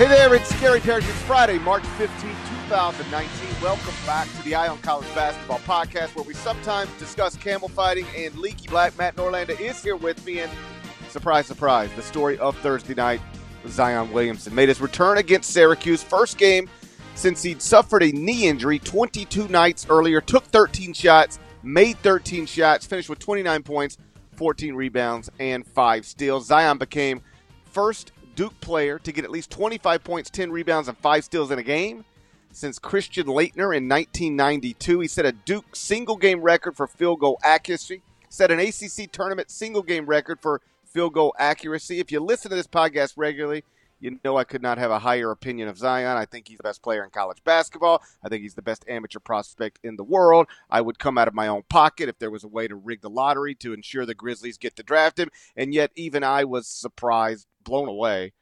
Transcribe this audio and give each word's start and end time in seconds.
Hey 0.00 0.08
there, 0.08 0.34
it's 0.34 0.58
Gary 0.58 0.80
Parrish. 0.80 1.06
It's 1.06 1.22
Friday, 1.24 1.58
March 1.58 1.84
15, 1.98 2.30
2019. 2.68 3.62
Welcome 3.62 3.92
back 4.06 4.26
to 4.34 4.42
the 4.44 4.54
Eye 4.54 4.66
on 4.66 4.78
College 4.78 5.14
Basketball 5.14 5.58
Podcast, 5.58 6.16
where 6.16 6.24
we 6.24 6.32
sometimes 6.32 6.90
discuss 6.98 7.36
camel 7.36 7.68
fighting 7.68 8.06
and 8.16 8.34
leaky 8.36 8.66
black. 8.66 8.96
Matt 8.96 9.16
Norlander 9.16 9.60
is 9.60 9.82
here 9.82 9.96
with 9.96 10.24
me, 10.24 10.40
and 10.40 10.50
surprise, 11.10 11.44
surprise, 11.44 11.90
the 11.96 12.02
story 12.02 12.38
of 12.38 12.56
Thursday 12.60 12.94
night, 12.94 13.20
Zion 13.68 14.10
Williamson 14.10 14.54
made 14.54 14.70
his 14.70 14.80
return 14.80 15.18
against 15.18 15.50
Syracuse. 15.50 16.02
First 16.02 16.38
game 16.38 16.66
since 17.14 17.42
he'd 17.42 17.60
suffered 17.60 18.02
a 18.02 18.10
knee 18.10 18.48
injury 18.48 18.78
22 18.78 19.48
nights 19.48 19.86
earlier, 19.90 20.22
took 20.22 20.44
13 20.44 20.94
shots, 20.94 21.38
made 21.62 21.98
13 21.98 22.46
shots, 22.46 22.86
finished 22.86 23.10
with 23.10 23.18
29 23.18 23.62
points, 23.64 23.98
14 24.36 24.74
rebounds, 24.74 25.28
and 25.38 25.66
5 25.66 26.06
steals. 26.06 26.46
Zion 26.46 26.78
became 26.78 27.20
first 27.66 28.12
Duke 28.40 28.58
player 28.62 28.98
to 29.00 29.12
get 29.12 29.22
at 29.22 29.30
least 29.30 29.50
25 29.50 30.02
points, 30.02 30.30
10 30.30 30.50
rebounds, 30.50 30.88
and 30.88 30.96
5 30.96 31.24
steals 31.24 31.50
in 31.50 31.58
a 31.58 31.62
game 31.62 32.06
since 32.52 32.78
Christian 32.78 33.26
Laettner 33.26 33.76
in 33.76 33.86
1992. 33.86 35.00
He 35.00 35.08
set 35.08 35.26
a 35.26 35.32
Duke 35.32 35.76
single 35.76 36.16
game 36.16 36.40
record 36.40 36.74
for 36.74 36.86
field 36.86 37.20
goal 37.20 37.38
accuracy, 37.44 38.00
set 38.30 38.50
an 38.50 38.58
ACC 38.58 39.12
tournament 39.12 39.50
single 39.50 39.82
game 39.82 40.06
record 40.06 40.40
for 40.40 40.62
field 40.86 41.12
goal 41.12 41.34
accuracy. 41.38 41.98
If 41.98 42.10
you 42.10 42.18
listen 42.20 42.48
to 42.48 42.56
this 42.56 42.66
podcast 42.66 43.12
regularly, 43.18 43.62
you 44.00 44.18
know 44.24 44.36
I 44.36 44.44
could 44.44 44.62
not 44.62 44.78
have 44.78 44.90
a 44.90 44.98
higher 44.98 45.30
opinion 45.30 45.68
of 45.68 45.78
Zion. 45.78 46.16
I 46.16 46.24
think 46.24 46.48
he's 46.48 46.56
the 46.56 46.62
best 46.62 46.82
player 46.82 47.04
in 47.04 47.10
college 47.10 47.42
basketball. 47.44 48.02
I 48.24 48.28
think 48.28 48.42
he's 48.42 48.54
the 48.54 48.62
best 48.62 48.84
amateur 48.88 49.20
prospect 49.20 49.78
in 49.82 49.96
the 49.96 50.04
world. 50.04 50.46
I 50.70 50.80
would 50.80 50.98
come 50.98 51.18
out 51.18 51.28
of 51.28 51.34
my 51.34 51.46
own 51.46 51.62
pocket 51.68 52.08
if 52.08 52.18
there 52.18 52.30
was 52.30 52.44
a 52.44 52.48
way 52.48 52.66
to 52.66 52.74
rig 52.74 53.02
the 53.02 53.10
lottery 53.10 53.54
to 53.56 53.72
ensure 53.72 54.06
the 54.06 54.14
Grizzlies 54.14 54.58
get 54.58 54.76
to 54.76 54.82
draft 54.82 55.18
him. 55.18 55.30
And 55.56 55.74
yet, 55.74 55.90
even 55.94 56.24
I 56.24 56.44
was 56.44 56.66
surprised, 56.66 57.46
blown 57.62 57.88
away 57.88 58.32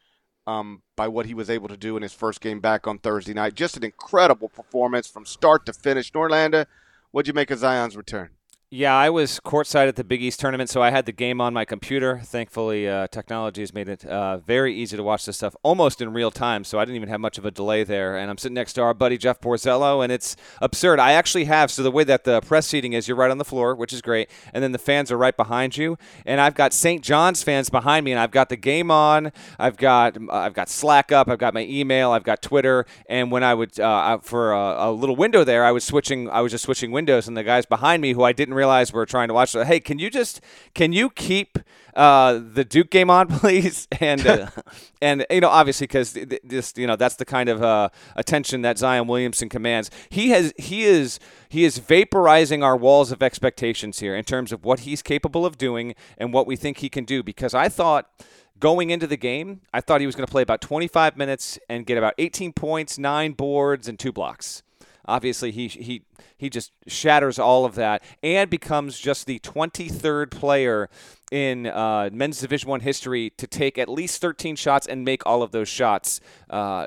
um, 0.46 0.82
by 0.96 1.08
what 1.08 1.26
he 1.26 1.34
was 1.34 1.50
able 1.50 1.68
to 1.68 1.76
do 1.76 1.96
in 1.96 2.02
his 2.02 2.14
first 2.14 2.40
game 2.40 2.60
back 2.60 2.86
on 2.86 2.98
Thursday 2.98 3.34
night. 3.34 3.54
Just 3.54 3.76
an 3.76 3.84
incredible 3.84 4.48
performance 4.48 5.06
from 5.06 5.26
start 5.26 5.66
to 5.66 5.72
finish. 5.72 6.10
Norlander, 6.12 6.66
what'd 7.10 7.28
you 7.28 7.34
make 7.34 7.50
of 7.50 7.58
Zion's 7.58 7.96
return? 7.96 8.30
Yeah, 8.70 8.94
I 8.94 9.08
was 9.08 9.40
courtside 9.40 9.88
at 9.88 9.96
the 9.96 10.04
Big 10.04 10.20
East 10.20 10.40
tournament, 10.40 10.68
so 10.68 10.82
I 10.82 10.90
had 10.90 11.06
the 11.06 11.12
game 11.12 11.40
on 11.40 11.54
my 11.54 11.64
computer. 11.64 12.20
Thankfully, 12.22 12.86
uh, 12.86 13.06
technology 13.06 13.62
has 13.62 13.72
made 13.72 13.88
it 13.88 14.04
uh, 14.04 14.36
very 14.36 14.74
easy 14.74 14.94
to 14.94 15.02
watch 15.02 15.24
this 15.24 15.38
stuff 15.38 15.56
almost 15.62 16.02
in 16.02 16.12
real 16.12 16.30
time, 16.30 16.64
so 16.64 16.78
I 16.78 16.84
didn't 16.84 16.96
even 16.96 17.08
have 17.08 17.18
much 17.18 17.38
of 17.38 17.46
a 17.46 17.50
delay 17.50 17.82
there. 17.82 18.18
And 18.18 18.28
I'm 18.30 18.36
sitting 18.36 18.52
next 18.52 18.74
to 18.74 18.82
our 18.82 18.92
buddy 18.92 19.16
Jeff 19.16 19.40
Borzello, 19.40 20.04
and 20.04 20.12
it's 20.12 20.36
absurd. 20.60 21.00
I 21.00 21.12
actually 21.12 21.46
have 21.46 21.70
so 21.70 21.82
the 21.82 21.90
way 21.90 22.04
that 22.04 22.24
the 22.24 22.42
press 22.42 22.66
seating 22.66 22.92
is, 22.92 23.08
you're 23.08 23.16
right 23.16 23.30
on 23.30 23.38
the 23.38 23.44
floor, 23.46 23.74
which 23.74 23.94
is 23.94 24.02
great, 24.02 24.28
and 24.52 24.62
then 24.62 24.72
the 24.72 24.78
fans 24.78 25.10
are 25.10 25.16
right 25.16 25.34
behind 25.34 25.78
you. 25.78 25.96
And 26.26 26.38
I've 26.38 26.54
got 26.54 26.74
St. 26.74 27.02
John's 27.02 27.42
fans 27.42 27.70
behind 27.70 28.04
me, 28.04 28.12
and 28.12 28.20
I've 28.20 28.32
got 28.32 28.50
the 28.50 28.56
game 28.56 28.90
on. 28.90 29.32
I've 29.58 29.78
got 29.78 30.18
I've 30.30 30.52
got 30.52 30.68
Slack 30.68 31.10
up. 31.10 31.30
I've 31.30 31.38
got 31.38 31.54
my 31.54 31.64
email. 31.64 32.10
I've 32.10 32.22
got 32.22 32.42
Twitter. 32.42 32.84
And 33.08 33.32
when 33.32 33.42
I 33.42 33.54
would 33.54 33.80
uh, 33.80 34.18
for 34.18 34.52
a, 34.52 34.90
a 34.90 34.92
little 34.92 35.16
window 35.16 35.42
there, 35.42 35.64
I 35.64 35.72
was 35.72 35.84
switching. 35.84 36.28
I 36.28 36.42
was 36.42 36.52
just 36.52 36.64
switching 36.64 36.90
windows, 36.90 37.28
and 37.28 37.34
the 37.34 37.42
guys 37.42 37.64
behind 37.64 38.02
me, 38.02 38.12
who 38.12 38.24
I 38.24 38.32
didn't 38.32 38.57
realize 38.58 38.92
we're 38.92 39.06
trying 39.06 39.28
to 39.28 39.34
watch. 39.34 39.50
So, 39.50 39.64
hey, 39.64 39.80
can 39.80 39.98
you 39.98 40.10
just 40.10 40.40
can 40.74 40.92
you 40.92 41.10
keep 41.10 41.58
uh, 41.94 42.40
the 42.52 42.64
Duke 42.64 42.90
game 42.90 43.10
on, 43.10 43.28
please? 43.40 43.88
And 44.00 44.26
uh, 44.26 44.50
and 45.00 45.24
you 45.30 45.40
know, 45.40 45.48
obviously, 45.48 45.86
because 45.86 46.12
this 46.12 46.74
you 46.76 46.86
know, 46.86 46.96
that's 46.96 47.16
the 47.16 47.24
kind 47.24 47.48
of 47.48 47.62
uh, 47.62 47.88
attention 48.16 48.62
that 48.62 48.78
Zion 48.78 49.06
Williamson 49.06 49.48
commands. 49.48 49.90
He 50.10 50.30
has 50.30 50.52
he 50.56 50.84
is 50.84 51.18
he 51.48 51.64
is 51.64 51.78
vaporizing 51.78 52.62
our 52.62 52.76
walls 52.76 53.12
of 53.12 53.22
expectations 53.22 54.00
here 54.00 54.14
in 54.14 54.24
terms 54.24 54.52
of 54.52 54.64
what 54.64 54.80
he's 54.80 55.02
capable 55.02 55.46
of 55.46 55.56
doing 55.56 55.94
and 56.18 56.32
what 56.32 56.46
we 56.46 56.56
think 56.56 56.78
he 56.78 56.88
can 56.88 57.04
do. 57.04 57.22
Because 57.22 57.54
I 57.54 57.68
thought 57.68 58.10
going 58.58 58.90
into 58.90 59.06
the 59.06 59.16
game, 59.16 59.60
I 59.72 59.80
thought 59.80 60.00
he 60.00 60.06
was 60.06 60.16
going 60.16 60.26
to 60.26 60.30
play 60.30 60.42
about 60.42 60.60
25 60.60 61.16
minutes 61.16 61.58
and 61.68 61.86
get 61.86 61.96
about 61.96 62.14
18 62.18 62.52
points, 62.52 62.98
nine 62.98 63.32
boards, 63.32 63.88
and 63.88 63.98
two 63.98 64.12
blocks. 64.12 64.62
Obviously, 65.08 65.50
he 65.50 65.68
he 65.68 66.02
he 66.36 66.50
just 66.50 66.70
shatters 66.86 67.38
all 67.38 67.64
of 67.64 67.74
that 67.76 68.04
and 68.22 68.50
becomes 68.50 68.98
just 68.98 69.26
the 69.26 69.38
23rd 69.40 70.30
player 70.30 70.88
in 71.32 71.66
uh, 71.66 72.10
men's 72.12 72.40
Division 72.40 72.68
One 72.68 72.80
history 72.80 73.30
to 73.38 73.46
take 73.46 73.78
at 73.78 73.88
least 73.88 74.20
13 74.20 74.54
shots 74.54 74.86
and 74.86 75.04
make 75.04 75.26
all 75.26 75.42
of 75.42 75.50
those 75.50 75.68
shots. 75.68 76.20
Uh, 76.50 76.86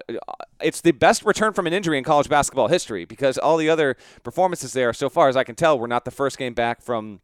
it's 0.61 0.81
the 0.81 0.91
best 0.91 1.25
return 1.25 1.53
from 1.53 1.67
an 1.67 1.73
injury 1.73 1.97
in 1.97 2.03
college 2.03 2.29
basketball 2.29 2.67
history 2.67 3.05
because 3.05 3.37
all 3.37 3.57
the 3.57 3.69
other 3.69 3.97
performances 4.23 4.73
there, 4.73 4.93
so 4.93 5.09
far 5.09 5.27
as 5.27 5.35
I 5.35 5.43
can 5.43 5.55
tell, 5.55 5.77
were 5.77 5.87
not 5.87 6.05
the 6.05 6.11
first 6.11 6.37
game 6.37 6.53
back 6.53 6.81
from 6.81 7.21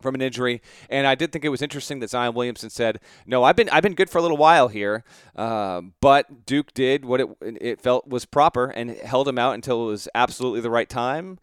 from 0.00 0.14
an 0.14 0.20
injury. 0.20 0.60
And 0.88 1.06
I 1.06 1.14
did 1.14 1.32
think 1.32 1.44
it 1.44 1.50
was 1.50 1.62
interesting 1.62 2.00
that 2.00 2.10
Zion 2.10 2.34
Williamson 2.34 2.70
said, 2.70 3.00
"No, 3.26 3.44
I've 3.44 3.56
been 3.56 3.68
I've 3.70 3.82
been 3.82 3.94
good 3.94 4.10
for 4.10 4.18
a 4.18 4.22
little 4.22 4.36
while 4.36 4.68
here, 4.68 5.04
uh, 5.36 5.82
but 6.00 6.46
Duke 6.46 6.74
did 6.74 7.04
what 7.04 7.20
it 7.20 7.28
it 7.40 7.80
felt 7.80 8.06
was 8.08 8.24
proper 8.24 8.66
and 8.66 8.90
held 8.90 9.28
him 9.28 9.38
out 9.38 9.54
until 9.54 9.84
it 9.84 9.86
was 9.86 10.08
absolutely 10.14 10.60
the 10.60 10.70
right 10.70 10.88
time." 10.88 11.38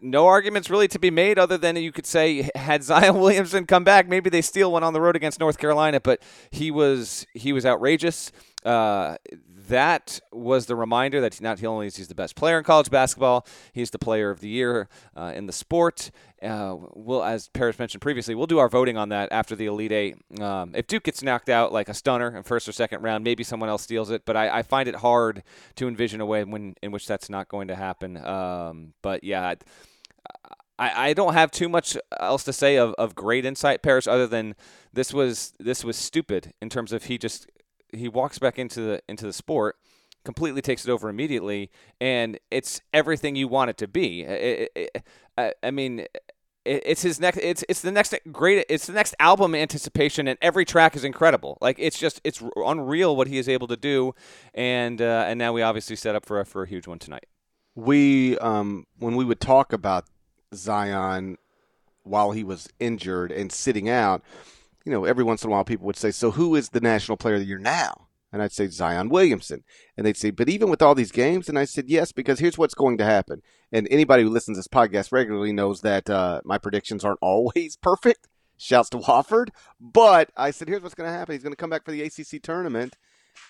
no 0.00 0.26
arguments 0.26 0.70
really 0.70 0.88
to 0.88 0.98
be 0.98 1.10
made 1.10 1.38
other 1.38 1.58
than 1.58 1.76
you 1.76 1.92
could 1.92 2.06
say 2.06 2.48
had 2.54 2.82
Zion 2.82 3.20
Williamson 3.20 3.66
come 3.66 3.84
back, 3.84 4.08
maybe 4.08 4.30
they 4.30 4.42
steal 4.42 4.72
one 4.72 4.82
on 4.82 4.92
the 4.92 5.00
road 5.00 5.16
against 5.16 5.40
North 5.40 5.58
Carolina, 5.58 6.00
but 6.00 6.22
he 6.50 6.70
was 6.70 7.26
he 7.34 7.52
was 7.52 7.66
outrageous. 7.66 8.32
Uh, 8.64 9.16
that 9.68 10.20
was 10.32 10.66
the 10.66 10.76
reminder 10.76 11.20
that 11.20 11.40
not 11.40 11.62
only 11.64 11.86
is 11.86 11.96
he 11.96 12.04
the 12.04 12.14
best 12.14 12.36
player 12.36 12.58
in 12.58 12.64
college 12.64 12.90
basketball, 12.90 13.46
he's 13.72 13.90
the 13.90 13.98
player 13.98 14.30
of 14.30 14.40
the 14.40 14.48
year 14.48 14.88
uh, 15.16 15.32
in 15.34 15.46
the 15.46 15.52
sport. 15.52 16.10
Uh, 16.42 16.76
we'll, 16.94 17.24
as 17.24 17.48
Parrish 17.48 17.78
mentioned 17.78 18.00
previously, 18.00 18.34
we'll 18.34 18.46
do 18.46 18.58
our 18.58 18.68
voting 18.68 18.96
on 18.96 19.08
that 19.08 19.30
after 19.32 19.56
the 19.56 19.66
Elite 19.66 19.92
Eight. 19.92 20.16
Um, 20.40 20.72
if 20.74 20.86
Duke 20.86 21.04
gets 21.04 21.22
knocked 21.22 21.48
out 21.48 21.72
like 21.72 21.88
a 21.88 21.94
stunner 21.94 22.36
in 22.36 22.42
first 22.42 22.68
or 22.68 22.72
second 22.72 23.02
round, 23.02 23.24
maybe 23.24 23.42
someone 23.42 23.68
else 23.68 23.82
steals 23.82 24.10
it. 24.10 24.24
But 24.24 24.36
I, 24.36 24.58
I 24.58 24.62
find 24.62 24.88
it 24.88 24.96
hard 24.96 25.42
to 25.76 25.88
envision 25.88 26.20
a 26.20 26.26
way 26.26 26.44
when, 26.44 26.74
in 26.82 26.92
which 26.92 27.06
that's 27.06 27.30
not 27.30 27.48
going 27.48 27.68
to 27.68 27.74
happen. 27.74 28.16
Um, 28.18 28.92
but 29.02 29.24
yeah. 29.24 29.54
I, 30.78 31.08
I 31.08 31.12
don't 31.14 31.32
have 31.34 31.50
too 31.50 31.68
much 31.68 31.96
else 32.20 32.44
to 32.44 32.52
say 32.52 32.76
of, 32.76 32.94
of 32.94 33.14
great 33.14 33.46
insight, 33.46 33.82
Parrish, 33.82 34.06
other 34.06 34.26
than 34.26 34.54
this 34.92 35.12
was 35.12 35.54
this 35.58 35.84
was 35.84 35.96
stupid 35.96 36.52
in 36.60 36.68
terms 36.68 36.92
of 36.92 37.04
he 37.04 37.18
just 37.18 37.46
he 37.92 38.08
walks 38.08 38.38
back 38.38 38.58
into 38.58 38.80
the 38.80 39.02
into 39.08 39.26
the 39.26 39.32
sport, 39.32 39.76
completely 40.24 40.62
takes 40.62 40.86
it 40.86 40.90
over 40.90 41.08
immediately, 41.08 41.70
and 42.00 42.38
it's 42.50 42.80
everything 42.92 43.36
you 43.36 43.48
want 43.48 43.70
it 43.70 43.76
to 43.78 43.88
be. 43.88 44.22
It, 44.22 44.70
it, 44.74 45.04
I, 45.38 45.52
I 45.62 45.70
mean, 45.70 46.06
it's 46.66 47.02
his 47.02 47.20
next 47.20 47.38
it's 47.38 47.64
it's 47.68 47.80
the 47.80 47.92
next 47.92 48.14
great 48.32 48.66
it's 48.68 48.86
the 48.86 48.92
next 48.92 49.14
album 49.20 49.54
anticipation 49.54 50.26
and 50.26 50.36
every 50.42 50.64
track 50.64 50.96
is 50.96 51.04
incredible 51.04 51.56
like 51.60 51.76
it's 51.78 51.98
just 51.98 52.20
it's 52.24 52.42
unreal 52.56 53.14
what 53.14 53.28
he 53.28 53.38
is 53.38 53.48
able 53.48 53.68
to 53.68 53.76
do 53.76 54.14
and 54.52 55.00
uh, 55.00 55.24
and 55.28 55.38
now 55.38 55.52
we 55.52 55.62
obviously 55.62 55.94
set 55.94 56.16
up 56.16 56.26
for 56.26 56.40
a, 56.40 56.44
for 56.44 56.64
a 56.64 56.66
huge 56.66 56.88
one 56.88 56.98
tonight 56.98 57.26
we 57.76 58.36
um 58.38 58.84
when 58.98 59.14
we 59.14 59.24
would 59.24 59.40
talk 59.40 59.72
about 59.72 60.06
Zion 60.54 61.38
while 62.02 62.32
he 62.32 62.42
was 62.42 62.68
injured 62.80 63.30
and 63.30 63.52
sitting 63.52 63.88
out 63.88 64.22
you 64.86 64.92
know, 64.92 65.04
every 65.04 65.24
once 65.24 65.42
in 65.42 65.50
a 65.50 65.52
while 65.52 65.64
people 65.64 65.84
would 65.84 65.96
say, 65.96 66.12
so 66.12 66.30
who 66.30 66.54
is 66.54 66.68
the 66.68 66.80
national 66.80 67.16
player 67.16 67.34
of 67.34 67.40
the 67.40 67.46
year 67.46 67.58
now? 67.58 68.06
And 68.32 68.40
I'd 68.40 68.52
say 68.52 68.68
Zion 68.68 69.08
Williamson. 69.08 69.64
And 69.96 70.06
they'd 70.06 70.16
say, 70.16 70.30
but 70.30 70.48
even 70.48 70.70
with 70.70 70.80
all 70.80 70.94
these 70.94 71.10
games? 71.10 71.48
And 71.48 71.58
I 71.58 71.64
said, 71.64 71.86
yes, 71.88 72.12
because 72.12 72.38
here's 72.38 72.56
what's 72.56 72.74
going 72.74 72.96
to 72.98 73.04
happen. 73.04 73.42
And 73.72 73.88
anybody 73.90 74.22
who 74.22 74.30
listens 74.30 74.56
to 74.56 74.58
this 74.60 74.68
podcast 74.68 75.10
regularly 75.10 75.52
knows 75.52 75.80
that 75.80 76.08
uh, 76.08 76.40
my 76.44 76.56
predictions 76.56 77.04
aren't 77.04 77.18
always 77.22 77.76
perfect. 77.76 78.28
Shouts 78.58 78.88
to 78.90 78.98
Wofford. 78.98 79.48
But 79.80 80.30
I 80.36 80.52
said, 80.52 80.68
here's 80.68 80.82
what's 80.82 80.94
going 80.94 81.10
to 81.10 81.16
happen. 81.16 81.34
He's 81.34 81.42
going 81.42 81.52
to 81.52 81.56
come 81.56 81.70
back 81.70 81.84
for 81.84 81.90
the 81.90 82.02
ACC 82.02 82.40
tournament, 82.40 82.96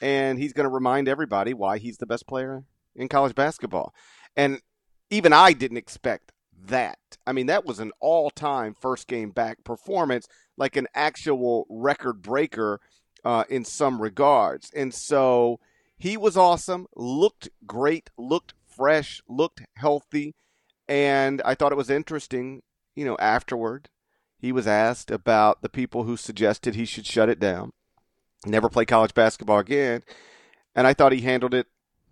and 0.01 0.39
he's 0.39 0.55
going 0.55 0.69
to 0.69 0.75
remind 0.75 1.07
everybody 1.07 1.53
why 1.53 1.79
he's 1.79 1.99
the 1.99 2.07
best 2.07 2.27
player 2.27 2.65
in 2.97 3.09
college 3.09 3.35
basketball. 3.35 3.95
And 4.35 4.63
even 5.11 5.33
I 5.35 5.53
didn't 5.53 5.77
expect 5.77 6.33
that. 6.69 6.99
I 7.27 7.33
mean, 7.33 7.47
that 7.47 7.65
was 7.65 7.81
an 7.81 7.93
all 8.01 8.31
time 8.31 8.75
first 8.79 9.07
game 9.07 9.31
back 9.31 9.65
performance 9.65 10.29
like 10.57 10.77
an 10.77 10.87
actual 10.95 11.67
record 11.69 12.23
breaker 12.23 12.81
uh, 13.25 13.45
in 13.49 13.65
some 13.65 14.01
regards. 14.01 14.71
And 14.75 14.95
so 14.95 15.61
he 15.99 16.17
was 16.17 16.37
awesome, 16.37 16.87
looked 16.95 17.49
great, 17.67 18.11
looked 18.17 18.55
fresh, 18.67 19.23
looked 19.29 19.63
healthy. 19.75 20.35
And 20.89 21.43
I 21.45 21.55
thought 21.55 21.73
it 21.73 21.77
was 21.77 21.91
interesting, 21.91 22.63
you 22.95 23.05
know, 23.05 23.17
afterward, 23.19 23.89
he 24.39 24.53
was 24.53 24.67
asked 24.67 25.11
about 25.11 25.63
the 25.63 25.69
people 25.69 26.05
who 26.05 26.17
suggested 26.17 26.75
he 26.75 26.85
should 26.85 27.07
shut 27.07 27.29
it 27.29 27.41
down, 27.41 27.73
never 28.45 28.69
play 28.69 28.85
college 28.85 29.15
basketball 29.15 29.59
again. 29.59 30.03
And 30.75 30.87
I 30.87 30.95
thought 30.95 31.13
he 31.13 31.23
handled 31.23 31.55
it 31.55 31.67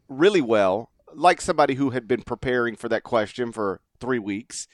really 0.09 0.41
well, 0.41 0.91
like 1.13 1.41
somebody 1.41 1.75
who 1.75 1.91
had 1.91 2.09
been 2.09 2.23
preparing 2.23 2.77
for 2.77 2.89
that 2.89 3.05
question 3.05 3.53
for 3.53 3.81
three 4.01 4.19
weeks. 4.19 4.67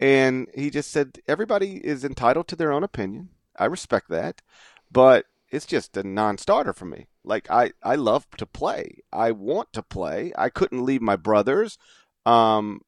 And 0.00 0.48
he 0.54 0.70
just 0.70 0.90
said, 0.90 1.18
everybody 1.28 1.76
is 1.76 2.04
entitled 2.04 2.48
to 2.48 2.56
their 2.56 2.72
own 2.72 2.82
opinion. 2.82 3.30
I 3.56 3.66
respect 3.66 4.08
that. 4.08 4.42
But 4.90 5.26
it's 5.50 5.66
just 5.66 5.96
a 5.96 6.02
non 6.02 6.38
starter 6.38 6.72
for 6.72 6.86
me. 6.86 7.06
Like, 7.24 7.50
I, 7.50 7.72
I 7.82 7.94
love 7.94 8.26
to 8.38 8.46
play. 8.46 9.02
I 9.12 9.30
want 9.30 9.72
to 9.74 9.82
play. 9.82 10.32
I 10.36 10.48
couldn't 10.48 10.84
leave 10.84 11.02
my 11.02 11.16
brothers, 11.16 11.78
um, 12.26 12.80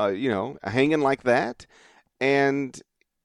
uh, 0.00 0.08
you 0.08 0.30
know, 0.30 0.58
hanging 0.64 1.00
like 1.00 1.22
that. 1.24 1.66
And, 2.20 2.80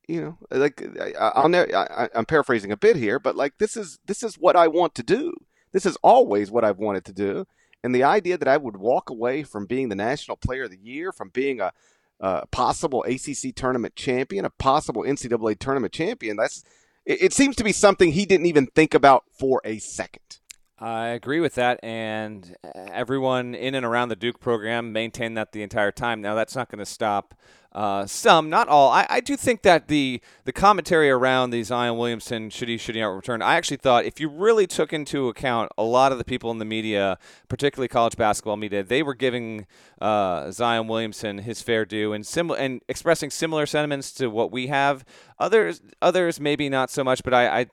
you 0.07 0.21
know, 0.21 0.37
like 0.51 0.83
I'll 1.19 1.49
never, 1.49 1.75
I, 1.75 2.09
I'm 2.13 2.25
paraphrasing 2.25 2.71
a 2.71 2.77
bit 2.77 2.95
here, 2.95 3.19
but 3.19 3.35
like 3.35 3.57
this 3.57 3.77
is 3.77 3.99
this 4.05 4.21
is 4.21 4.35
what 4.35 4.55
I 4.55 4.67
want 4.67 4.95
to 4.95 5.03
do. 5.03 5.33
This 5.71 5.85
is 5.85 5.97
always 6.03 6.51
what 6.51 6.63
I've 6.63 6.77
wanted 6.77 7.05
to 7.05 7.13
do. 7.13 7.45
And 7.83 7.93
the 7.93 8.03
idea 8.03 8.37
that 8.37 8.47
I 8.47 8.57
would 8.57 8.77
walk 8.77 9.09
away 9.09 9.43
from 9.43 9.65
being 9.65 9.89
the 9.89 9.95
National 9.95 10.37
Player 10.37 10.63
of 10.63 10.71
the 10.71 10.79
Year, 10.81 11.11
from 11.11 11.29
being 11.29 11.59
a, 11.59 11.73
a 12.19 12.47
possible 12.47 13.03
ACC 13.03 13.53
tournament 13.55 13.95
champion, 13.95 14.45
a 14.45 14.49
possible 14.49 15.03
NCAA 15.03 15.59
tournament 15.59 15.93
champion, 15.93 16.37
that's 16.37 16.63
it, 17.05 17.21
it 17.21 17.33
seems 17.33 17.55
to 17.57 17.63
be 17.63 17.73
something 17.73 18.11
he 18.11 18.25
didn't 18.25 18.45
even 18.45 18.67
think 18.67 18.93
about 18.93 19.25
for 19.37 19.61
a 19.65 19.79
second. 19.79 20.39
I 20.79 21.09
agree 21.09 21.39
with 21.39 21.55
that, 21.55 21.79
and 21.81 22.57
uh, 22.63 22.87
everyone 22.91 23.55
in 23.55 23.73
and 23.73 23.85
around 23.85 24.09
the 24.09 24.17
Duke 24.17 24.39
program 24.39 24.91
maintained 24.91 25.37
that 25.37 25.51
the 25.51 25.63
entire 25.63 25.91
time. 25.91 26.19
Now, 26.19 26.35
that's 26.35 26.55
not 26.55 26.69
going 26.69 26.79
to 26.79 26.85
stop 26.85 27.33
uh, 27.73 28.05
some, 28.05 28.49
not 28.49 28.67
all. 28.67 28.91
I, 28.91 29.07
I 29.09 29.19
do 29.19 29.35
think 29.35 29.63
that 29.63 29.87
the 29.87 30.21
the 30.45 30.51
commentary 30.51 31.09
around 31.09 31.49
the 31.49 31.63
Zion 31.63 31.97
Williamson 31.97 32.51
should 32.51 32.67
he 32.67 32.77
should 32.77 32.93
he 32.93 33.01
not 33.01 33.07
return. 33.07 33.41
I 33.41 33.55
actually 33.55 33.77
thought 33.77 34.05
if 34.05 34.19
you 34.19 34.29
really 34.29 34.67
took 34.67 34.93
into 34.93 35.27
account 35.27 35.71
a 35.75 35.83
lot 35.83 36.11
of 36.11 36.19
the 36.19 36.23
people 36.23 36.51
in 36.51 36.59
the 36.59 36.65
media, 36.65 37.17
particularly 37.47 37.87
college 37.87 38.15
basketball 38.15 38.57
media, 38.57 38.83
they 38.83 39.01
were 39.01 39.15
giving 39.15 39.65
uh, 39.99 40.51
Zion 40.51 40.87
Williamson 40.87 41.39
his 41.39 41.63
fair 41.63 41.83
due 41.83 42.13
and 42.13 42.27
similar 42.27 42.59
and 42.59 42.81
expressing 42.87 43.31
similar 43.31 43.65
sentiments 43.65 44.11
to 44.13 44.27
what 44.27 44.51
we 44.51 44.67
have. 44.67 45.03
Others 45.39 45.81
others 45.99 46.39
maybe 46.39 46.69
not 46.69 46.91
so 46.91 47.03
much, 47.03 47.23
but 47.23 47.33
I 47.33 47.61
I, 47.61 47.65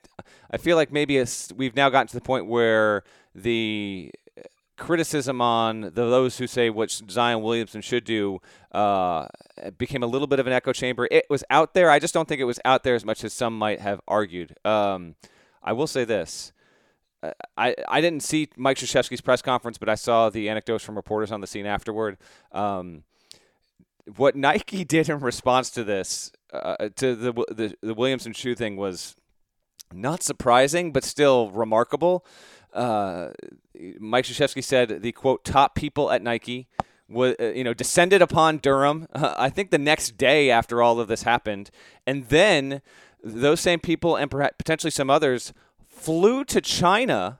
I 0.49 0.57
feel 0.57 0.77
like 0.77 0.91
maybe 0.91 1.23
we've 1.55 1.75
now 1.75 1.89
gotten 1.89 2.07
to 2.07 2.15
the 2.15 2.21
point 2.21 2.47
where 2.47 3.03
the 3.35 4.11
criticism 4.81 5.41
on 5.41 5.81
the, 5.81 5.91
those 5.91 6.39
who 6.39 6.47
say 6.47 6.71
what 6.71 6.89
Zion 6.89 7.43
Williamson 7.43 7.81
should 7.81 8.03
do 8.03 8.41
uh, 8.71 9.27
became 9.77 10.01
a 10.01 10.07
little 10.07 10.27
bit 10.27 10.39
of 10.39 10.47
an 10.47 10.53
echo 10.53 10.73
chamber. 10.73 11.07
It 11.11 11.27
was 11.29 11.43
out 11.51 11.75
there. 11.75 11.91
I 11.91 11.99
just 11.99 12.15
don't 12.15 12.27
think 12.27 12.41
it 12.41 12.45
was 12.45 12.59
out 12.65 12.83
there 12.83 12.95
as 12.95 13.05
much 13.05 13.23
as 13.23 13.31
some 13.31 13.57
might 13.57 13.79
have 13.79 14.01
argued. 14.07 14.55
Um, 14.65 15.15
I 15.61 15.73
will 15.73 15.85
say 15.85 16.03
this. 16.03 16.51
Uh, 17.21 17.31
I, 17.55 17.75
I 17.87 18.01
didn't 18.01 18.23
see 18.23 18.49
Mike 18.57 18.77
Krzyzewski's 18.77 19.21
press 19.21 19.43
conference, 19.43 19.77
but 19.77 19.87
I 19.87 19.93
saw 19.93 20.31
the 20.31 20.49
anecdotes 20.49 20.83
from 20.83 20.95
reporters 20.95 21.31
on 21.31 21.41
the 21.41 21.47
scene 21.47 21.67
afterward. 21.67 22.17
Um, 22.51 23.03
what 24.17 24.35
Nike 24.35 24.83
did 24.95 25.09
in 25.09 25.19
response 25.19 25.69
to 25.71 25.83
this, 25.83 26.31
uh, 26.51 26.89
to 26.95 27.15
the, 27.15 27.33
the 27.33 27.75
the 27.81 27.93
Williamson 27.93 28.33
shoe 28.33 28.55
thing, 28.55 28.77
was 28.77 29.15
not 29.93 30.23
surprising, 30.23 30.91
but 30.91 31.03
still 31.03 31.51
remarkable. 31.51 32.25
Uh, 32.73 33.29
Mike 33.99 34.25
Krzyzewski 34.25 34.63
said 34.63 35.01
the 35.01 35.11
quote 35.11 35.43
top 35.43 35.75
people 35.75 36.11
at 36.11 36.21
Nike 36.21 36.67
was 37.09 37.35
uh, 37.39 37.51
you 37.51 37.63
know 37.63 37.73
descended 37.73 38.21
upon 38.21 38.57
Durham. 38.57 39.07
Uh, 39.13 39.35
I 39.37 39.49
think 39.49 39.71
the 39.71 39.77
next 39.77 40.17
day 40.17 40.49
after 40.49 40.81
all 40.81 40.99
of 40.99 41.07
this 41.07 41.23
happened, 41.23 41.71
and 42.07 42.27
then 42.29 42.81
those 43.23 43.59
same 43.59 43.79
people 43.79 44.15
and 44.15 44.31
perhaps 44.31 44.55
potentially 44.57 44.91
some 44.91 45.09
others 45.09 45.53
flew 45.87 46.43
to 46.45 46.61
China 46.61 47.39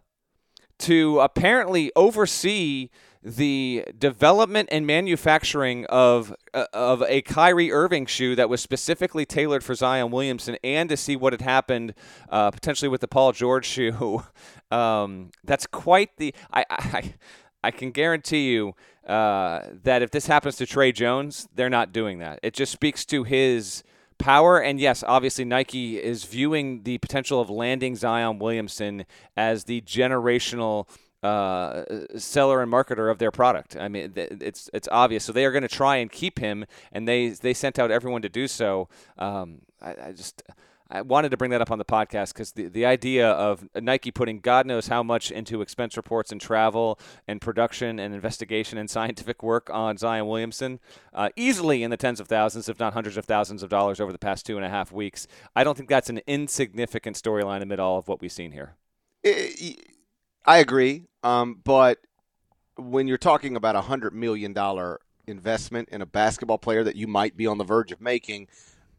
to 0.80 1.19
apparently 1.19 1.92
oversee 1.95 2.89
the 3.23 3.85
development 3.97 4.69
and 4.71 4.88
manufacturing 4.88 5.85
of 5.85 6.33
uh, 6.53 6.65
of 6.73 7.03
a 7.03 7.21
Kyrie 7.21 7.71
Irving 7.71 8.06
shoe 8.06 8.35
that 8.35 8.50
was 8.50 8.62
specifically 8.62 9.25
tailored 9.25 9.63
for 9.63 9.75
Zion 9.75 10.12
Williamson, 10.12 10.57
and 10.63 10.89
to 10.89 10.97
see 10.97 11.15
what 11.15 11.33
had 11.33 11.41
happened 11.41 11.94
uh, 12.29 12.51
potentially 12.51 12.89
with 12.89 13.01
the 13.01 13.07
Paul 13.07 13.31
George 13.31 13.65
shoe. 13.68 14.23
Um, 14.71 15.31
that's 15.44 15.68
quite 15.68 16.18
the. 16.18 16.33
I, 16.51 16.65
I 16.69 17.13
I 17.63 17.71
can 17.71 17.91
guarantee 17.91 18.51
you 18.51 18.73
uh, 19.06 19.68
that 19.83 20.01
if 20.01 20.12
this 20.12 20.27
happens 20.27 20.56
to 20.57 20.65
Tre 20.65 20.91
Jones, 20.91 21.47
they're 21.53 21.69
not 21.69 21.91
doing 21.91 22.19
that. 22.19 22.39
It 22.41 22.53
just 22.53 22.71
speaks 22.71 23.06
to 23.06 23.23
his 23.23 23.83
power. 24.18 24.59
And 24.59 24.79
yes, 24.79 25.03
obviously, 25.07 25.45
Nike 25.45 26.01
is 26.01 26.23
viewing 26.23 26.83
the 26.83 26.97
potential 27.00 27.39
of 27.39 27.50
landing 27.50 27.95
Zion 27.95 28.39
Williamson 28.39 29.06
as 29.35 29.65
the 29.65 29.81
generational 29.81 30.88
uh, 31.23 31.83
seller 32.18 32.62
and 32.62 32.71
marketer 32.71 33.12
of 33.12 33.19
their 33.19 33.31
product. 33.31 33.75
I 33.77 33.88
mean, 33.88 34.13
it's 34.15 34.69
it's 34.73 34.88
obvious. 34.91 35.23
So 35.23 35.31
they 35.31 35.45
are 35.45 35.51
going 35.51 35.62
to 35.62 35.68
try 35.68 35.97
and 35.97 36.12
keep 36.12 36.39
him, 36.39 36.65
and 36.91 37.07
they 37.07 37.29
they 37.29 37.53
sent 37.53 37.79
out 37.79 37.91
everyone 37.91 38.21
to 38.23 38.29
do 38.29 38.47
so. 38.47 38.89
Um, 39.18 39.59
I, 39.81 39.95
I, 40.07 40.12
just. 40.13 40.44
I 40.94 41.03
wanted 41.03 41.29
to 41.29 41.38
bring 41.38 41.51
that 41.51 41.62
up 41.62 41.71
on 41.71 41.77
the 41.77 41.85
podcast 41.85 42.33
because 42.33 42.51
the, 42.51 42.68
the 42.68 42.85
idea 42.85 43.31
of 43.31 43.65
Nike 43.73 44.12
putting 44.12 44.41
God 44.41 44.65
knows 44.65 44.89
how 44.89 45.01
much 45.01 45.31
into 45.31 45.62
expense 45.62 45.95
reports 45.95 46.33
and 46.33 46.41
travel 46.41 47.00
and 47.29 47.39
production 47.39 47.97
and 47.97 48.13
investigation 48.13 48.77
and 48.77 48.89
scientific 48.89 49.41
work 49.41 49.69
on 49.69 49.95
Zion 49.95 50.27
Williamson, 50.27 50.81
uh, 51.13 51.29
easily 51.38 51.81
in 51.81 51.91
the 51.91 51.95
tens 51.95 52.19
of 52.19 52.27
thousands, 52.27 52.68
if 52.68 52.77
not 52.77 52.91
hundreds 52.91 53.15
of 53.15 53.23
thousands 53.23 53.63
of 53.63 53.69
dollars 53.69 54.01
over 54.01 54.12
the 54.12 54.19
past 54.19 54.45
two 54.45 54.57
and 54.57 54.65
a 54.65 54.69
half 54.69 54.91
weeks. 54.91 55.27
I 55.56 55.63
don't 55.63 55.77
think 55.77 55.88
that's 55.88 56.09
an 56.09 56.19
insignificant 56.27 57.15
storyline 57.15 57.62
amid 57.62 57.79
all 57.79 57.97
of 57.97 58.09
what 58.09 58.19
we've 58.19 58.29
seen 58.29 58.51
here. 58.51 58.75
I 60.46 60.58
agree. 60.58 61.06
Um, 61.24 61.60
but 61.64 62.00
when 62.78 63.08
you're 63.08 63.18
talking 63.18 63.56
about 63.56 63.76
a 63.76 63.82
hundred 63.82 64.14
million 64.14 64.54
dollar 64.54 65.00
investment 65.28 65.90
in 65.90 66.02
a 66.02 66.06
basketball 66.06 66.58
player 66.58 66.84
that 66.84 66.96
you 66.96 67.08
might 67.08 67.38
be 67.38 67.48
on 67.48 67.58
the 67.58 67.64
verge 67.64 67.92
of 67.92 68.02
making, 68.02 68.48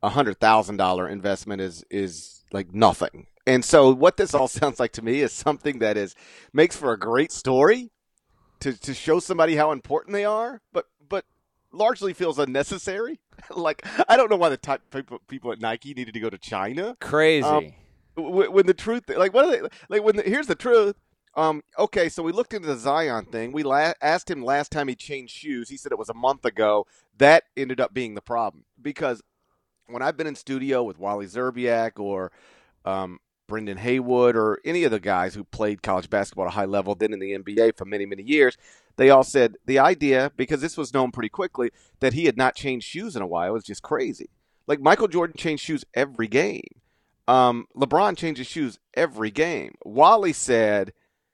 a 0.02 0.10
hundred 0.10 0.38
thousand 0.38 0.76
dollar 0.76 1.08
investment 1.08 1.60
is 1.60 1.84
is 1.90 2.44
like 2.52 2.74
nothing. 2.74 3.26
And 3.46 3.64
so 3.64 3.92
what 3.92 4.16
this 4.16 4.34
all 4.34 4.48
sounds 4.60 4.78
like 4.78 4.92
to 4.92 5.02
me 5.02 5.20
is 5.20 5.32
something 5.32 5.80
that 5.80 5.96
is 5.96 6.14
makes 6.52 6.76
for 6.76 6.92
a 6.92 6.98
great 6.98 7.32
story 7.32 7.90
to 8.60 8.78
to 8.80 8.94
show 8.94 9.18
somebody 9.18 9.56
how 9.56 9.72
important 9.72 10.12
they 10.12 10.24
are, 10.24 10.60
but 10.72 10.86
but 11.08 11.24
largely 11.72 12.12
feels 12.12 12.38
unnecessary. 12.38 13.20
like 13.50 13.84
I 14.08 14.16
don't 14.16 14.30
know 14.30 14.36
why 14.36 14.48
the 14.48 14.56
type 14.56 14.82
people 14.90 15.20
people 15.26 15.52
at 15.52 15.60
Nike 15.60 15.94
needed 15.94 16.14
to 16.14 16.20
go 16.20 16.30
to 16.30 16.38
China. 16.38 16.96
Crazy. 17.00 17.46
Um, 17.46 17.72
when 18.14 18.66
the 18.66 18.74
truth, 18.74 19.04
like 19.08 19.32
what 19.32 19.46
are 19.46 19.50
they 19.50 19.68
like? 19.88 20.04
When 20.04 20.16
the, 20.16 20.22
here's 20.22 20.46
the 20.46 20.54
truth 20.54 20.96
um, 21.34 21.62
okay, 21.78 22.08
so 22.08 22.22
we 22.22 22.32
looked 22.32 22.52
into 22.52 22.68
the 22.68 22.76
Zion 22.76 23.24
thing. 23.26 23.52
We 23.52 23.62
la- 23.62 23.92
asked 24.02 24.30
him 24.30 24.44
last 24.44 24.70
time 24.70 24.88
he 24.88 24.94
changed 24.94 25.34
shoes. 25.34 25.68
He 25.68 25.76
said 25.76 25.92
it 25.92 25.98
was 25.98 26.10
a 26.10 26.14
month 26.14 26.44
ago. 26.44 26.86
That 27.18 27.44
ended 27.56 27.80
up 27.80 27.94
being 27.94 28.14
the 28.14 28.20
problem 28.20 28.64
because 28.80 29.22
when 29.86 30.02
I've 30.02 30.16
been 30.16 30.26
in 30.26 30.34
studio 30.34 30.82
with 30.82 30.98
Wally 30.98 31.26
Szczerbiak 31.26 31.98
or 31.98 32.32
um, 32.84 33.18
Brendan 33.46 33.78
Haywood 33.78 34.36
or 34.36 34.60
any 34.64 34.84
of 34.84 34.90
the 34.90 35.00
guys 35.00 35.34
who 35.34 35.44
played 35.44 35.82
college 35.82 36.10
basketball 36.10 36.46
at 36.46 36.52
a 36.52 36.54
high 36.54 36.64
level, 36.64 36.94
then 36.94 37.12
in 37.12 37.18
the 37.18 37.36
NBA 37.36 37.76
for 37.76 37.84
many, 37.84 38.06
many 38.06 38.22
years, 38.22 38.56
they 38.96 39.10
all 39.10 39.24
said 39.24 39.56
the 39.66 39.78
idea, 39.78 40.32
because 40.36 40.60
this 40.60 40.76
was 40.76 40.92
known 40.92 41.12
pretty 41.12 41.28
quickly, 41.28 41.70
that 42.00 42.12
he 42.12 42.26
had 42.26 42.36
not 42.36 42.54
changed 42.54 42.86
shoes 42.86 43.16
in 43.16 43.22
a 43.22 43.26
while 43.26 43.52
was 43.52 43.64
just 43.64 43.82
crazy. 43.82 44.28
Like 44.66 44.80
Michael 44.80 45.08
Jordan 45.08 45.36
changed 45.36 45.64
shoes 45.64 45.84
every 45.94 46.28
game. 46.28 46.80
Um, 47.26 47.66
LeBron 47.76 48.16
changes 48.16 48.46
his 48.46 48.52
shoes 48.52 48.78
every 48.94 49.30
game. 49.30 49.74
Wally 49.84 50.32
said 50.32 50.92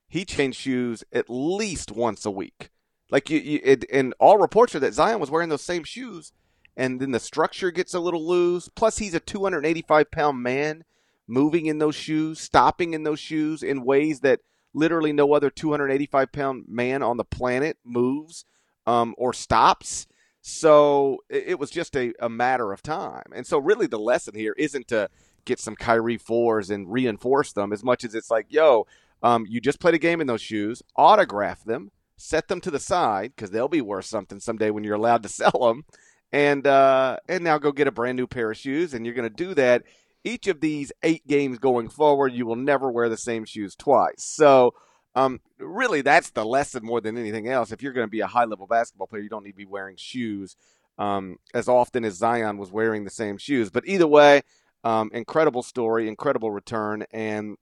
he 0.08 0.24
changed 0.24 0.58
shoes 0.58 1.04
at 1.12 1.28
least 1.28 1.92
once 1.92 2.24
a 2.24 2.30
week. 2.30 2.70
Like 3.10 3.30
you, 3.30 3.38
you 3.38 3.60
it, 3.62 3.84
and 3.92 4.14
all 4.18 4.38
reports 4.38 4.74
are 4.74 4.80
that 4.80 4.94
Zion 4.94 5.20
was 5.20 5.30
wearing 5.30 5.48
those 5.48 5.62
same 5.62 5.84
shoes, 5.84 6.32
and 6.76 7.00
then 7.00 7.12
the 7.12 7.20
structure 7.20 7.70
gets 7.70 7.94
a 7.94 8.00
little 8.00 8.26
loose. 8.26 8.68
Plus, 8.68 8.98
he's 8.98 9.14
a 9.14 9.20
285 9.20 10.10
pound 10.10 10.42
man 10.42 10.84
moving 11.26 11.66
in 11.66 11.78
those 11.78 11.94
shoes, 11.94 12.40
stopping 12.40 12.94
in 12.94 13.02
those 13.02 13.20
shoes 13.20 13.62
in 13.62 13.84
ways 13.84 14.20
that 14.20 14.40
literally 14.74 15.12
no 15.12 15.32
other 15.32 15.50
285 15.50 16.32
pound 16.32 16.64
man 16.68 17.02
on 17.02 17.16
the 17.16 17.24
planet 17.24 17.78
moves 17.84 18.44
um, 18.86 19.14
or 19.18 19.32
stops. 19.32 20.06
So 20.40 21.18
it, 21.28 21.58
was 21.58 21.70
just 21.70 21.94
a, 21.94 22.14
a 22.20 22.28
matter 22.28 22.72
of 22.72 22.82
time. 22.82 23.26
And 23.34 23.46
so, 23.46 23.58
really, 23.58 23.86
the 23.86 23.98
lesson 23.98 24.34
here 24.34 24.54
isn't 24.56 24.88
to 24.88 25.10
get 25.44 25.58
some 25.58 25.76
Kyrie 25.76 26.16
fours 26.16 26.70
and 26.70 26.90
reinforce 26.90 27.52
them 27.52 27.72
as 27.72 27.84
much 27.84 28.04
as 28.04 28.14
it's 28.14 28.30
like, 28.30 28.46
yo, 28.48 28.86
um, 29.22 29.46
you 29.48 29.60
just 29.60 29.80
played 29.80 29.94
a 29.94 29.98
game 29.98 30.20
in 30.20 30.26
those 30.26 30.42
shoes, 30.42 30.82
autograph 30.96 31.64
them, 31.64 31.90
set 32.16 32.48
them 32.48 32.60
to 32.60 32.70
the 32.70 32.78
side 32.78 33.32
because 33.34 33.50
they'll 33.50 33.68
be 33.68 33.80
worth 33.80 34.04
something 34.04 34.40
someday 34.40 34.70
when 34.70 34.84
you're 34.84 34.94
allowed 34.94 35.22
to 35.22 35.28
sell 35.28 35.50
them, 35.52 35.84
and 36.32 36.66
uh, 36.66 37.18
and 37.28 37.44
now 37.44 37.58
go 37.58 37.72
get 37.72 37.88
a 37.88 37.92
brand 37.92 38.16
new 38.16 38.26
pair 38.26 38.50
of 38.50 38.56
shoes. 38.56 38.94
And 38.94 39.04
you're 39.04 39.14
going 39.14 39.28
to 39.28 39.34
do 39.34 39.54
that 39.54 39.84
each 40.24 40.46
of 40.46 40.60
these 40.60 40.92
eight 41.02 41.26
games 41.26 41.58
going 41.58 41.88
forward. 41.88 42.32
You 42.32 42.46
will 42.46 42.56
never 42.56 42.90
wear 42.90 43.08
the 43.08 43.16
same 43.16 43.44
shoes 43.44 43.74
twice. 43.74 44.24
So. 44.24 44.74
Um, 45.14 45.40
really, 45.58 46.02
that's 46.02 46.30
the 46.30 46.44
lesson 46.44 46.84
more 46.84 47.00
than 47.00 47.18
anything 47.18 47.48
else. 47.48 47.72
If 47.72 47.82
you're 47.82 47.94
going 47.94 48.06
to 48.06 48.10
be 48.10 48.20
a 48.20 48.28
high 48.28 48.44
level 48.44 48.68
basketball 48.68 49.08
player, 49.08 49.22
you 49.22 49.28
don't 49.28 49.42
need 49.42 49.52
to 49.52 49.56
be 49.56 49.64
wearing 49.64 49.96
shoes 49.96 50.54
um, 50.98 51.38
as 51.54 51.68
often 51.68 52.04
as 52.04 52.14
Zion 52.14 52.58
was 52.58 52.70
wearing 52.70 53.04
the 53.04 53.10
same 53.10 53.38
shoes. 53.38 53.70
But 53.70 53.86
either 53.86 54.06
way, 54.06 54.42
um, 54.84 55.10
incredible 55.12 55.62
story, 55.62 56.08
incredible 56.08 56.50
return, 56.50 57.04
and 57.10 57.56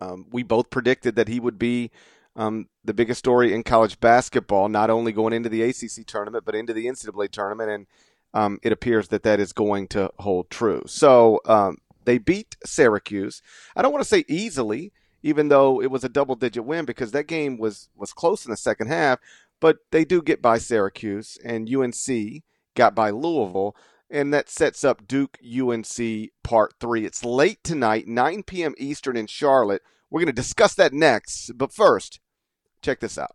um, 0.00 0.26
we 0.30 0.42
both 0.42 0.70
predicted 0.70 1.16
that 1.16 1.28
he 1.28 1.40
would 1.40 1.58
be 1.58 1.90
um, 2.36 2.68
the 2.84 2.94
biggest 2.94 3.18
story 3.18 3.52
in 3.52 3.62
college 3.62 4.00
basketball, 4.00 4.68
not 4.68 4.90
only 4.90 5.12
going 5.12 5.32
into 5.32 5.48
the 5.48 5.62
ACC 5.62 6.06
tournament, 6.06 6.44
but 6.44 6.54
into 6.54 6.72
the 6.72 6.86
NCAA 6.86 7.30
tournament. 7.30 7.70
And 7.70 7.86
um, 8.32 8.58
it 8.62 8.72
appears 8.72 9.08
that 9.08 9.22
that 9.22 9.40
is 9.40 9.52
going 9.52 9.88
to 9.88 10.10
hold 10.18 10.50
true. 10.50 10.82
So 10.86 11.40
um, 11.46 11.78
they 12.04 12.18
beat 12.18 12.56
Syracuse. 12.64 13.40
I 13.76 13.82
don't 13.82 13.92
want 13.92 14.02
to 14.02 14.08
say 14.08 14.24
easily, 14.28 14.92
even 15.22 15.48
though 15.48 15.80
it 15.80 15.90
was 15.90 16.04
a 16.04 16.08
double 16.08 16.34
digit 16.34 16.64
win, 16.64 16.84
because 16.84 17.12
that 17.12 17.28
game 17.28 17.56
was, 17.56 17.88
was 17.94 18.12
close 18.12 18.44
in 18.44 18.50
the 18.50 18.56
second 18.56 18.88
half. 18.88 19.20
But 19.60 19.78
they 19.92 20.04
do 20.04 20.20
get 20.20 20.42
by 20.42 20.58
Syracuse, 20.58 21.38
and 21.44 21.72
UNC 21.72 22.42
got 22.74 22.94
by 22.94 23.10
Louisville 23.10 23.76
and 24.10 24.32
that 24.32 24.48
sets 24.48 24.84
up 24.84 25.06
Duke 25.06 25.38
UNC 25.42 26.30
Part 26.42 26.74
3. 26.80 27.04
It's 27.04 27.24
late 27.24 27.62
tonight, 27.62 28.06
9 28.06 28.42
p.m. 28.44 28.74
Eastern 28.78 29.16
in 29.16 29.26
Charlotte. 29.26 29.82
We're 30.10 30.20
going 30.20 30.26
to 30.26 30.32
discuss 30.32 30.74
that 30.74 30.92
next. 30.92 31.52
But 31.56 31.72
first, 31.72 32.20
check 32.82 33.00
this 33.00 33.18
out. 33.18 33.34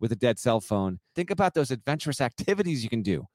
with 0.00 0.12
a 0.12 0.16
dead 0.16 0.38
cell 0.38 0.60
phone. 0.60 0.98
Think 1.14 1.30
about 1.30 1.54
those 1.54 1.70
adventurous 1.70 2.20
activities 2.20 2.82
you 2.82 2.90
can 2.90 3.02
do, 3.02 3.26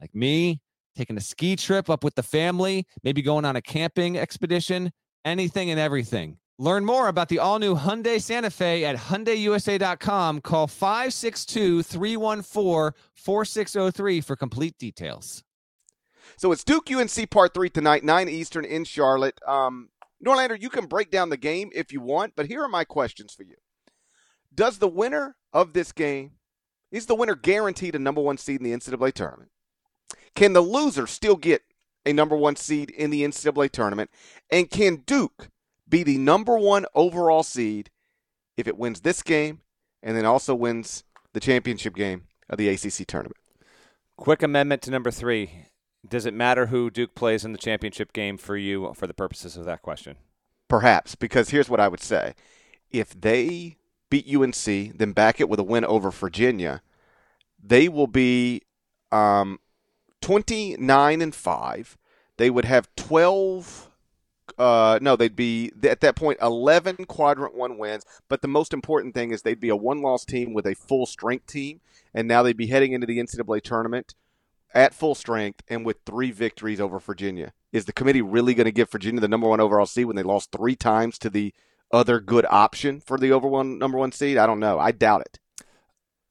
like 0.00 0.14
me 0.14 0.60
taking 0.94 1.16
a 1.16 1.20
ski 1.20 1.56
trip 1.56 1.90
up 1.90 2.04
with 2.04 2.14
the 2.14 2.22
family, 2.22 2.86
maybe 3.02 3.22
going 3.22 3.44
on 3.44 3.56
a 3.56 3.62
camping 3.62 4.18
expedition, 4.18 4.92
anything 5.24 5.70
and 5.70 5.80
everything. 5.80 6.38
Learn 6.58 6.84
more 6.84 7.08
about 7.08 7.28
the 7.28 7.40
all 7.40 7.58
new 7.58 7.74
Hyundai 7.74 8.22
Santa 8.22 8.50
Fe 8.50 8.84
at 8.84 8.96
HyundaiUSA.com. 8.96 10.40
Call 10.40 10.68
562 10.68 11.82
314 11.82 12.92
4603 13.14 14.20
for 14.20 14.36
complete 14.36 14.78
details. 14.78 15.42
So 16.36 16.52
it's 16.52 16.62
Duke 16.62 16.90
UNC 16.90 17.30
Part 17.30 17.54
3 17.54 17.70
tonight, 17.70 18.04
9 18.04 18.28
Eastern 18.28 18.64
in 18.64 18.84
Charlotte. 18.84 19.38
Um, 19.46 19.88
Norlander, 20.24 20.60
you 20.60 20.70
can 20.70 20.86
break 20.86 21.10
down 21.10 21.28
the 21.28 21.36
game 21.36 21.70
if 21.74 21.92
you 21.92 22.00
want, 22.00 22.34
but 22.36 22.46
here 22.46 22.62
are 22.62 22.68
my 22.68 22.84
questions 22.84 23.34
for 23.34 23.42
you. 23.42 23.56
Does 24.54 24.78
the 24.78 24.88
winner 24.88 25.36
of 25.52 25.72
this 25.72 25.92
game, 25.92 26.32
is 26.90 27.06
the 27.06 27.14
winner 27.14 27.34
guaranteed 27.34 27.94
a 27.94 27.98
number 27.98 28.20
one 28.20 28.38
seed 28.38 28.60
in 28.60 28.64
the 28.64 28.76
NCAA 28.76 29.12
tournament? 29.12 29.50
Can 30.34 30.52
the 30.52 30.60
loser 30.60 31.06
still 31.06 31.36
get 31.36 31.62
a 32.06 32.12
number 32.12 32.36
one 32.36 32.56
seed 32.56 32.90
in 32.90 33.10
the 33.10 33.22
NCAA 33.22 33.70
tournament? 33.70 34.10
And 34.50 34.70
can 34.70 34.96
Duke 35.06 35.48
be 35.88 36.02
the 36.02 36.18
number 36.18 36.58
one 36.58 36.86
overall 36.94 37.42
seed 37.42 37.90
if 38.56 38.68
it 38.68 38.78
wins 38.78 39.00
this 39.00 39.22
game 39.22 39.60
and 40.02 40.16
then 40.16 40.24
also 40.24 40.54
wins 40.54 41.04
the 41.32 41.40
championship 41.40 41.94
game 41.94 42.24
of 42.48 42.58
the 42.58 42.68
ACC 42.68 43.06
tournament? 43.06 43.36
Quick 44.16 44.42
amendment 44.42 44.82
to 44.82 44.90
number 44.90 45.10
three. 45.10 45.66
Does 46.06 46.26
it 46.26 46.34
matter 46.34 46.66
who 46.66 46.90
Duke 46.90 47.14
plays 47.14 47.44
in 47.44 47.52
the 47.52 47.58
championship 47.58 48.12
game 48.12 48.36
for 48.36 48.56
you 48.56 48.92
for 48.94 49.06
the 49.06 49.14
purposes 49.14 49.56
of 49.56 49.64
that 49.64 49.82
question? 49.82 50.16
Perhaps, 50.68 51.14
because 51.14 51.50
here's 51.50 51.70
what 51.70 51.80
I 51.80 51.88
would 51.88 52.00
say. 52.00 52.34
If 52.90 53.18
they 53.18 53.78
beat 54.14 54.32
UNC, 54.32 54.96
then 54.96 55.10
back 55.12 55.40
it 55.40 55.48
with 55.48 55.58
a 55.58 55.64
win 55.64 55.84
over 55.84 56.08
Virginia, 56.12 56.82
they 57.60 57.88
will 57.88 58.06
be 58.06 58.62
um, 59.10 59.58
29 60.20 61.20
and 61.20 61.34
5. 61.34 61.98
They 62.36 62.48
would 62.48 62.64
have 62.64 62.88
12 62.94 63.90
uh, 64.58 64.98
no, 65.00 65.16
they'd 65.16 65.34
be 65.34 65.72
at 65.82 66.00
that 66.02 66.14
point 66.14 66.38
11 66.40 67.06
quadrant 67.06 67.56
one 67.56 67.76
wins. 67.78 68.04
But 68.28 68.42
the 68.42 68.46
most 68.46 68.72
important 68.72 69.14
thing 69.14 69.32
is 69.32 69.42
they'd 69.42 69.58
be 69.58 69.70
a 69.70 69.74
one 69.74 70.00
loss 70.00 70.24
team 70.24 70.52
with 70.52 70.66
a 70.66 70.74
full 70.74 71.06
strength 71.06 71.46
team. 71.46 71.80
And 72.12 72.28
now 72.28 72.42
they'd 72.42 72.56
be 72.56 72.68
heading 72.68 72.92
into 72.92 73.06
the 73.06 73.18
NCAA 73.18 73.62
tournament 73.62 74.14
at 74.72 74.94
full 74.94 75.14
strength 75.14 75.62
and 75.66 75.84
with 75.84 75.96
three 76.04 76.30
victories 76.30 76.80
over 76.80 77.00
Virginia. 77.00 77.52
Is 77.72 77.86
the 77.86 77.92
committee 77.92 78.22
really 78.22 78.54
going 78.54 78.66
to 78.66 78.70
give 78.70 78.90
Virginia 78.90 79.20
the 79.20 79.28
number 79.28 79.48
one 79.48 79.60
overall 79.60 79.86
seed 79.86 80.04
when 80.04 80.14
they 80.14 80.22
lost 80.22 80.52
three 80.52 80.76
times 80.76 81.18
to 81.18 81.30
the 81.30 81.52
other 81.92 82.20
good 82.20 82.46
option 82.48 83.00
for 83.00 83.18
the 83.18 83.32
over 83.32 83.48
one 83.48 83.78
number 83.78 83.98
one 83.98 84.12
seed? 84.12 84.36
I 84.36 84.46
don't 84.46 84.60
know. 84.60 84.78
I 84.78 84.92
doubt 84.92 85.22
it. 85.22 85.38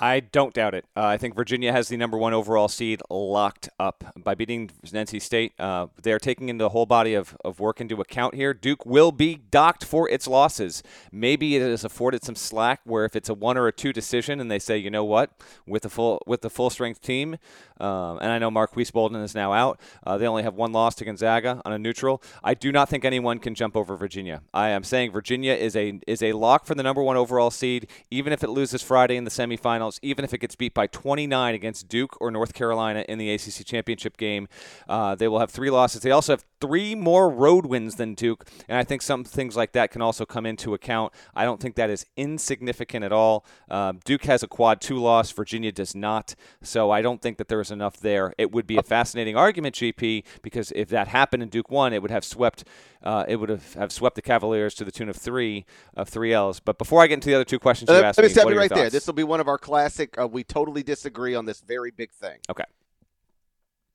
I 0.04 0.20
don't 0.20 0.54
doubt 0.54 0.74
it. 0.74 0.84
Uh, 0.98 1.06
I 1.06 1.16
think 1.16 1.34
Virginia 1.34 1.72
has 1.72 1.88
the 1.88 1.96
number 1.96 2.18
one 2.18 2.34
overall 2.34 2.68
seed 2.68 3.02
locked 3.10 3.70
up 3.80 4.04
by 4.22 4.36
beating 4.36 4.70
NC 4.84 5.22
State. 5.22 5.54
Uh, 5.58 5.88
they 6.02 6.12
are 6.12 6.20
taking 6.20 6.50
into 6.50 6.62
the 6.62 6.70
whole 6.70 6.86
body 6.86 7.14
of, 7.14 7.38
of 7.46 7.62
work 7.62 7.80
into 7.80 8.02
account 8.02 8.36
here. 8.36 8.54
Duke 8.54 8.86
will 8.86 9.14
be 9.14 9.40
docked 9.50 9.86
for 9.86 10.10
its 10.10 10.28
losses. 10.28 10.84
Maybe 11.10 11.56
it 11.56 11.62
has 11.62 11.86
afforded 11.86 12.26
some 12.26 12.36
slack 12.36 12.82
where 12.84 13.06
if 13.06 13.16
it's 13.16 13.30
a 13.30 13.34
one 13.34 13.58
or 13.58 13.66
a 13.68 13.72
two 13.72 13.94
decision 13.94 14.42
and 14.42 14.52
they 14.52 14.60
say, 14.60 14.78
you 14.78 14.92
know 14.92 15.06
what, 15.06 15.32
with 15.66 15.84
the 15.84 15.90
full 15.90 16.22
with 16.28 16.42
the 16.42 16.50
full 16.50 16.70
strength 16.70 17.02
team, 17.02 17.38
um, 17.80 18.20
and 18.22 18.30
I 18.30 18.40
know 18.40 18.52
Marques 18.52 18.92
Bolden 18.92 19.22
is 19.22 19.34
now 19.34 19.54
out. 19.54 19.80
Uh, 20.06 20.18
they 20.18 20.28
only 20.28 20.44
have 20.44 20.54
one 20.54 20.74
loss 20.74 20.96
to 20.96 21.06
Gonzaga 21.06 21.62
on 21.64 21.72
a 21.72 21.80
neutral. 21.80 22.22
I 22.44 22.56
do 22.56 22.74
not 22.74 22.90
think 22.90 23.06
anyone 23.06 23.40
can 23.40 23.56
jump 23.56 23.78
over 23.78 23.96
Virginia. 23.96 24.42
I 24.54 24.70
am 24.70 24.84
saying 24.84 25.12
Virginia 25.12 25.54
is 25.54 25.78
a 25.78 26.02
is 26.08 26.22
a 26.22 26.34
lock 26.34 26.66
for 26.66 26.76
the 26.76 26.84
number 26.84 27.02
one 27.02 27.16
overall 27.16 27.52
seed, 27.52 27.88
even 28.12 28.34
if 28.34 28.44
it 28.44 28.50
loses 28.50 28.82
Friday 28.82 29.16
in 29.16 29.24
the 29.24 29.32
semifinals 29.32 29.93
finals, 29.94 30.00
even 30.02 30.26
if 30.26 30.34
it 30.34 30.40
gets 30.40 30.56
beat 30.56 30.74
by 30.74 30.88
29 30.88 31.56
against 31.56 31.88
Duke 31.88 32.18
or 32.20 32.32
North 32.32 32.54
Carolina 32.54 33.06
in 33.08 33.18
the 33.18 33.32
ACC 33.32 33.66
championship 33.66 34.18
game. 34.18 34.48
Uh, 34.88 35.16
they 35.16 35.28
will 35.28 35.40
have 35.40 35.52
three 35.52 35.70
losses. 35.70 36.02
They 36.02 36.12
also 36.12 36.34
have 36.34 36.46
three 36.60 36.96
more 36.96 37.30
road 37.30 37.66
wins 37.66 37.96
than 37.96 38.16
Duke, 38.16 38.48
and 38.68 38.78
I 38.78 38.84
think 38.84 39.02
some 39.02 39.24
things 39.24 39.56
like 39.56 39.74
that 39.74 39.92
can 39.92 40.02
also 40.02 40.26
come 40.26 40.46
into 40.46 40.74
account. 40.74 41.14
I 41.36 41.46
don't 41.46 41.62
think 41.62 41.76
that 41.76 41.90
is 41.90 42.06
insignificant 42.16 43.04
at 43.04 43.12
all. 43.12 43.46
Uh, 43.70 43.94
Duke 44.06 44.26
has 44.26 44.44
a 44.44 44.48
quad 44.48 44.82
two 44.82 44.98
loss, 44.98 45.32
Virginia 45.32 45.72
does 45.72 45.96
not, 45.96 46.36
so 46.62 46.92
I 46.92 47.02
don't 47.02 47.22
think 47.22 47.38
that 47.38 47.48
there 47.48 47.62
is 47.62 47.72
enough 47.72 47.98
there. 47.98 48.34
It 48.38 48.52
would 48.52 48.68
be 48.68 48.78
a 48.78 48.84
fascinating 48.84 49.36
argument, 49.36 49.76
GP, 49.76 50.24
because 50.42 50.72
if 50.76 50.90
that 50.90 51.08
happened 51.08 51.44
and 51.44 51.52
Duke 51.52 51.70
won, 51.70 51.94
it 51.94 52.02
would 52.02 52.12
have 52.12 52.26
swept. 52.26 52.64
Uh, 53.04 53.26
it 53.28 53.36
would 53.36 53.50
have, 53.50 53.74
have 53.74 53.92
swept 53.92 54.16
the 54.16 54.22
Cavaliers 54.22 54.74
to 54.76 54.86
the 54.86 54.92
tune 54.92 55.10
of 55.10 55.18
three 55.18 55.66
of 55.96 56.08
three 56.08 56.34
L's. 56.34 56.62
But 56.62 56.78
before 56.78 57.02
I 57.02 57.08
get 57.08 57.16
into 57.16 57.30
the 57.30 57.36
other 57.36 57.44
two 57.44 57.60
questions 57.60 57.90
you 57.90 57.96
let, 57.96 58.06
asked 58.06 58.18
let 58.18 58.26
me, 58.26 58.30
stop 58.30 58.50
you 58.50 58.58
right 58.58 58.74
there. 58.74 58.90
This 58.90 59.06
will 59.06 59.14
be 59.14 59.26
one 59.26 59.42
of 59.42 59.48
our 59.48 59.58
classic. 59.58 60.18
Uh, 60.18 60.28
we 60.28 60.44
totally 60.44 60.84
disagree 60.84 61.36
on 61.36 61.46
this 61.46 61.60
very 61.60 61.92
big 61.92 62.12
thing. 62.12 62.40
Okay. 62.50 62.64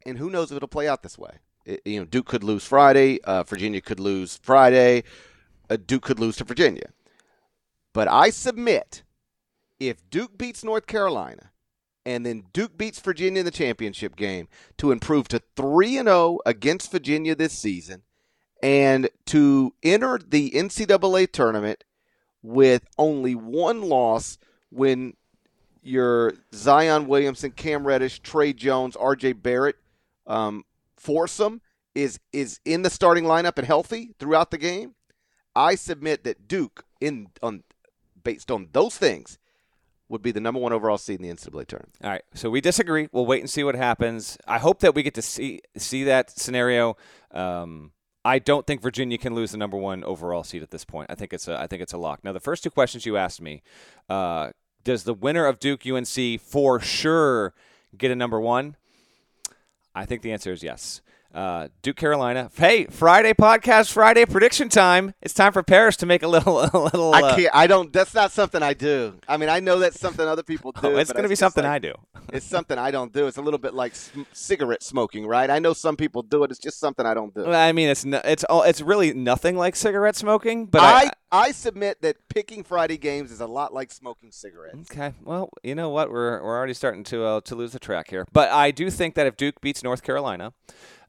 And 0.04 0.18
who 0.18 0.28
knows 0.28 0.50
if 0.50 0.56
it'll 0.56 0.68
play 0.68 0.88
out 0.88 1.02
this 1.02 1.16
way? 1.16 1.38
It, 1.64 1.80
you 1.86 2.00
know, 2.00 2.04
Duke 2.04 2.26
could 2.26 2.44
lose 2.44 2.64
Friday. 2.64 3.18
Uh, 3.24 3.44
Virginia 3.44 3.80
could 3.80 3.98
lose 3.98 4.38
Friday. 4.42 5.04
Uh, 5.70 5.78
Duke 5.84 6.02
could 6.02 6.20
lose 6.20 6.36
to 6.36 6.44
Virginia. 6.44 6.90
But 7.94 8.08
I 8.08 8.28
submit, 8.28 9.04
if 9.80 10.08
Duke 10.10 10.36
beats 10.36 10.62
North 10.62 10.86
Carolina, 10.86 11.50
and 12.04 12.24
then 12.24 12.44
Duke 12.52 12.76
beats 12.76 13.00
Virginia 13.00 13.40
in 13.40 13.44
the 13.44 13.50
championship 13.50 14.16
game 14.16 14.48
to 14.76 14.92
improve 14.92 15.28
to 15.28 15.42
3 15.56 15.98
and 15.98 16.08
0 16.08 16.38
against 16.46 16.92
Virginia 16.92 17.34
this 17.34 17.52
season 17.52 18.02
and 18.62 19.08
to 19.26 19.74
enter 19.82 20.18
the 20.18 20.50
NCAA 20.50 21.30
tournament 21.32 21.84
with 22.42 22.86
only 22.96 23.34
one 23.34 23.82
loss 23.82 24.38
when 24.70 25.14
your 25.82 26.34
Zion 26.54 27.06
Williamson, 27.06 27.52
Cam 27.52 27.86
Reddish, 27.86 28.20
Tre 28.20 28.52
Jones, 28.52 28.96
RJ 28.96 29.42
Barrett 29.42 29.76
um, 30.26 30.64
foursome 30.96 31.60
is 31.94 32.20
is 32.32 32.60
in 32.64 32.82
the 32.82 32.90
starting 32.90 33.24
lineup 33.24 33.58
and 33.58 33.66
healthy 33.66 34.14
throughout 34.18 34.50
the 34.50 34.58
game. 34.58 34.94
I 35.56 35.74
submit 35.74 36.24
that 36.24 36.46
Duke, 36.46 36.84
in 37.00 37.28
on 37.42 37.64
based 38.22 38.50
on 38.50 38.68
those 38.72 38.96
things, 38.96 39.38
would 40.08 40.22
be 40.22 40.30
the 40.30 40.40
number 40.40 40.60
one 40.60 40.72
overall 40.72 40.98
seed 40.98 41.20
in 41.20 41.28
the 41.28 41.34
NCAA 41.34 41.66
tournament. 41.66 41.96
All 42.02 42.10
right, 42.10 42.22
so 42.34 42.50
we 42.50 42.60
disagree. 42.60 43.08
We'll 43.12 43.26
wait 43.26 43.40
and 43.40 43.50
see 43.50 43.64
what 43.64 43.74
happens. 43.74 44.38
I 44.46 44.58
hope 44.58 44.80
that 44.80 44.94
we 44.94 45.02
get 45.02 45.14
to 45.14 45.22
see 45.22 45.62
see 45.76 46.04
that 46.04 46.30
scenario. 46.30 46.96
Um, 47.30 47.92
I 48.24 48.38
don't 48.38 48.66
think 48.66 48.82
Virginia 48.82 49.16
can 49.18 49.34
lose 49.34 49.52
the 49.52 49.58
number 49.58 49.76
one 49.76 50.04
overall 50.04 50.42
seed 50.42 50.62
at 50.62 50.70
this 50.70 50.84
point. 50.84 51.10
I 51.10 51.14
think 51.14 51.32
it's 51.32 51.48
a 51.48 51.58
I 51.58 51.66
think 51.66 51.82
it's 51.82 51.92
a 51.92 51.98
lock. 51.98 52.24
Now, 52.24 52.32
the 52.32 52.40
first 52.40 52.62
two 52.62 52.70
questions 52.70 53.06
you 53.06 53.16
asked 53.16 53.40
me, 53.40 53.62
uh, 54.08 54.50
does 54.84 55.04
the 55.04 55.14
winner 55.14 55.46
of 55.46 55.58
Duke 55.58 55.86
UNC 55.86 56.40
for 56.40 56.80
sure 56.80 57.54
get 57.96 58.10
a 58.10 58.16
number 58.16 58.40
one? 58.40 58.76
I 59.94 60.04
think 60.04 60.22
the 60.22 60.32
answer 60.32 60.52
is 60.52 60.62
yes. 60.62 61.00
Uh, 61.34 61.68
Duke 61.82 61.96
Carolina. 61.96 62.50
Hey, 62.54 62.86
Friday 62.86 63.34
podcast, 63.34 63.92
Friday 63.92 64.24
prediction 64.24 64.70
time. 64.70 65.12
It's 65.20 65.34
time 65.34 65.52
for 65.52 65.62
Parrish 65.62 65.98
to 65.98 66.06
make 66.06 66.22
a 66.22 66.28
little, 66.28 66.60
a 66.72 66.78
little. 66.78 67.12
I 67.14 67.20
uh, 67.20 67.36
can't. 67.36 67.54
I 67.54 67.66
don't. 67.66 67.92
That's 67.92 68.14
not 68.14 68.32
something 68.32 68.62
I 68.62 68.72
do. 68.72 69.18
I 69.28 69.36
mean, 69.36 69.50
I 69.50 69.60
know 69.60 69.78
that's 69.78 70.00
something 70.00 70.26
other 70.26 70.42
people 70.42 70.72
do. 70.80 70.80
oh, 70.88 70.96
it's 70.96 71.12
going 71.12 71.24
to 71.24 71.28
be 71.28 71.34
something 71.34 71.64
like- 71.64 71.72
I 71.72 71.78
do. 71.78 71.94
It's 72.30 72.44
something 72.44 72.76
I 72.76 72.90
don't 72.90 73.10
do. 73.10 73.26
It's 73.26 73.38
a 73.38 73.42
little 73.42 73.58
bit 73.58 73.72
like 73.72 73.94
sm- 73.94 74.22
cigarette 74.34 74.82
smoking, 74.82 75.26
right? 75.26 75.48
I 75.48 75.60
know 75.60 75.72
some 75.72 75.96
people 75.96 76.22
do 76.22 76.44
it. 76.44 76.50
It's 76.50 76.60
just 76.60 76.78
something 76.78 77.06
I 77.06 77.14
don't 77.14 77.32
do. 77.32 77.46
I 77.50 77.72
mean, 77.72 77.88
it's 77.88 78.04
no, 78.04 78.20
it's 78.22 78.44
all, 78.44 78.64
it's 78.64 78.82
really 78.82 79.14
nothing 79.14 79.56
like 79.56 79.74
cigarette 79.74 80.14
smoking, 80.14 80.66
but 80.66 80.82
I, 80.82 81.04
I, 81.04 81.10
I 81.46 81.52
submit 81.52 82.02
that 82.02 82.16
picking 82.28 82.64
Friday 82.64 82.98
games 82.98 83.32
is 83.32 83.40
a 83.40 83.46
lot 83.46 83.72
like 83.72 83.90
smoking 83.90 84.30
cigarettes. 84.30 84.90
Okay. 84.90 85.14
Well, 85.24 85.48
you 85.62 85.74
know 85.74 85.88
what? 85.88 86.10
We're 86.10 86.42
we're 86.42 86.54
already 86.54 86.74
starting 86.74 87.02
to 87.04 87.24
uh, 87.24 87.40
to 87.42 87.54
lose 87.54 87.72
the 87.72 87.78
track 87.78 88.10
here. 88.10 88.26
But 88.30 88.50
I 88.50 88.72
do 88.72 88.90
think 88.90 89.14
that 89.14 89.26
if 89.26 89.38
Duke 89.38 89.62
beats 89.62 89.82
North 89.82 90.02
Carolina, 90.02 90.52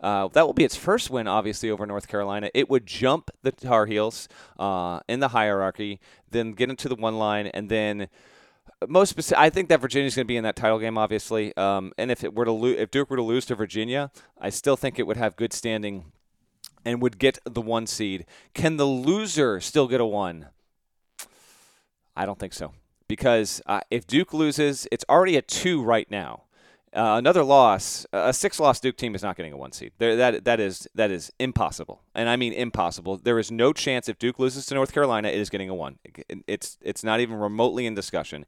uh, 0.01 0.27
that 0.29 0.46
will 0.46 0.53
be 0.53 0.63
its 0.63 0.75
first 0.75 1.10
win, 1.10 1.27
obviously, 1.27 1.70
over 1.70 1.86
North 1.86 2.08
Carolina. 2.08 2.50
It 2.53 2.70
would 2.70 2.86
jump 2.86 3.32
the 3.41 3.51
Tar 3.51 3.86
Heels 3.86 4.27
uh, 4.58 5.00
in 5.08 5.20
the 5.20 5.29
hierarchy, 5.29 6.00
then 6.29 6.53
get 6.53 6.70
into 6.70 6.88
the 6.88 6.96
one 6.96 7.18
line, 7.18 7.48
and 7.48 7.70
then 7.70 8.08
most 8.88 9.15
speci- 9.15 9.36
I 9.38 9.50
think 9.50 9.70
that 9.70 9.82
Virginia's 9.82 10.15
going 10.15 10.25
to 10.25 10.27
be 10.27 10.38
in 10.38 10.44
that 10.44 10.56
title 10.56 10.79
game, 10.79 10.98
obviously. 10.98 11.56
Um, 11.58 11.91
and 11.98 12.12
if 12.12 12.24
it 12.24 12.34
were 12.34 12.46
to 12.46 12.51
lo- 12.51 12.70
if 12.70 12.91
Duke 12.91 13.10
were 13.10 13.18
to 13.18 13.24
lose 13.24 13.46
to 13.48 13.56
Virginia, 13.56 14.12
I 14.39 14.50
still 14.50 14.77
think 14.77 14.98
it 14.98 15.08
would 15.08 15.18
have 15.18 15.36
good 15.36 15.51
standing 15.53 16.12
and 16.86 17.01
would 17.01 17.20
get 17.20 17.39
the 17.44 17.62
one 17.62 17.88
seed. 17.88 18.25
Can 18.53 18.77
the 18.77 18.86
loser 18.86 19.60
still 19.60 19.88
get 19.88 20.00
a 20.00 20.06
one? 20.06 20.48
I 22.15 22.25
don't 22.25 22.39
think 22.39 22.53
so 22.53 22.74
because 23.10 23.62
uh, 23.65 23.82
if 23.91 24.08
Duke 24.08 24.34
loses, 24.34 24.88
it's 24.91 25.03
already 25.10 25.36
a 25.36 25.41
two 25.41 25.84
right 25.84 26.10
now. 26.10 26.44
Uh, 26.96 27.15
another 27.19 27.43
loss, 27.43 28.05
a 28.12 28.34
six-loss 28.34 28.79
Duke 28.79 28.98
team 28.98 29.13
is 29.13 29.22
not 29.22 29.38
getting 29.38 29.53
a 29.53 29.58
one 29.58 29.72
seed. 29.72 29.91
There, 30.00 30.15
that 30.15 30.43
that 30.46 30.60
is 30.60 30.88
that 30.96 31.12
is 31.12 31.31
impossible, 31.39 32.01
and 32.15 32.27
I 32.27 32.36
mean 32.36 32.51
impossible. 32.51 33.17
There 33.17 33.38
is 33.38 33.51
no 33.51 33.74
chance 33.74 34.10
if 34.10 34.17
Duke 34.17 34.39
loses 34.39 34.65
to 34.67 34.74
North 34.75 34.91
Carolina, 34.91 35.27
it 35.27 35.38
is 35.39 35.50
getting 35.51 35.69
a 35.69 35.75
one. 35.75 36.00
It- 36.03 36.43
It's 36.48 36.77
it's 36.81 37.03
not 37.03 37.19
even 37.19 37.36
remotely 37.36 37.86
in 37.86 37.93
discussion. 37.93 38.46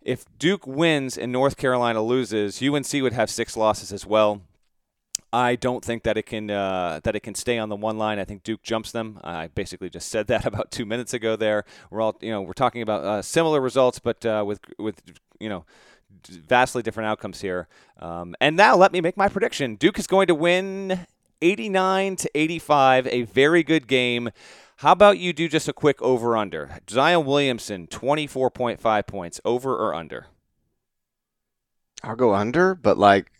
If 0.00 0.24
Duke 0.38 0.66
wins 0.66 1.18
and 1.18 1.30
North 1.30 1.58
Carolina 1.58 2.00
loses, 2.02 2.62
UNC 2.62 3.02
would 3.02 3.12
have 3.12 3.28
six 3.28 3.54
losses 3.56 3.92
as 3.92 4.06
well. 4.06 4.40
I 5.32 5.54
don't 5.54 5.84
think 5.84 6.02
that 6.04 6.16
it 6.16 6.24
can 6.24 6.50
uh, 6.50 7.00
that 7.04 7.14
it 7.14 7.20
can 7.20 7.34
stay 7.34 7.58
on 7.58 7.68
the 7.68 7.76
one 7.76 7.98
line. 7.98 8.18
I 8.18 8.24
think 8.24 8.42
Duke 8.42 8.62
jumps 8.62 8.90
them. 8.90 9.20
I 9.22 9.48
basically 9.48 9.90
just 9.90 10.08
said 10.08 10.26
that 10.28 10.46
about 10.50 10.70
two 10.70 10.86
minutes 10.86 11.12
ago. 11.12 11.36
There, 11.36 11.64
we're 11.90 12.00
all 12.00 12.16
you 12.22 12.30
know 12.30 12.40
we're 12.40 12.54
talking 12.54 12.80
about 12.82 13.04
uh, 13.04 13.20
similar 13.22 13.60
results, 13.60 13.98
but 13.98 14.24
uh, 14.24 14.42
with 14.46 14.60
with 14.78 15.02
you 15.38 15.48
know 15.50 15.64
vastly 16.28 16.82
different 16.82 17.08
outcomes 17.08 17.40
here. 17.40 17.68
Um, 17.98 18.34
and 18.40 18.56
now 18.56 18.76
let 18.76 18.92
me 18.92 19.00
make 19.00 19.16
my 19.16 19.28
prediction. 19.28 19.76
Duke 19.76 19.98
is 19.98 20.06
going 20.06 20.26
to 20.28 20.34
win 20.34 21.06
89 21.42 22.16
to 22.16 22.30
85, 22.34 23.06
a 23.06 23.22
very 23.22 23.62
good 23.62 23.86
game. 23.86 24.30
How 24.76 24.92
about 24.92 25.18
you 25.18 25.32
do 25.32 25.48
just 25.48 25.68
a 25.68 25.72
quick 25.72 26.00
over 26.00 26.36
under? 26.36 26.78
Zion 26.88 27.26
Williamson 27.26 27.86
24.5 27.86 29.06
points, 29.06 29.40
over 29.44 29.74
or 29.76 29.94
under? 29.94 30.26
I'll 32.02 32.16
go 32.16 32.34
under, 32.34 32.74
but 32.74 32.96
like, 32.96 33.30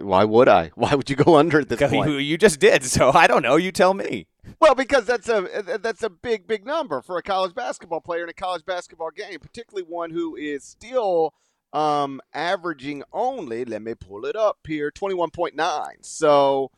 why 0.00 0.24
would 0.24 0.48
I? 0.48 0.70
Why 0.74 0.94
would 0.94 1.10
you 1.10 1.16
go 1.16 1.36
under 1.36 1.60
at 1.60 1.68
this 1.68 1.78
point? 1.90 2.10
You, 2.10 2.16
you 2.16 2.38
just 2.38 2.60
did, 2.60 2.84
so 2.84 3.10
I 3.10 3.26
don't 3.26 3.42
know. 3.42 3.56
You 3.56 3.72
tell 3.72 3.92
me. 3.92 4.26
Well, 4.60 4.74
because 4.74 5.04
that's 5.04 5.28
a 5.28 5.78
that's 5.80 6.02
a 6.02 6.08
big 6.08 6.46
big 6.46 6.64
number 6.64 7.02
for 7.02 7.18
a 7.18 7.22
college 7.22 7.54
basketball 7.54 8.00
player 8.00 8.22
in 8.22 8.28
a 8.30 8.34
college 8.34 8.64
basketball 8.64 9.10
game, 9.10 9.38
particularly 9.40 9.84
one 9.86 10.10
who 10.10 10.36
is 10.36 10.64
still 10.64 11.34
um, 11.72 12.20
averaging 12.34 13.02
only. 13.12 13.64
Let 13.64 13.82
me 13.82 13.94
pull 13.94 14.24
it 14.26 14.36
up 14.36 14.58
here, 14.66 14.90
twenty 14.90 15.14
one 15.14 15.30
point 15.30 15.54
nine. 15.54 15.96
So 16.02 16.70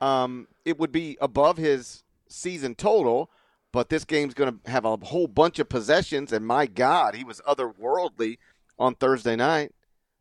um, 0.00 0.48
it 0.64 0.78
would 0.78 0.92
be 0.92 1.16
above 1.20 1.56
his 1.56 2.04
season 2.28 2.74
total. 2.74 3.30
But 3.72 3.88
this 3.88 4.04
game's 4.04 4.34
going 4.34 4.60
to 4.64 4.70
have 4.70 4.84
a 4.84 4.96
whole 4.98 5.26
bunch 5.26 5.58
of 5.58 5.66
possessions, 5.66 6.30
and 6.30 6.46
my 6.46 6.66
God, 6.66 7.14
he 7.14 7.24
was 7.24 7.40
otherworldly 7.48 8.36
on 8.78 8.94
Thursday 8.94 9.34
night. 9.34 9.72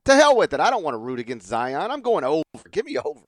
To 0.06 0.16
hell 0.16 0.38
with 0.38 0.54
it. 0.54 0.62
I 0.62 0.70
don't 0.70 0.84
want 0.84 0.94
to 0.94 1.00
root 1.00 1.20
against 1.20 1.48
Zion. 1.48 1.92
I'm 1.92 2.02
going 2.02 2.24
over. 2.24 2.44
Give 2.72 2.86
me 2.86 2.98
over. 2.98 3.26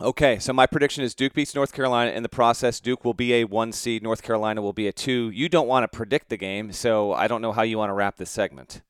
Okay, 0.00 0.38
so 0.38 0.52
my 0.52 0.66
prediction 0.66 1.02
is 1.02 1.14
Duke 1.14 1.32
beats 1.32 1.54
North 1.54 1.72
Carolina. 1.72 2.10
In 2.10 2.22
the 2.22 2.28
process, 2.28 2.78
Duke 2.78 3.04
will 3.04 3.14
be 3.14 3.34
a 3.34 3.44
one 3.44 3.72
seed, 3.72 4.02
North 4.02 4.22
Carolina 4.22 4.60
will 4.60 4.72
be 4.72 4.88
a 4.88 4.92
two. 4.92 5.30
You 5.30 5.48
don't 5.48 5.68
want 5.68 5.84
to 5.84 5.96
predict 5.96 6.28
the 6.28 6.36
game, 6.36 6.72
so 6.72 7.12
I 7.12 7.26
don't 7.26 7.40
know 7.40 7.52
how 7.52 7.62
you 7.62 7.78
want 7.78 7.90
to 7.90 7.94
wrap 7.94 8.16
this 8.16 8.30
segment. 8.30 8.82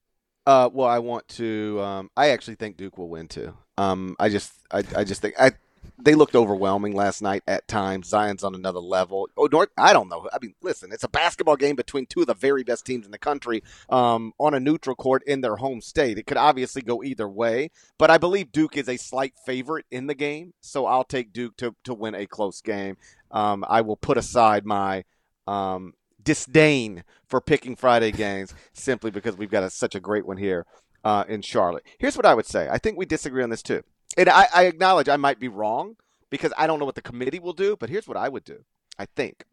Uh, 0.46 0.68
well, 0.72 0.88
I 0.88 0.98
want 0.98 1.28
to. 1.28 1.80
Um, 1.80 2.10
I 2.16 2.30
actually 2.30 2.56
think 2.56 2.76
Duke 2.76 2.98
will 2.98 3.08
win 3.08 3.28
too. 3.28 3.54
Um, 3.78 4.16
I 4.18 4.28
just, 4.28 4.52
I, 4.70 4.82
I 4.96 5.04
just 5.04 5.22
think 5.22 5.34
I, 5.38 5.52
they 5.98 6.14
looked 6.14 6.34
overwhelming 6.34 6.94
last 6.94 7.22
night 7.22 7.42
at 7.46 7.68
times. 7.68 8.08
Zion's 8.08 8.42
on 8.42 8.54
another 8.54 8.80
level. 8.80 9.28
Oh, 9.36 9.48
North, 9.50 9.68
I 9.78 9.92
don't 9.92 10.08
know. 10.08 10.28
I 10.32 10.38
mean, 10.42 10.54
listen, 10.60 10.90
it's 10.92 11.04
a 11.04 11.08
basketball 11.08 11.56
game 11.56 11.76
between 11.76 12.06
two 12.06 12.20
of 12.22 12.26
the 12.26 12.34
very 12.34 12.64
best 12.64 12.84
teams 12.84 13.06
in 13.06 13.12
the 13.12 13.18
country 13.18 13.62
um, 13.88 14.32
on 14.38 14.54
a 14.54 14.60
neutral 14.60 14.96
court 14.96 15.22
in 15.26 15.40
their 15.40 15.56
home 15.56 15.80
state. 15.80 16.18
It 16.18 16.26
could 16.26 16.36
obviously 16.36 16.82
go 16.82 17.02
either 17.02 17.28
way, 17.28 17.70
but 17.98 18.10
I 18.10 18.18
believe 18.18 18.52
Duke 18.52 18.76
is 18.76 18.88
a 18.88 18.96
slight 18.96 19.34
favorite 19.46 19.86
in 19.90 20.06
the 20.06 20.14
game, 20.14 20.54
so 20.60 20.86
I'll 20.86 21.04
take 21.04 21.32
Duke 21.32 21.56
to 21.58 21.74
to 21.84 21.94
win 21.94 22.14
a 22.14 22.26
close 22.26 22.60
game. 22.60 22.96
Um, 23.30 23.64
I 23.68 23.80
will 23.80 23.96
put 23.96 24.18
aside 24.18 24.66
my 24.66 25.04
um, 25.46 25.94
disdain 26.24 27.04
for 27.26 27.40
picking 27.40 27.76
Friday 27.76 28.12
games 28.12 28.54
simply 28.72 29.10
because 29.10 29.36
we've 29.36 29.50
got 29.50 29.62
a, 29.62 29.70
such 29.70 29.94
a 29.94 30.00
great 30.00 30.26
one 30.26 30.36
here 30.36 30.66
uh, 31.04 31.24
in 31.28 31.42
Charlotte. 31.42 31.84
Here's 31.98 32.16
what 32.16 32.26
I 32.26 32.34
would 32.34 32.46
say. 32.46 32.68
I 32.70 32.78
think 32.78 32.96
we 32.96 33.06
disagree 33.06 33.42
on 33.42 33.50
this 33.50 33.62
too. 33.62 33.82
And 34.16 34.28
I, 34.28 34.46
I 34.54 34.64
acknowledge 34.64 35.08
I 35.08 35.16
might 35.16 35.40
be 35.40 35.48
wrong 35.48 35.96
because 36.30 36.52
I 36.56 36.66
don't 36.66 36.78
know 36.78 36.84
what 36.84 36.94
the 36.94 37.02
committee 37.02 37.38
will 37.38 37.52
do, 37.52 37.76
but 37.78 37.90
here's 37.90 38.08
what 38.08 38.16
I 38.16 38.28
would 38.28 38.44
do. 38.44 38.64
I 38.98 39.06
think 39.06 39.44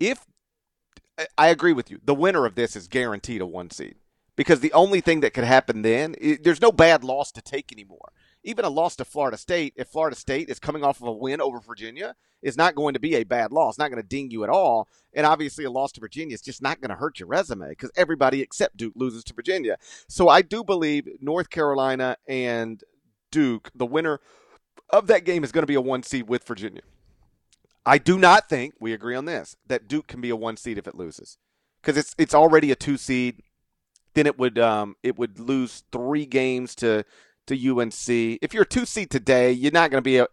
if 0.00 0.24
I 1.38 1.48
agree 1.48 1.72
with 1.72 1.90
you, 1.90 2.00
the 2.04 2.14
winner 2.14 2.46
of 2.46 2.54
this 2.54 2.76
is 2.76 2.88
guaranteed 2.88 3.40
a 3.40 3.46
one 3.46 3.70
seed 3.70 3.96
because 4.36 4.60
the 4.60 4.72
only 4.72 5.00
thing 5.00 5.20
that 5.20 5.34
could 5.34 5.44
happen 5.44 5.82
then, 5.82 6.14
i 6.22 6.38
there's 6.42 6.60
no 6.60 6.72
bad 6.72 7.04
loss 7.04 7.30
to 7.32 7.42
take 7.42 7.72
anymore. 7.72 8.12
Even 8.44 8.64
a 8.64 8.70
loss 8.70 8.96
to 8.96 9.04
Florida 9.04 9.36
State, 9.36 9.72
if 9.76 9.88
Florida 9.88 10.16
State 10.16 10.48
is 10.48 10.58
coming 10.58 10.84
off 10.84 11.00
of 11.00 11.08
a 11.08 11.12
win 11.12 11.40
over 11.40 11.60
Virginia, 11.60 12.14
is 12.42 12.56
not 12.56 12.74
going 12.74 12.94
to 12.94 13.00
be 13.00 13.16
a 13.16 13.24
bad 13.24 13.52
loss, 13.52 13.78
not 13.78 13.90
going 13.90 14.02
to 14.02 14.06
ding 14.06 14.30
you 14.30 14.44
at 14.44 14.50
all. 14.50 14.86
And 15.14 15.26
obviously, 15.26 15.64
a 15.64 15.70
loss 15.70 15.92
to 15.92 16.00
Virginia 16.00 16.34
is 16.34 16.42
just 16.42 16.62
not 16.62 16.80
going 16.80 16.90
to 16.90 16.96
hurt 16.96 17.18
your 17.18 17.28
resume 17.28 17.70
because 17.70 17.90
everybody 17.96 18.42
except 18.42 18.76
Duke 18.76 18.92
loses 18.94 19.24
to 19.24 19.34
Virginia. 19.34 19.78
So 20.08 20.28
I 20.28 20.42
do 20.42 20.62
believe 20.62 21.08
North 21.20 21.48
Carolina 21.48 22.16
and 22.28 22.84
Duke, 23.30 23.70
the 23.74 23.86
winner 23.86 24.20
of 24.90 25.06
that 25.06 25.24
game 25.24 25.42
is 25.42 25.52
going 25.52 25.62
to 25.62 25.66
be 25.66 25.74
a 25.74 25.80
one 25.80 26.02
seed 26.02 26.28
with 26.28 26.46
Virginia. 26.46 26.82
I 27.86 27.98
do 27.98 28.18
not 28.18 28.48
think 28.48 28.74
we 28.80 28.92
agree 28.92 29.14
on 29.14 29.24
this 29.24 29.56
that 29.66 29.88
Duke 29.88 30.06
can 30.06 30.20
be 30.20 30.30
a 30.30 30.36
one 30.36 30.56
seed 30.56 30.78
if 30.78 30.86
it 30.86 30.94
loses 30.94 31.38
because 31.82 31.96
it's 31.96 32.14
it's 32.18 32.34
already 32.34 32.70
a 32.70 32.76
two 32.76 32.96
seed. 32.96 33.42
Then 34.14 34.26
it 34.26 34.38
would 34.38 34.58
um 34.58 34.96
it 35.02 35.18
would 35.18 35.38
lose 35.38 35.82
three 35.92 36.26
games 36.26 36.74
to 36.76 37.04
to 37.46 37.54
UNC. 37.54 38.38
If 38.42 38.54
you're 38.54 38.62
a 38.62 38.66
two 38.66 38.86
seed 38.86 39.10
today, 39.10 39.52
you're 39.52 39.72
not 39.72 39.90
going 39.90 40.02
to 40.02 40.02
be 40.02 40.18
a 40.18 40.26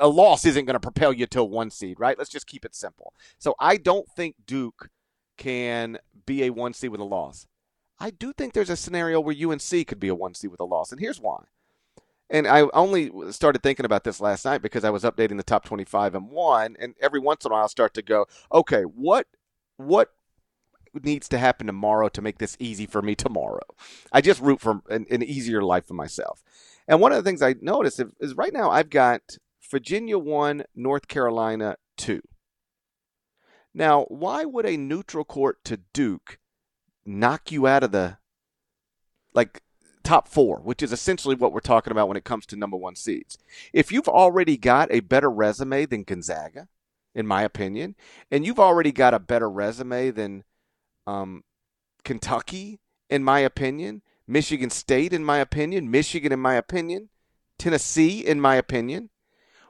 a 0.00 0.08
loss 0.08 0.44
isn't 0.44 0.64
going 0.64 0.74
to 0.74 0.80
propel 0.80 1.12
you 1.12 1.26
to 1.26 1.40
a 1.40 1.44
one 1.44 1.70
seed, 1.70 2.00
right? 2.00 2.18
Let's 2.18 2.30
just 2.30 2.46
keep 2.46 2.64
it 2.64 2.74
simple. 2.74 3.14
So 3.38 3.54
I 3.60 3.76
don't 3.76 4.08
think 4.08 4.34
Duke 4.44 4.90
can 5.36 5.98
be 6.24 6.44
a 6.44 6.50
one 6.50 6.72
seed 6.72 6.90
with 6.90 7.00
a 7.00 7.04
loss. 7.04 7.46
I 7.98 8.10
do 8.10 8.32
think 8.32 8.52
there's 8.52 8.70
a 8.70 8.76
scenario 8.76 9.20
where 9.20 9.34
UNC 9.34 9.86
could 9.86 10.00
be 10.00 10.08
a 10.08 10.14
one 10.14 10.34
seed 10.34 10.50
with 10.50 10.60
a 10.60 10.64
loss, 10.64 10.90
and 10.90 11.00
here's 11.00 11.20
why. 11.20 11.44
And 12.28 12.46
I 12.46 12.62
only 12.74 13.12
started 13.30 13.62
thinking 13.62 13.86
about 13.86 14.02
this 14.02 14.20
last 14.20 14.44
night 14.44 14.60
because 14.60 14.84
I 14.84 14.90
was 14.90 15.04
updating 15.04 15.36
the 15.36 15.44
top 15.44 15.64
25 15.64 16.16
and 16.16 16.28
one, 16.28 16.76
and 16.78 16.94
every 17.00 17.20
once 17.20 17.44
in 17.44 17.52
a 17.52 17.54
while 17.54 17.62
I'll 17.62 17.68
start 17.68 17.94
to 17.94 18.02
go, 18.02 18.26
okay, 18.52 18.82
what 18.82 19.26
what 19.76 20.10
needs 21.02 21.28
to 21.28 21.38
happen 21.38 21.66
tomorrow 21.66 22.08
to 22.08 22.22
make 22.22 22.38
this 22.38 22.56
easy 22.58 22.86
for 22.86 23.02
me 23.02 23.14
tomorrow? 23.14 23.66
I 24.12 24.20
just 24.20 24.40
root 24.40 24.60
for 24.60 24.80
an, 24.88 25.06
an 25.10 25.22
easier 25.22 25.62
life 25.62 25.86
for 25.86 25.94
myself. 25.94 26.42
And 26.88 27.00
one 27.00 27.12
of 27.12 27.16
the 27.22 27.28
things 27.28 27.42
I 27.42 27.54
noticed 27.60 28.00
is, 28.20 28.34
right 28.34 28.52
now 28.52 28.70
I've 28.70 28.90
got 28.90 29.38
Virginia 29.70 30.18
one, 30.18 30.64
North 30.74 31.08
Carolina 31.08 31.76
two. 31.96 32.22
Now, 33.74 34.04
why 34.04 34.44
would 34.44 34.66
a 34.66 34.76
neutral 34.76 35.24
court 35.24 35.64
to 35.64 35.80
Duke 35.92 36.38
knock 37.04 37.52
you 37.52 37.66
out 37.66 37.84
of 37.84 37.92
the 37.92 38.18
like 39.34 39.62
top 40.02 40.28
four, 40.28 40.60
which 40.60 40.82
is 40.82 40.92
essentially 40.92 41.34
what 41.34 41.52
we're 41.52 41.60
talking 41.60 41.90
about 41.90 42.08
when 42.08 42.16
it 42.16 42.24
comes 42.24 42.46
to 42.46 42.56
number 42.56 42.76
one 42.76 42.94
seeds. 42.94 43.36
If 43.72 43.90
you've 43.90 44.08
already 44.08 44.56
got 44.56 44.92
a 44.92 45.00
better 45.00 45.28
resume 45.28 45.84
than 45.84 46.04
Gonzaga, 46.04 46.68
in 47.14 47.26
my 47.26 47.42
opinion, 47.42 47.96
and 48.30 48.46
you've 48.46 48.60
already 48.60 48.92
got 48.92 49.14
a 49.14 49.18
better 49.18 49.50
resume 49.50 50.10
than 50.10 50.44
um, 51.06 51.44
Kentucky, 52.04 52.80
in 53.08 53.22
my 53.24 53.40
opinion, 53.40 54.02
Michigan 54.26 54.70
State, 54.70 55.12
in 55.12 55.24
my 55.24 55.38
opinion, 55.38 55.90
Michigan, 55.90 56.32
in 56.32 56.40
my 56.40 56.54
opinion, 56.54 57.10
Tennessee, 57.58 58.26
in 58.26 58.40
my 58.40 58.56
opinion, 58.56 59.10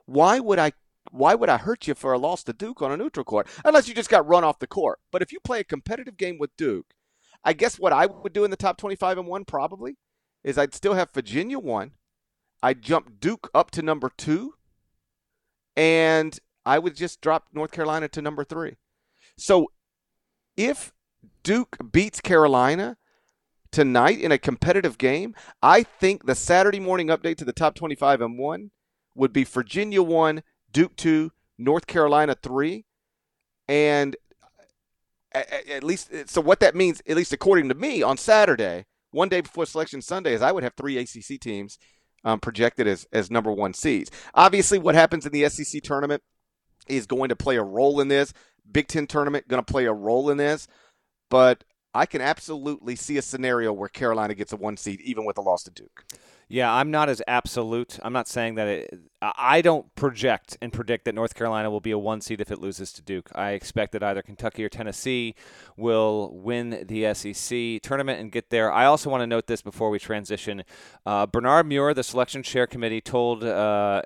why 0.07 0.41
would 0.41 0.59
I? 0.59 0.73
Why 1.13 1.37
would 1.37 1.49
I 1.49 1.59
hurt 1.59 1.87
you 1.87 1.95
for 1.95 2.13
a 2.13 2.19
loss 2.19 2.43
to 2.45 2.53
Duke 2.53 2.83
on 2.83 2.91
a 2.91 2.97
neutral 2.97 3.23
court? 3.23 3.47
Unless 3.65 3.87
you 3.87 3.95
just 3.95 4.11
got 4.11 4.27
run 4.27 4.43
off 4.43 4.59
the 4.59 4.67
court. 4.67 4.99
But 5.13 5.23
if 5.23 5.31
you 5.31 5.39
play 5.39 5.61
a 5.61 5.65
competitive 5.65 6.17
game 6.17 6.37
with 6.37 6.57
Duke, 6.57 6.95
I 7.45 7.53
guess 7.53 7.79
what 7.79 7.93
I 7.93 8.07
would 8.07 8.33
do 8.33 8.43
in 8.43 8.51
the 8.51 8.57
top 8.57 8.77
25 8.77 9.19
and 9.19 9.29
1 9.29 9.45
probably 9.45 9.99
is 10.43 10.59
I'd 10.59 10.75
still 10.75 10.95
have 10.95 11.15
Virginia 11.15 11.61
one. 11.61 11.93
I'd 12.61 12.83
jump 12.83 13.21
Duke 13.21 13.49
up 13.55 13.71
to 13.73 13.83
number 13.83 14.11
two, 14.17 14.55
and 15.77 16.39
I 16.65 16.81
would 16.81 16.97
just 16.97 17.21
drop 17.21 17.47
North 17.53 17.71
Carolina 17.71 18.09
to 18.09 18.23
number 18.23 18.45
three. 18.45 18.77
So 19.37 19.71
if 20.57 20.93
Duke 21.43 21.77
beats 21.93 22.21
Carolina 22.21 22.97
tonight 23.71 24.21
in 24.21 24.33
a 24.33 24.39
competitive 24.39 24.99
game, 24.99 25.35
I 25.63 25.83
think 25.83 26.27
the 26.27 26.35
Saturday 26.35 26.81
morning 26.81 27.09
update 27.09 27.37
to 27.37 27.45
the 27.45 27.53
top 27.53 27.75
25 27.75 28.21
and 28.21 28.39
one 28.39 28.71
would 29.15 29.33
be 29.33 29.45
Virginia 29.45 30.03
one, 30.03 30.43
Duke 30.73 30.97
two, 30.97 31.33
North 31.59 31.87
Carolina 31.87 32.37
three, 32.43 32.85
and 33.69 34.17
at 35.35 35.85
least 35.85 36.11
so 36.27 36.41
what 36.41 36.61
that 36.61 36.75
means, 36.75 37.03
at 37.07 37.17
least 37.17 37.33
according 37.33 37.69
to 37.69 37.75
me, 37.75 38.03
on 38.03 38.17
Saturday, 38.17 38.87
one 39.11 39.29
day 39.29 39.41
before 39.41 39.67
Selection 39.67 40.01
Sunday, 40.01 40.35
is 40.35 40.43
I 40.43 40.53
would 40.53 40.63
have 40.63 40.75
three 40.75 40.99
ACC 40.99 41.41
teams 41.41 41.79
um, 42.25 42.41
projected 42.41 42.87
as 42.87 43.07
as 43.13 43.31
number 43.31 43.53
one 43.53 43.75
seeds. 43.75 44.11
Obviously, 44.35 44.79
what 44.79 44.95
happens 44.95 45.27
in 45.27 45.33
the 45.33 45.49
SEC 45.49 45.83
tournament 45.83 46.23
is 46.89 47.07
going 47.07 47.29
to 47.29 47.37
play 47.37 47.57
a 47.57 47.63
role 47.63 48.01
in 48.01 48.09
this. 48.09 48.33
Big 48.71 48.89
Ten 48.89 49.07
tournament 49.07 49.49
going 49.49 49.63
to 49.63 49.73
play 49.73 49.85
a 49.85 49.93
role 49.93 50.31
in 50.31 50.39
this, 50.39 50.67
but 51.29 51.65
I 51.97 52.05
can 52.05 52.21
absolutely 52.21 52.95
see 52.95 53.17
a 53.17 53.23
scenario 53.23 53.73
where 53.73 53.89
Carolina 53.89 54.35
gets 54.35 54.53
a 54.53 54.57
one 54.57 54.77
seed 54.77 55.01
even 55.01 55.25
with 55.25 55.39
a 55.39 55.41
loss 55.41 55.63
to 55.65 55.71
Duke. 55.71 56.05
Yeah, 56.49 56.73
I'm 56.73 56.93
not 56.93 57.09
as 57.09 57.21
absolute. 57.27 57.99
I'm 58.03 58.13
not 58.13 58.29
saying 58.29 58.55
that 58.55 58.69
it, 58.69 59.01
I 59.21 59.63
don't 59.63 59.93
project 59.97 60.57
and 60.63 60.73
predict 60.73 61.07
that 61.07 61.15
North 61.15 61.35
Carolina 61.35 61.71
will 61.71 61.81
be 61.81 61.91
a 61.91 61.99
one 61.99 62.21
seed 62.21 62.41
if 62.41 62.53
it 62.53 62.61
loses 62.61 62.93
to 62.93 63.03
Duke. 63.03 63.31
I 63.35 63.53
expect 63.53 63.93
that 63.93 64.03
either 64.05 64.23
Kentucky 64.23 64.63
or 64.63 64.69
Tennessee 64.69 65.35
will 65.77 66.31
win 66.39 66.85
the 66.87 67.13
SEC 67.15 67.83
tournament 67.83 68.21
and 68.21 68.31
get 68.31 68.51
there. 68.51 68.71
I 68.71 68.85
also 68.85 69.11
want 69.11 69.23
to 69.23 69.27
note 69.27 69.49
this 69.49 69.63
before 69.63 69.91
we 69.91 69.99
transition. 69.99 70.63
Uh, 71.05 71.27
Bernard 71.27 71.67
Muir, 71.67 71.95
the 71.95 72.05
selection 72.05 72.45
chair 72.45 72.69
committee, 72.69 73.01
told 73.01 73.43
uh, 73.43 74.03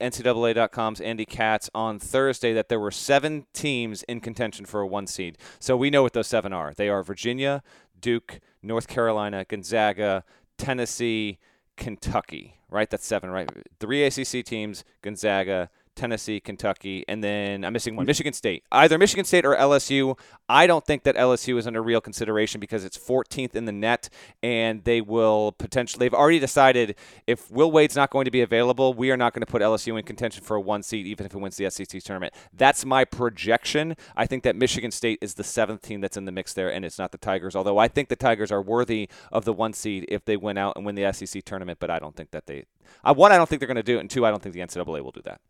NCAA.com's 0.00 1.00
Andy 1.00 1.24
Katz 1.24 1.68
on 1.74 1.98
Thursday 1.98 2.52
that 2.52 2.68
there 2.68 2.80
were 2.80 2.90
seven 2.90 3.46
teams 3.52 4.02
in 4.04 4.20
contention 4.20 4.64
for 4.64 4.80
a 4.80 4.86
one 4.86 5.06
seed. 5.06 5.38
So 5.58 5.76
we 5.76 5.90
know 5.90 6.02
what 6.02 6.12
those 6.12 6.26
seven 6.26 6.52
are. 6.52 6.72
They 6.74 6.88
are 6.88 7.02
Virginia, 7.02 7.62
Duke, 8.00 8.40
North 8.62 8.88
Carolina, 8.88 9.44
Gonzaga, 9.44 10.24
Tennessee, 10.56 11.38
Kentucky, 11.76 12.58
right? 12.70 12.88
That's 12.88 13.06
seven, 13.06 13.30
right? 13.30 13.48
Three 13.78 14.04
ACC 14.04 14.44
teams, 14.44 14.84
Gonzaga, 15.02 15.70
Tennessee, 15.94 16.40
Kentucky, 16.40 17.04
and 17.08 17.22
then 17.22 17.64
I'm 17.64 17.72
missing 17.72 17.96
one, 17.96 18.04
hmm. 18.04 18.08
Michigan 18.08 18.32
State. 18.32 18.64
Either 18.72 18.98
Michigan 18.98 19.24
State 19.24 19.44
or 19.44 19.54
LSU. 19.56 20.18
I 20.48 20.66
don't 20.66 20.84
think 20.84 21.04
that 21.04 21.16
LSU 21.16 21.58
is 21.58 21.66
under 21.66 21.82
real 21.82 22.00
consideration 22.00 22.60
because 22.60 22.84
it's 22.84 22.98
14th 22.98 23.54
in 23.54 23.64
the 23.64 23.72
net, 23.72 24.08
and 24.42 24.84
they 24.84 25.00
will 25.00 25.52
potentially. 25.52 26.04
They've 26.04 26.14
already 26.14 26.38
decided 26.38 26.96
if 27.26 27.50
Will 27.50 27.70
Wade's 27.70 27.96
not 27.96 28.10
going 28.10 28.26
to 28.26 28.30
be 28.30 28.42
available, 28.42 28.92
we 28.92 29.10
are 29.10 29.16
not 29.16 29.32
going 29.32 29.40
to 29.40 29.46
put 29.46 29.62
LSU 29.62 29.98
in 29.98 30.04
contention 30.04 30.44
for 30.44 30.56
a 30.56 30.60
one 30.60 30.82
seed, 30.82 31.06
even 31.06 31.26
if 31.26 31.34
it 31.34 31.38
wins 31.38 31.56
the 31.56 31.70
SEC 31.70 32.02
tournament. 32.02 32.34
That's 32.52 32.84
my 32.84 33.04
projection. 33.04 33.96
I 34.16 34.26
think 34.26 34.42
that 34.42 34.56
Michigan 34.56 34.90
State 34.90 35.18
is 35.22 35.34
the 35.34 35.44
seventh 35.44 35.82
team 35.82 36.00
that's 36.00 36.16
in 36.16 36.24
the 36.24 36.32
mix 36.32 36.52
there, 36.52 36.72
and 36.72 36.84
it's 36.84 36.98
not 36.98 37.12
the 37.12 37.18
Tigers. 37.18 37.56
Although 37.56 37.78
I 37.78 37.88
think 37.88 38.08
the 38.08 38.16
Tigers 38.16 38.52
are 38.52 38.62
worthy 38.62 39.08
of 39.32 39.44
the 39.44 39.52
one 39.52 39.72
seed 39.72 40.04
if 40.08 40.24
they 40.24 40.36
win 40.36 40.58
out 40.58 40.74
and 40.76 40.84
win 40.84 40.94
the 40.94 41.10
SEC 41.12 41.44
tournament, 41.44 41.78
but 41.80 41.90
I 41.90 41.98
don't 41.98 42.16
think 42.16 42.30
that 42.32 42.46
they. 42.46 42.64
I, 43.02 43.12
one, 43.12 43.32
I 43.32 43.36
don't 43.36 43.48
think 43.48 43.60
they're 43.60 43.66
going 43.66 43.76
to 43.76 43.82
do 43.82 43.96
it, 43.96 44.00
and 44.00 44.10
two, 44.10 44.26
I 44.26 44.30
don't 44.30 44.42
think 44.42 44.54
the 44.54 44.60
NCAA 44.60 45.02
will 45.02 45.10
do 45.10 45.22
that. 45.24 45.40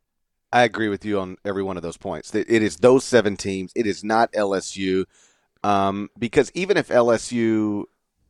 I 0.54 0.62
agree 0.62 0.88
with 0.88 1.04
you 1.04 1.18
on 1.18 1.36
every 1.44 1.64
one 1.64 1.76
of 1.76 1.82
those 1.82 1.96
points. 1.96 2.32
It 2.32 2.48
is 2.48 2.76
those 2.76 3.02
seven 3.02 3.36
teams. 3.36 3.72
It 3.74 3.88
is 3.88 4.04
not 4.04 4.32
LSU. 4.32 5.04
Um, 5.64 6.10
because 6.16 6.52
even 6.54 6.76
if 6.76 6.90
LSU 6.90 7.86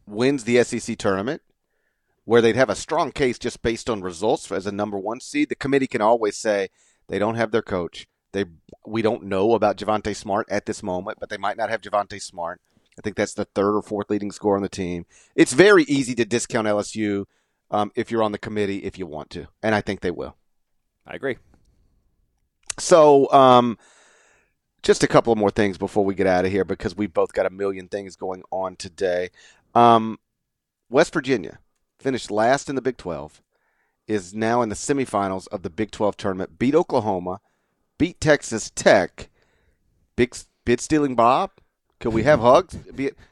wins 0.07 0.45
the 0.45 0.65
SEC 0.65 0.97
tournament, 0.97 1.43
where 2.25 2.41
they'd 2.41 2.57
have 2.57 2.71
a 2.71 2.75
strong 2.75 3.13
case 3.13 3.39
just 3.39 3.61
based 3.61 3.91
on 3.91 4.01
results 4.01 4.51
as 4.51 4.67
a 4.67 4.73
number 4.73 4.99
one 4.99 5.21
seed, 5.21 5.51
the 5.51 5.55
committee 5.55 5.87
can 5.87 6.01
always 6.01 6.35
say 6.35 6.69
they 7.09 7.19
don't 7.19 7.35
have 7.35 7.51
their 7.51 7.61
coach. 7.61 8.07
They 8.33 8.47
we 8.87 9.03
don't 9.03 9.25
know 9.25 9.53
about 9.53 9.77
Javonte 9.77 10.17
Smart 10.17 10.49
at 10.49 10.65
this 10.65 10.83
moment, 10.83 11.19
but 11.21 11.29
they 11.29 11.37
might 11.37 11.59
not 11.59 11.69
have 11.69 11.83
Javonte 11.83 12.23
Smart. 12.23 12.59
I 12.99 13.03
think 13.03 13.17
that's 13.17 13.35
the 13.35 13.45
third 13.45 13.77
or 13.77 13.83
fourth 13.83 14.09
leading 14.09 14.33
scorer 14.33 14.57
on 14.57 14.63
the 14.63 14.71
team. 14.71 15.05
It's 15.37 15.53
very 15.53 15.83
easy 15.85 16.15
to 16.15 16.25
discount 16.25 16.69
LSU 16.69 17.27
um, 17.71 17.93
if 17.95 18.11
you're 18.11 18.23
on 18.23 18.33
the 18.33 18.39
committee 18.39 18.79
if 18.79 18.99
you 18.99 19.07
want 19.07 19.29
to, 19.31 19.49
and 19.63 19.75
I 19.75 19.83
think 19.83 20.01
they 20.01 20.11
will. 20.11 20.37
I 21.07 21.17
agree. 21.17 21.37
So, 22.79 23.31
um, 23.33 23.79
just 24.83 25.03
a 25.03 25.09
couple 25.09 25.33
of 25.33 25.39
more 25.39 25.51
things 25.51 25.79
before 25.79 26.05
we 26.05 26.15
get 26.15 26.27
out 26.27 26.45
of 26.45 26.51
here 26.51 26.65
because 26.65 26.97
we've 26.97 27.13
both 27.13 27.33
got 27.33 27.47
a 27.47 27.51
million 27.51 27.89
things 27.89 28.17
going 28.17 28.43
on 28.51 28.77
today. 28.77 29.31
Um, 29.75 30.19
West 30.91 31.13
Virginia 31.13 31.59
finished 31.99 32.31
last 32.31 32.69
in 32.69 32.75
the 32.77 32.83
Big 32.83 32.99
12, 32.99 33.43
is 34.07 34.35
now 34.35 34.61
in 34.61 34.69
the 34.69 34.75
semifinals 34.75 35.49
of 35.49 35.63
the 35.63 35.71
Big 35.71 35.91
12 35.91 36.19
tournament, 36.19 36.59
beat 36.59 36.75
Oklahoma, 36.75 37.41
beat 37.97 38.21
Texas 38.21 38.71
Tech. 38.75 39.31
Big 40.17 40.37
bid 40.65 40.81
stealing 40.81 41.15
Bob? 41.15 41.51
Could 42.01 42.13
we 42.13 42.25
have 42.25 42.41
hugs? 42.41 42.77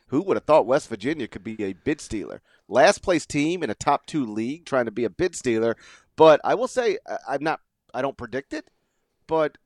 Who 0.06 0.22
would 0.22 0.36
have 0.36 0.44
thought 0.44 0.66
West 0.66 0.88
Virginia 0.88 1.28
could 1.28 1.44
be 1.44 1.62
a 1.62 1.74
bid 1.74 2.00
stealer? 2.00 2.40
Last 2.66 3.02
place 3.02 3.26
team 3.26 3.62
in 3.62 3.68
a 3.68 3.74
top 3.74 4.06
two 4.06 4.24
league 4.24 4.64
trying 4.64 4.86
to 4.86 4.90
be 4.90 5.04
a 5.04 5.10
bid 5.10 5.36
stealer. 5.36 5.76
But 6.16 6.40
I 6.44 6.54
will 6.54 6.68
say, 6.68 6.98
I'm 7.28 7.44
not, 7.44 7.60
I 7.92 8.00
don't 8.00 8.16
predict 8.16 8.54
it 8.54 8.66
but 9.26 9.58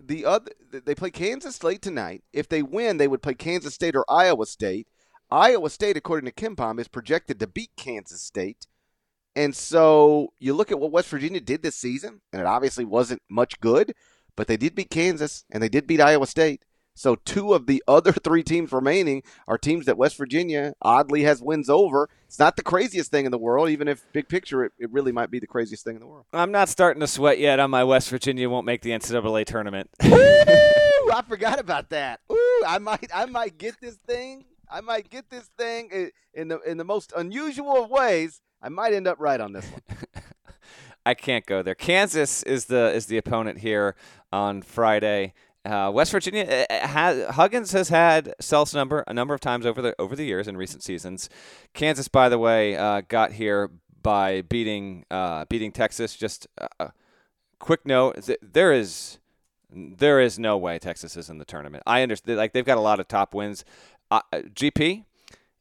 the 0.00 0.24
other 0.24 0.52
they 0.70 0.94
play 0.94 1.10
Kansas 1.10 1.56
State 1.56 1.82
tonight. 1.82 2.22
If 2.32 2.48
they 2.48 2.62
win, 2.62 2.96
they 2.96 3.08
would 3.08 3.22
play 3.22 3.34
Kansas 3.34 3.74
State 3.74 3.96
or 3.96 4.04
Iowa 4.08 4.46
State. 4.46 4.88
Iowa 5.30 5.68
State, 5.70 5.96
according 5.96 6.30
to 6.30 6.34
KenPom, 6.34 6.80
is 6.80 6.88
projected 6.88 7.38
to 7.40 7.46
beat 7.46 7.70
Kansas 7.76 8.22
State. 8.22 8.66
And 9.36 9.54
so 9.54 10.32
you 10.38 10.54
look 10.54 10.72
at 10.72 10.80
what 10.80 10.90
West 10.90 11.08
Virginia 11.08 11.40
did 11.40 11.62
this 11.62 11.76
season, 11.76 12.22
and 12.32 12.40
it 12.40 12.46
obviously 12.46 12.84
wasn't 12.84 13.22
much 13.28 13.60
good, 13.60 13.94
but 14.36 14.46
they 14.46 14.56
did 14.56 14.74
beat 14.74 14.90
Kansas 14.90 15.44
and 15.50 15.62
they 15.62 15.68
did 15.68 15.86
beat 15.86 16.00
Iowa 16.00 16.26
State. 16.26 16.64
So 16.98 17.14
two 17.14 17.54
of 17.54 17.66
the 17.66 17.82
other 17.88 18.12
three 18.12 18.42
teams 18.42 18.72
remaining 18.72 19.22
are 19.46 19.56
teams 19.56 19.86
that 19.86 19.96
West 19.96 20.16
Virginia 20.16 20.74
oddly 20.82 21.22
has 21.22 21.40
wins 21.40 21.70
over. 21.70 22.08
It's 22.26 22.38
not 22.38 22.56
the 22.56 22.62
craziest 22.62 23.10
thing 23.10 23.24
in 23.24 23.30
the 23.30 23.38
world, 23.38 23.70
even 23.70 23.88
if 23.88 24.04
big 24.12 24.28
picture 24.28 24.64
it, 24.64 24.72
it 24.78 24.90
really 24.90 25.12
might 25.12 25.30
be 25.30 25.38
the 25.38 25.46
craziest 25.46 25.84
thing 25.84 25.94
in 25.94 26.00
the 26.00 26.06
world. 26.06 26.26
I'm 26.32 26.50
not 26.50 26.68
starting 26.68 27.00
to 27.00 27.06
sweat 27.06 27.38
yet 27.38 27.60
on 27.60 27.70
my 27.70 27.84
West 27.84 28.10
Virginia 28.10 28.50
won't 28.50 28.66
make 28.66 28.82
the 28.82 28.90
NCAA 28.90 29.46
tournament. 29.46 29.88
Ooh, 30.04 30.08
I 30.10 31.22
forgot 31.26 31.60
about 31.60 31.90
that. 31.90 32.20
Ooh, 32.30 32.62
I 32.66 32.78
might 32.78 33.10
I 33.14 33.26
might 33.26 33.56
get 33.58 33.80
this 33.80 33.94
thing. 33.94 34.44
I 34.70 34.80
might 34.80 35.08
get 35.08 35.30
this 35.30 35.48
thing 35.56 35.88
eh, 35.92 36.08
in 36.34 36.48
the 36.48 36.60
in 36.60 36.76
the 36.76 36.84
most 36.84 37.12
unusual 37.16 37.84
of 37.84 37.90
ways. 37.90 38.42
I 38.60 38.68
might 38.70 38.92
end 38.92 39.06
up 39.06 39.18
right 39.20 39.40
on 39.40 39.52
this 39.52 39.66
one. 39.70 39.82
I 41.06 41.14
can't 41.14 41.46
go 41.46 41.62
there. 41.62 41.74
Kansas 41.74 42.42
is 42.42 42.66
the 42.66 42.92
is 42.92 43.06
the 43.06 43.16
opponent 43.16 43.60
here 43.60 43.96
on 44.30 44.60
Friday. 44.60 45.32
Uh, 45.68 45.90
West 45.90 46.12
Virginia 46.12 46.44
uh, 46.44 46.72
uh, 46.72 46.86
has 46.86 47.34
Huggins 47.34 47.72
has 47.72 47.90
had 47.90 48.34
Self's 48.40 48.72
number 48.72 49.04
a 49.06 49.12
number 49.12 49.34
of 49.34 49.40
times 49.40 49.66
over 49.66 49.82
the 49.82 49.94
over 49.98 50.16
the 50.16 50.24
years 50.24 50.48
in 50.48 50.56
recent 50.56 50.82
seasons. 50.82 51.28
Kansas, 51.74 52.08
by 52.08 52.30
the 52.30 52.38
way, 52.38 52.74
uh, 52.74 53.02
got 53.06 53.32
here 53.32 53.70
by 54.02 54.40
beating 54.40 55.04
uh, 55.10 55.44
beating 55.50 55.70
Texas. 55.70 56.16
Just 56.16 56.46
a 56.80 56.92
quick 57.58 57.84
note: 57.84 58.30
there 58.40 58.72
is 58.72 59.18
there 59.70 60.20
is 60.20 60.38
no 60.38 60.56
way 60.56 60.78
Texas 60.78 61.18
is 61.18 61.28
in 61.28 61.36
the 61.36 61.44
tournament. 61.44 61.82
I 61.86 62.00
understand, 62.00 62.38
like 62.38 62.54
they've 62.54 62.64
got 62.64 62.78
a 62.78 62.82
lot 62.82 62.98
of 62.98 63.06
top 63.06 63.34
wins. 63.34 63.64
Uh, 64.10 64.22
GP, 64.32 65.04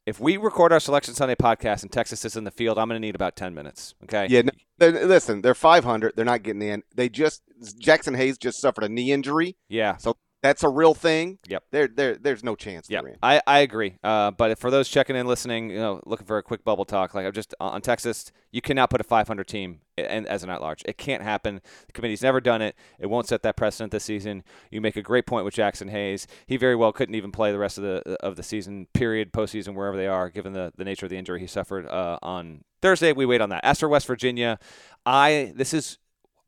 if 0.08 0.22
we 0.22 0.38
record 0.38 0.72
our 0.72 0.80
Selection 0.80 1.14
Sunday 1.14 1.36
podcast 1.36 1.84
and 1.84 1.92
Texas 1.92 2.24
is 2.24 2.38
in 2.38 2.46
the 2.46 2.52
field, 2.52 2.80
I'm 2.80 2.88
going 2.88 2.96
to 2.96 3.06
need 3.06 3.14
about 3.14 3.36
10 3.36 3.54
minutes. 3.54 3.94
Okay. 4.06 4.28
Yeah. 4.30 4.44
No, 4.80 4.88
listen, 4.88 5.42
they're 5.42 5.54
500. 5.54 6.14
They're 6.16 6.24
not 6.24 6.44
getting 6.44 6.62
in. 6.62 6.84
They 6.96 7.10
just, 7.10 7.42
Jaxson 7.78 8.16
Hayes 8.16 8.38
just 8.38 8.62
suffered 8.62 8.86
a 8.86 8.90
knee 8.90 9.12
injury. 9.12 9.58
Yeah. 9.68 9.98
So 9.98 10.16
that's 10.42 10.64
a 10.64 10.70
real 10.70 10.94
thing. 10.94 11.40
Yep. 11.50 11.64
There, 11.72 11.90
there, 11.90 12.16
there's 12.16 12.42
no 12.42 12.56
chance. 12.56 12.90
Yeah, 12.90 13.02
I, 13.22 13.42
I 13.46 13.60
agree. 13.60 13.98
Uh, 14.02 14.32
but 14.32 14.58
for 14.58 14.72
those 14.72 14.88
checking 14.88 15.18
in, 15.18 15.28
listening, 15.28 15.72
you 15.72 15.80
know, 15.80 16.02
looking 16.06 16.26
for 16.26 16.38
a 16.38 16.44
quick 16.44 16.64
bubble 16.64 16.86
talk, 16.86 17.14
like 17.14 17.26
I'm 17.26 17.34
just 17.34 17.54
on 17.60 17.82
Texas, 17.82 18.32
you 18.52 18.62
cannot 18.62 18.90
put 18.90 19.02
a 19.02 19.04
500 19.04 19.46
team 19.46 19.82
in, 19.98 20.26
as 20.28 20.44
an 20.44 20.50
at-large. 20.50 20.84
It 20.86 20.98
can't 20.98 21.24
happen. 21.24 21.62
The 21.88 21.94
committee's 21.94 22.22
never 22.22 22.40
done 22.40 22.62
it. 22.62 22.76
It 23.00 23.08
won't 23.08 23.28
set 23.28 23.42
that 23.44 23.58
precedent 23.58 23.92
this 23.92 24.04
season. 24.04 24.44
You 24.72 24.82
make 24.82 24.96
a 24.96 25.02
great 25.02 25.26
point 25.26 25.46
with 25.46 25.56
Jaxson 25.56 25.90
Hayes. 25.90 26.28
He 26.46 26.58
very 26.58 26.76
well 26.76 26.92
couldn't 26.92 27.16
even 27.16 27.32
play 27.32 27.52
the 27.52 27.60
rest 27.60 27.78
of 27.78 27.84
the 27.84 28.18
of 28.22 28.36
the 28.36 28.44
season, 28.44 28.88
period, 28.94 29.32
postseason, 29.32 29.74
wherever 29.74 29.98
they 29.98 30.08
are, 30.08 30.30
given 30.30 30.54
the, 30.54 30.72
the 30.76 30.86
nature 30.86 31.06
of 31.06 31.10
the 31.10 31.18
injury 31.18 31.40
he 31.40 31.48
suffered 31.48 31.88
uh, 31.88 32.20
on 32.22 32.64
Thursday. 32.82 33.12
We 33.12 33.26
wait 33.26 33.42
on 33.42 33.50
that. 33.50 33.64
As 33.64 33.80
for 33.80 33.90
West 33.90 34.08
Virginia, 34.08 34.60
I 35.06 35.54
this 35.56 35.74
is 35.74 35.98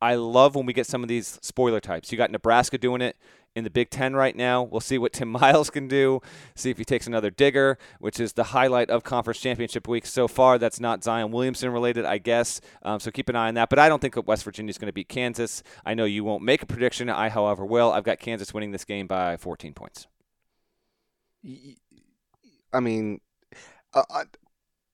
I 0.02 0.16
love 0.16 0.56
when 0.56 0.66
we 0.66 0.74
get 0.74 0.88
some 0.88 1.04
of 1.04 1.10
these 1.10 1.40
spoiler 1.42 1.80
types. 1.80 2.12
You 2.12 2.18
got 2.18 2.32
Nebraska 2.32 2.78
doing 2.78 3.02
it 3.02 3.18
in 3.56 3.64
the 3.64 3.70
Big 3.70 3.90
Ten 3.90 4.16
right 4.16 4.36
now. 4.36 4.64
We'll 4.64 4.82
see 4.82 4.98
what 4.98 5.14
Tim 5.14 5.30
Miles 5.40 5.70
can 5.70 5.88
do, 5.88 6.22
see 6.56 6.70
if 6.70 6.78
he 6.78 6.86
takes 6.86 7.08
another 7.08 7.30
digger, 7.30 7.78
which 8.00 8.20
is 8.20 8.34
the 8.34 8.46
highlight 8.46 8.90
of 8.90 9.04
Conference 9.04 9.40
Championship 9.40 9.88
Week 9.88 10.06
so 10.06 10.28
far. 10.28 10.58
That's 10.58 10.80
not 10.80 11.04
Zion 11.04 11.32
Williamson 11.32 11.72
related, 11.72 12.06
I 12.06 12.18
guess. 12.18 12.62
Um, 12.84 13.00
so 13.00 13.12
keep 13.12 13.30
an 13.30 13.36
eye 13.36 13.48
on 13.48 13.56
that. 13.56 13.70
But 13.70 13.80
I 13.80 13.90
don't 13.90 14.02
think 14.02 14.16
West 14.28 14.44
Virginia 14.44 14.70
is 14.70 14.78
going 14.78 14.88
to 14.88 14.94
beat 14.94 15.10
Kansas. 15.10 15.64
I 15.86 15.94
know 15.94 16.06
you 16.06 16.24
won't 16.24 16.44
make 16.44 16.62
a 16.62 16.66
prediction. 16.66 17.10
I, 17.10 17.30
however, 17.30 17.66
will. 17.66 17.92
I've 17.92 18.04
got 18.04 18.20
Kansas 18.20 18.54
winning 18.54 18.72
this 18.72 18.86
game 18.86 19.08
by 19.08 19.38
14 19.38 19.74
points. 19.74 20.08
I 22.74 22.80
mean, 22.80 23.22
uh, 23.94 24.04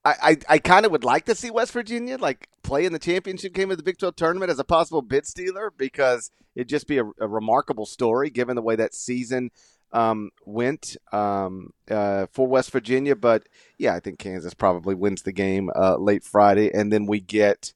I, 0.05 0.15
I, 0.21 0.37
I 0.49 0.57
kind 0.59 0.85
of 0.85 0.91
would 0.91 1.03
like 1.03 1.25
to 1.25 1.35
see 1.35 1.49
West 1.49 1.71
Virginia 1.71 2.17
like 2.17 2.47
play 2.61 2.85
in 2.85 2.93
the 2.93 2.99
championship 2.99 3.53
game 3.53 3.71
of 3.71 3.77
the 3.77 3.83
Big 3.83 3.97
12 3.97 4.15
tournament 4.15 4.51
as 4.51 4.59
a 4.59 4.63
possible 4.63 5.01
bid 5.01 5.25
stealer 5.25 5.73
because 5.75 6.29
it'd 6.55 6.69
just 6.69 6.87
be 6.87 6.99
a, 6.99 7.05
a 7.19 7.27
remarkable 7.27 7.87
story 7.87 8.29
given 8.29 8.55
the 8.55 8.61
way 8.61 8.75
that 8.75 8.93
season 8.93 9.49
um, 9.91 10.29
went 10.45 10.95
um, 11.11 11.71
uh, 11.89 12.27
for 12.31 12.47
West 12.47 12.71
Virginia. 12.71 13.15
But 13.15 13.49
yeah, 13.79 13.95
I 13.95 13.99
think 13.99 14.19
Kansas 14.19 14.53
probably 14.53 14.93
wins 14.93 15.23
the 15.23 15.31
game 15.31 15.71
uh, 15.75 15.97
late 15.97 16.23
Friday, 16.23 16.71
and 16.71 16.93
then 16.93 17.07
we 17.07 17.19
get, 17.19 17.73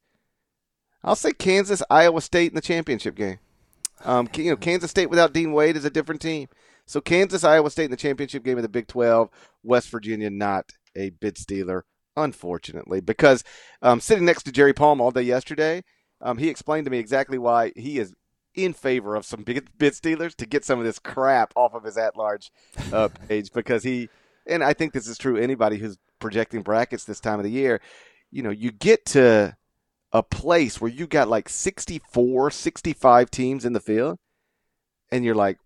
I'll 1.03 1.15
say 1.15 1.31
Kansas, 1.31 1.81
Iowa 1.89 2.21
State 2.21 2.51
in 2.51 2.55
the 2.55 2.61
championship 2.61 3.15
game. 3.15 3.39
Um, 4.05 4.29
you 4.35 4.51
know, 4.51 4.55
Kansas 4.55 4.91
State 4.91 5.09
without 5.09 5.33
Dean 5.33 5.51
Wade 5.51 5.75
is 5.75 5.85
a 5.85 5.89
different 5.89 6.21
team. 6.21 6.47
So 6.85 7.01
Kansas, 7.01 7.43
Iowa 7.43 7.71
State 7.71 7.85
in 7.85 7.91
the 7.91 7.97
championship 7.97 8.43
game 8.43 8.57
of 8.57 8.63
the 8.63 8.69
Big 8.69 8.87
12. 8.87 9.29
West 9.63 9.89
Virginia 9.89 10.29
not 10.29 10.71
a 10.95 11.09
bid 11.09 11.37
stealer 11.37 11.85
unfortunately, 12.23 13.01
because 13.01 13.43
um, 13.82 13.99
sitting 13.99 14.25
next 14.25 14.43
to 14.43 14.51
Jerry 14.51 14.73
Palm 14.73 15.01
all 15.01 15.12
day 15.12 15.21
yesterday, 15.21 15.84
um, 16.21 16.38
he 16.38 16.49
explained 16.49 16.86
to 16.86 16.91
me 16.91 16.99
exactly 16.99 17.38
why 17.38 17.71
he 17.75 17.99
is 17.99 18.13
in 18.55 18.73
favor 18.73 19.15
of 19.15 19.25
some 19.25 19.43
big 19.43 19.69
bid 19.77 19.95
stealers 19.95 20.36
to 20.36 20.45
get 20.45 20.65
some 20.65 20.79
of 20.79 20.86
this 20.86 20.99
crap 20.99 21.53
off 21.55 21.73
of 21.73 21.84
his 21.84 21.97
at-large 21.97 22.51
uh, 22.91 23.08
page 23.27 23.51
because 23.53 23.84
he, 23.84 24.10
and 24.47 24.63
I 24.63 24.73
think 24.73 24.93
this 24.93 25.08
is 25.08 25.17
true. 25.17 25.38
Anybody 25.38 25.77
who's 25.77 25.97
projecting 26.19 26.62
brackets 26.62 27.05
this 27.05 27.19
time 27.19 27.39
of 27.39 27.43
the 27.43 27.51
year, 27.51 27.79
you 28.32 28.43
know, 28.43 28.49
you 28.49 28.71
get 28.71 29.05
to 29.08 29.55
a 30.12 30.23
place 30.23 30.82
where 30.82 30.91
you 30.91 31.08
got 31.08 31.29
like 31.29 31.47
64, 31.47 32.51
65 32.51 33.32
teams 33.32 33.65
in 33.65 33.73
the 33.73 33.79
field, 33.79 34.17
and 35.12 35.23
you're 35.23 35.36
like, 35.36 35.60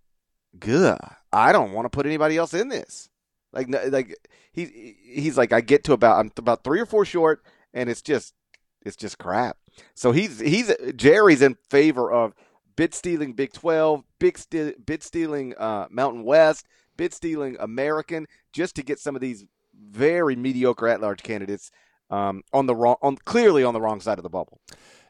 good. 0.60 1.00
I 1.32 1.52
don't 1.52 1.72
want 1.72 1.86
to 1.86 1.90
put 1.90 2.06
anybody 2.06 2.38
else 2.38 2.54
in 2.54 2.68
this. 2.68 3.10
Like, 3.54 3.68
like 3.70 4.16
he 4.52 4.96
he's 5.04 5.38
like, 5.38 5.54
I 5.54 5.62
get 5.62 5.84
to 5.86 5.94
about 5.94 6.20
I'm 6.20 6.32
about 6.38 6.64
three 6.64 6.80
or 6.80 6.86
four 6.86 7.06
short, 7.06 7.44
and 7.74 7.90
it's 7.90 8.02
just 8.02 8.34
it's 8.82 8.96
just 8.96 9.18
crap. 9.18 9.58
So 9.94 10.12
he's 10.12 10.40
he's 10.40 10.74
Jerry's 10.96 11.42
in 11.42 11.58
favor 11.70 12.12
of 12.12 12.34
bid 12.76 12.94
stealing 12.94 13.34
Big 13.34 13.54
Twelve, 13.54 14.04
big 14.20 14.38
bid 14.86 15.04
stealing 15.04 15.54
uh, 15.58 15.88
Mountain 15.90 16.24
West, 16.24 16.66
bid 16.98 17.14
stealing 17.14 17.56
American, 17.60 18.28
just 18.52 18.76
to 18.76 18.84
get 18.84 19.00
some 19.00 19.16
of 19.16 19.22
these 19.22 19.46
very 19.74 20.36
mediocre 20.36 20.88
at 20.88 21.02
large 21.02 21.24
candidates 21.24 21.72
um, 22.10 22.44
on 22.52 22.66
the 22.66 22.76
wrong 22.76 22.98
on 23.02 23.18
clearly 23.18 23.64
on 23.64 23.74
the 23.74 23.82
wrong 23.82 24.02
side 24.02 24.20
of 24.20 24.24
the 24.24 24.30
bubble. 24.30 24.60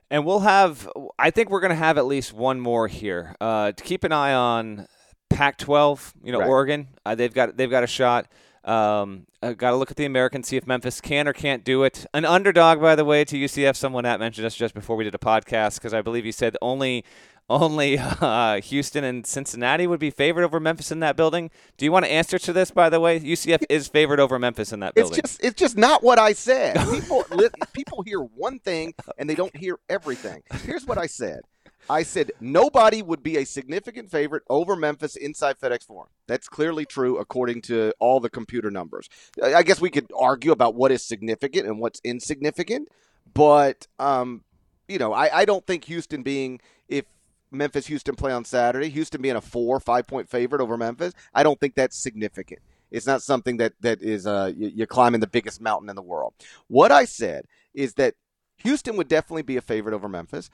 And 0.10 0.26
we'll 0.26 0.42
have, 0.42 0.88
I 1.18 1.32
think 1.32 1.50
we're 1.50 1.62
going 1.62 1.72
to 1.72 1.76
have 1.76 1.98
at 1.98 2.06
least 2.06 2.34
one 2.34 2.60
more 2.60 2.88
here. 2.88 3.36
Uh, 3.42 3.72
to 3.72 3.84
keep 3.84 4.04
an 4.04 4.12
eye 4.12 4.34
on 4.34 4.86
Pac-12, 5.30 6.14
you 6.24 6.32
know, 6.32 6.40
right. 6.40 6.50
Oregon, 6.50 6.88
uh, 7.06 7.16
they've 7.16 7.34
got 7.34 7.58
they've 7.58 7.70
got 7.70 7.84
a 7.84 7.88
shot. 7.88 8.28
Um, 8.64 9.26
got 9.42 9.72
to 9.72 9.76
look 9.76 9.92
at 9.92 9.98
the 9.98 10.06
American, 10.06 10.42
see 10.42 10.56
if 10.56 10.66
Memphis 10.66 11.02
can 11.02 11.28
or 11.28 11.34
can't 11.34 11.66
do 11.66 11.84
it. 11.84 12.06
An 12.14 12.24
underdog, 12.24 12.80
by 12.80 12.96
the 12.96 13.04
way, 13.04 13.26
to 13.26 13.36
UCF. 13.36 13.76
Someone 13.76 14.06
that 14.06 14.20
mentioned 14.20 14.48
us 14.48 14.56
just 14.56 14.74
before 14.74 14.96
we 14.96 15.04
did 15.04 15.14
a 15.14 15.18
podcast 15.18 15.76
because 15.76 15.94
I 15.94 16.02
believe 16.02 16.26
you 16.26 16.32
said 16.32 16.56
only 16.62 17.04
only 17.50 17.98
uh, 18.22 18.62
Houston 18.62 19.04
and 19.04 19.26
Cincinnati 19.26 19.88
would 19.88 20.00
be 20.00 20.10
favored 20.10 20.44
over 20.44 20.60
Memphis 20.60 20.92
in 20.92 21.00
that 21.02 21.16
building. 21.16 21.52
Do 21.78 21.86
you 21.86 21.92
want 21.92 22.06
to 22.06 22.12
answer 22.12 22.40
to 22.40 22.54
this? 22.54 22.72
By 22.72 22.90
the 22.90 23.00
way, 23.00 23.20
UCF 23.20 23.64
is 23.70 23.88
favored 23.88 24.20
over 24.20 24.40
Memphis 24.40 24.72
in 24.72 24.80
that 24.82 24.96
building. 24.96 25.20
It's 25.20 25.32
just 25.34 25.44
it's 25.44 25.60
just 25.60 25.78
not 25.78 26.04
what 26.04 26.20
I 26.20 26.34
said. 26.34 26.76
People 26.92 27.26
people 27.74 28.02
hear 28.04 28.20
one 28.20 28.60
thing 28.60 28.94
and 29.18 29.30
they 29.30 29.36
don't 29.36 29.56
hear 29.56 29.80
everything. 29.90 30.44
Here's 30.64 30.86
what 30.86 30.98
I 30.98 31.08
said. 31.08 31.42
I 31.90 32.04
said 32.04 32.32
nobody 32.40 33.02
would 33.02 33.24
be 33.24 33.38
a 33.38 33.46
significant 33.46 34.10
favorite 34.10 34.44
over 34.50 34.76
Memphis 34.76 35.16
inside 35.16 35.60
FedEx 35.60 35.86
Forum. 35.86 36.10
That's 36.28 36.48
clearly 36.48 36.86
true 36.86 37.18
according 37.18 37.62
to 37.64 37.94
all 38.00 38.20
the 38.20 38.30
computer 38.30 38.72
numbers. 38.72 39.10
I 39.44 39.64
guess 39.64 39.82
we 39.82 39.90
could 39.90 40.08
argue 40.18 40.52
about 40.52 40.76
what 40.76 40.92
is 40.92 41.04
significant 41.04 41.68
and 41.68 41.80
what's 41.80 42.00
insignificant, 42.04 42.90
but 43.34 43.88
um, 44.00 44.44
you 44.88 44.98
know, 44.98 45.14
I, 45.14 45.40
I 45.40 45.46
don't 45.46 45.66
think 45.66 45.86
Houston 45.86 46.24
being 46.24 46.60
if 46.88 47.06
Memphis 47.52 47.88
Houston 47.88 48.16
play 48.16 48.32
on 48.32 48.46
Saturday, 48.46 48.90
Houston 48.90 49.22
being 49.22 49.36
a 49.36 49.42
four 49.42 49.80
five 49.80 50.08
point 50.08 50.30
favorite 50.30 50.62
over 50.62 50.78
Memphis, 50.78 51.14
I 51.34 51.44
don't 51.44 51.60
think 51.60 51.76
that's 51.76 51.98
significant. 51.98 52.62
It's 52.92 53.08
not 53.08 53.24
something 53.24 53.58
that 53.58 53.74
that 53.82 54.02
is 54.02 54.28
uh, 54.28 54.52
you're 54.56 54.88
climbing 54.88 55.20
the 55.20 55.28
biggest 55.28 55.60
mountain 55.60 55.90
in 55.90 55.96
the 55.96 56.02
world. 56.02 56.34
What 56.68 56.92
I 56.92 57.06
said 57.06 57.46
is 57.74 57.96
that 57.96 58.16
Houston 58.58 58.96
would 58.98 59.08
definitely 59.08 59.42
be 59.42 59.58
a 59.58 59.62
favorite 59.62 59.96
over 59.96 60.08
Memphis. 60.08 60.50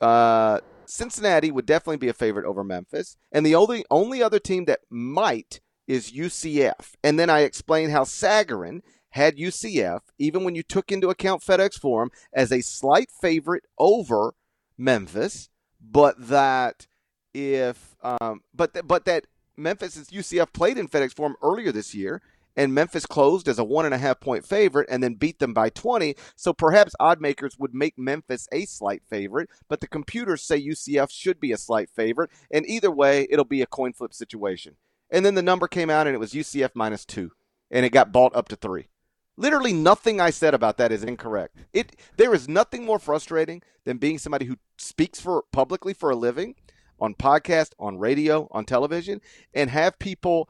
Uh, 0.00 0.60
Cincinnati 0.86 1.50
would 1.50 1.66
definitely 1.66 1.98
be 1.98 2.08
a 2.08 2.14
favorite 2.14 2.46
over 2.46 2.64
Memphis, 2.64 3.16
and 3.30 3.44
the 3.44 3.54
only 3.54 3.84
only 3.90 4.22
other 4.22 4.38
team 4.38 4.64
that 4.66 4.80
might 4.90 5.60
is 5.86 6.12
UCF. 6.12 6.94
And 7.02 7.18
then 7.18 7.30
I 7.30 7.40
explained 7.40 7.92
how 7.92 8.04
Sagarin 8.04 8.80
had 9.10 9.36
UCF, 9.36 10.00
even 10.18 10.44
when 10.44 10.54
you 10.54 10.62
took 10.62 10.92
into 10.92 11.08
account 11.08 11.42
FedEx 11.42 11.74
Forum, 11.74 12.10
as 12.32 12.52
a 12.52 12.60
slight 12.60 13.10
favorite 13.10 13.64
over 13.78 14.34
Memphis, 14.76 15.48
but 15.80 16.14
that 16.28 16.86
if 17.34 17.96
um, 18.02 18.42
but 18.54 18.74
th- 18.74 18.86
but 18.86 19.04
that 19.06 19.26
Memphis 19.56 19.96
and 19.96 20.06
UCF 20.06 20.52
played 20.52 20.78
in 20.78 20.88
FedEx 20.88 21.14
Forum 21.14 21.36
earlier 21.42 21.72
this 21.72 21.94
year, 21.94 22.22
and 22.56 22.74
Memphis 22.74 23.06
closed 23.06 23.48
as 23.48 23.58
a 23.58 23.64
one 23.64 23.84
and 23.84 23.94
a 23.94 23.98
half 23.98 24.20
point 24.20 24.44
favorite 24.44 24.88
and 24.90 25.02
then 25.02 25.14
beat 25.14 25.38
them 25.38 25.54
by 25.54 25.70
20. 25.70 26.14
So 26.36 26.52
perhaps 26.52 26.94
odd 26.98 27.20
makers 27.20 27.56
would 27.58 27.74
make 27.74 27.98
Memphis 27.98 28.48
a 28.52 28.64
slight 28.64 29.02
favorite, 29.08 29.48
but 29.68 29.80
the 29.80 29.86
computers 29.86 30.42
say 30.42 30.60
UCF 30.60 31.10
should 31.10 31.40
be 31.40 31.52
a 31.52 31.56
slight 31.56 31.90
favorite. 31.90 32.30
And 32.50 32.66
either 32.66 32.90
way, 32.90 33.26
it'll 33.30 33.44
be 33.44 33.62
a 33.62 33.66
coin 33.66 33.92
flip 33.92 34.12
situation. 34.12 34.76
And 35.10 35.24
then 35.24 35.34
the 35.34 35.42
number 35.42 35.68
came 35.68 35.90
out 35.90 36.06
and 36.06 36.14
it 36.14 36.20
was 36.20 36.32
UCF 36.32 36.70
minus 36.74 37.04
two, 37.04 37.32
and 37.70 37.86
it 37.86 37.90
got 37.90 38.12
bought 38.12 38.34
up 38.34 38.48
to 38.48 38.56
three. 38.56 38.88
Literally 39.36 39.72
nothing 39.72 40.20
I 40.20 40.30
said 40.30 40.52
about 40.52 40.78
that 40.78 40.90
is 40.90 41.04
incorrect. 41.04 41.56
It 41.72 41.94
there 42.16 42.34
is 42.34 42.48
nothing 42.48 42.84
more 42.84 42.98
frustrating 42.98 43.62
than 43.84 43.98
being 43.98 44.18
somebody 44.18 44.46
who 44.46 44.56
speaks 44.76 45.20
for 45.20 45.44
publicly 45.52 45.94
for 45.94 46.10
a 46.10 46.16
living 46.16 46.56
on 47.00 47.14
podcast, 47.14 47.70
on 47.78 47.98
radio, 47.98 48.48
on 48.50 48.64
television, 48.64 49.20
and 49.54 49.70
have 49.70 49.98
people 49.98 50.48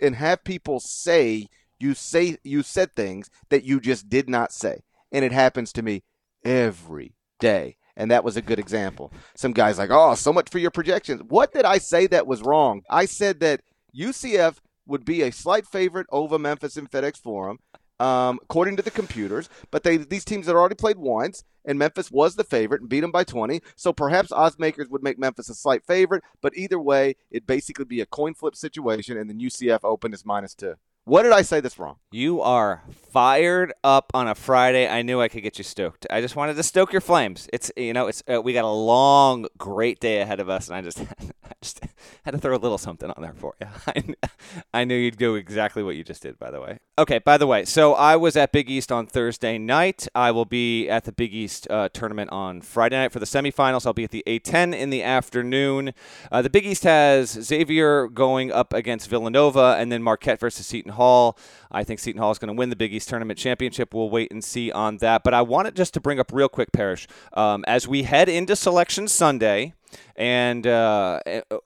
and 0.00 0.14
have 0.16 0.44
people 0.44 0.80
say 0.80 1.48
you 1.78 1.94
say 1.94 2.38
you 2.42 2.62
said 2.62 2.94
things 2.94 3.30
that 3.50 3.64
you 3.64 3.80
just 3.80 4.08
did 4.08 4.28
not 4.28 4.52
say. 4.52 4.82
And 5.12 5.24
it 5.24 5.32
happens 5.32 5.72
to 5.74 5.82
me 5.82 6.02
every 6.44 7.14
day. 7.38 7.76
And 7.96 8.10
that 8.10 8.24
was 8.24 8.36
a 8.36 8.42
good 8.42 8.58
example. 8.58 9.12
Some 9.34 9.52
guys 9.52 9.78
like, 9.78 9.90
"Oh, 9.90 10.14
so 10.14 10.32
much 10.32 10.50
for 10.50 10.58
your 10.58 10.70
projections." 10.70 11.22
What 11.22 11.52
did 11.52 11.64
I 11.64 11.78
say 11.78 12.06
that 12.06 12.26
was 12.26 12.42
wrong? 12.42 12.82
I 12.88 13.06
said 13.06 13.40
that 13.40 13.62
UCF 13.92 14.60
would 14.86 15.04
be 15.04 15.22
a 15.22 15.32
slight 15.32 15.66
favorite 15.66 16.06
over 16.10 16.38
Memphis 16.38 16.76
in 16.76 16.86
FedEx 16.86 17.18
Forum, 17.18 17.58
um, 18.00 18.38
according 18.42 18.76
to 18.76 18.82
the 18.82 18.90
computers. 18.90 19.48
But 19.70 19.82
they 19.82 19.96
these 19.96 20.24
teams 20.24 20.46
had 20.46 20.56
already 20.56 20.74
played 20.74 20.98
once, 20.98 21.44
and 21.64 21.78
Memphis 21.78 22.10
was 22.10 22.36
the 22.36 22.44
favorite 22.44 22.80
and 22.80 22.90
beat 22.90 23.00
them 23.00 23.12
by 23.12 23.24
20. 23.24 23.60
So 23.76 23.92
perhaps 23.92 24.30
oddsmakers 24.30 24.90
would 24.90 25.02
make 25.02 25.18
Memphis 25.18 25.48
a 25.48 25.54
slight 25.54 25.84
favorite. 25.86 26.24
But 26.40 26.56
either 26.56 26.78
way, 26.78 27.16
it'd 27.30 27.46
basically 27.46 27.84
be 27.84 28.00
a 28.00 28.06
coin 28.06 28.34
flip 28.34 28.56
situation, 28.56 29.16
and 29.16 29.28
then 29.28 29.40
UCF 29.40 29.80
opened 29.82 30.14
as 30.14 30.24
minus 30.24 30.54
two. 30.54 30.76
What 31.08 31.22
did 31.22 31.32
I 31.32 31.40
say 31.40 31.60
that's 31.60 31.78
wrong? 31.78 31.96
You 32.10 32.42
are 32.42 32.82
fired 33.12 33.72
up 33.82 34.10
on 34.12 34.28
a 34.28 34.34
Friday. 34.34 34.86
I 34.86 35.00
knew 35.00 35.22
I 35.22 35.28
could 35.28 35.42
get 35.42 35.56
you 35.56 35.64
stoked. 35.64 36.06
I 36.10 36.20
just 36.20 36.36
wanted 36.36 36.56
to 36.56 36.62
stoke 36.62 36.92
your 36.92 37.00
flames. 37.00 37.48
It's 37.50 37.72
you 37.78 37.94
know, 37.94 38.08
it's 38.08 38.22
uh, 38.30 38.42
we 38.42 38.52
got 38.52 38.64
a 38.64 38.68
long, 38.68 39.46
great 39.56 40.00
day 40.00 40.20
ahead 40.20 40.38
of 40.38 40.50
us, 40.50 40.68
and 40.68 40.76
I 40.76 40.82
just, 40.82 41.00
I 41.44 41.54
just 41.62 41.80
had 42.26 42.32
to 42.32 42.38
throw 42.38 42.54
a 42.54 42.58
little 42.58 42.76
something 42.76 43.10
on 43.10 43.22
there 43.22 43.32
for 43.32 43.54
you. 43.58 43.66
I, 43.86 44.30
I 44.74 44.84
knew 44.84 44.94
you'd 44.94 45.16
do 45.16 45.34
exactly 45.36 45.82
what 45.82 45.96
you 45.96 46.04
just 46.04 46.22
did. 46.22 46.38
By 46.38 46.50
the 46.50 46.60
way. 46.60 46.78
Okay. 46.98 47.18
By 47.18 47.38
the 47.38 47.46
way, 47.46 47.64
so 47.64 47.94
I 47.94 48.16
was 48.16 48.36
at 48.36 48.52
Big 48.52 48.68
East 48.68 48.92
on 48.92 49.06
Thursday 49.06 49.56
night. 49.56 50.08
I 50.14 50.30
will 50.30 50.44
be 50.44 50.90
at 50.90 51.04
the 51.04 51.12
Big 51.12 51.34
East 51.34 51.66
uh, 51.70 51.88
tournament 51.88 52.30
on 52.32 52.60
Friday 52.60 52.96
night 52.96 53.12
for 53.12 53.18
the 53.18 53.26
semifinals. 53.26 53.86
I'll 53.86 53.94
be 53.94 54.04
at 54.04 54.10
the 54.10 54.24
A10 54.26 54.74
in 54.74 54.90
the 54.90 55.02
afternoon. 55.02 55.94
Uh, 56.30 56.42
the 56.42 56.50
Big 56.50 56.66
East 56.66 56.84
has 56.84 57.30
Xavier 57.30 58.08
going 58.08 58.52
up 58.52 58.74
against 58.74 59.08
Villanova, 59.08 59.76
and 59.78 59.90
then 59.90 60.02
Marquette 60.02 60.38
versus 60.38 60.66
Seton 60.66 60.92
Hall. 60.98 61.38
I 61.70 61.84
think 61.84 62.00
Seton 62.00 62.20
Hall 62.20 62.30
is 62.30 62.38
going 62.38 62.54
to 62.54 62.58
win 62.58 62.68
the 62.68 62.76
Big 62.76 62.92
East 62.92 63.08
Tournament 63.08 63.38
Championship. 63.38 63.94
We'll 63.94 64.10
wait 64.10 64.30
and 64.30 64.44
see 64.44 64.70
on 64.70 64.98
that. 64.98 65.22
But 65.24 65.32
I 65.32 65.40
wanted 65.42 65.74
just 65.74 65.94
to 65.94 66.00
bring 66.00 66.20
up 66.20 66.30
real 66.32 66.48
quick, 66.48 66.72
Parrish, 66.72 67.08
um, 67.32 67.64
as 67.66 67.88
we 67.88 68.02
head 68.02 68.28
into 68.28 68.54
Selection 68.54 69.08
Sunday 69.08 69.72
and 70.16 70.66
uh, 70.66 71.20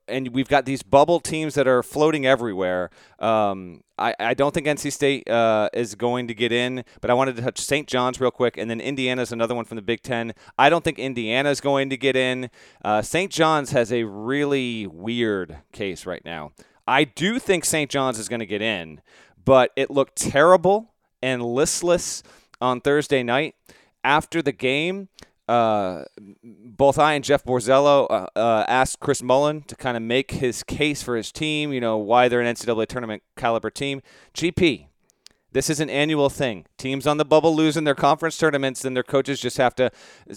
and 0.09 0.29
we've 0.29 0.49
got 0.49 0.65
these 0.65 0.83
bubble 0.83 1.21
teams 1.21 1.55
that 1.55 1.67
are 1.67 1.83
floating 1.83 2.27
everywhere. 2.27 2.91
Um, 3.19 3.83
I, 3.99 4.15
I 4.19 4.35
don't 4.35 4.53
think 4.53 4.67
NC 4.67 4.93
State 4.93 5.29
uh, 5.29 5.69
is 5.73 5.95
going 5.95 6.29
to 6.29 6.35
get 6.35 6.53
in, 6.53 6.85
but 7.01 7.11
I 7.11 7.15
wanted 7.15 7.37
to 7.37 7.43
touch 7.43 7.61
St. 7.61 7.87
John's 7.87 8.21
real 8.21 8.31
quick, 8.31 8.57
and 8.57 8.71
then 8.71 8.81
Indiana 8.81 9.23
is 9.23 9.33
another 9.33 9.55
one 9.55 9.65
from 9.65 9.77
the 9.77 9.83
Big 9.83 10.03
Ten. 10.03 10.35
I 10.59 10.71
don't 10.71 10.83
think 10.83 10.99
Indiana 10.99 11.51
is 11.51 11.61
going 11.61 11.91
to 11.91 11.97
get 11.97 12.17
in. 12.17 12.51
Uh, 12.85 13.03
St. 13.03 13.31
John's 13.31 13.71
has 13.73 13.93
a 13.93 14.05
really 14.05 14.87
weird 14.87 15.59
case 15.73 16.05
right 16.07 16.25
now. 16.25 16.53
I 16.87 17.05
do 17.05 17.39
think 17.39 17.65
St. 17.65 17.91
John's 17.91 18.19
is 18.19 18.29
going 18.29 18.41
to 18.41 18.47
get 18.47 18.63
in, 18.63 19.01
but 19.45 19.71
it 19.77 19.91
looked 19.91 20.17
terrible 20.17 20.93
and 21.23 21.43
listless 21.43 22.23
on 22.61 22.81
Thursday 22.81 23.23
night. 23.23 23.55
After 24.05 24.43
the 24.43 24.53
game, 24.53 25.09
uh, 25.49 26.05
both 26.43 26.99
I 26.99 27.15
and 27.15 27.25
Jeff 27.25 27.45
Borzello 27.45 28.07
uh, 28.11 28.27
uh, 28.37 28.65
asked 28.69 29.01
Chris 29.01 29.23
Mullin 29.23 29.63
to 29.63 29.77
kind 29.77 29.97
of 29.97 30.03
make 30.03 30.33
his 30.33 30.63
case 30.63 31.03
for 31.03 31.17
his 31.17 31.31
team, 31.31 31.73
you 31.73 31.81
know, 31.81 31.99
why 31.99 32.29
they're 32.29 32.41
an 32.41 32.53
NCAA 32.53 32.87
tournament 32.87 33.23
caliber 33.37 33.71
team. 33.71 34.03
GP, 34.35 34.87
This 35.53 35.69
is 35.69 35.81
an 35.81 35.91
annual 35.91 36.31
thing. 36.31 36.65
Teams 36.79 37.07
on 37.07 37.19
the 37.19 37.25
bubble 37.27 37.55
lose 37.55 37.77
in 37.77 37.85
their 37.85 37.95
conference 37.95 38.39
tournaments, 38.39 38.81
then 38.81 38.95
their 38.95 39.03
coaches 39.03 39.39
just 39.39 39.59
have 39.59 39.75
to. 39.75 39.91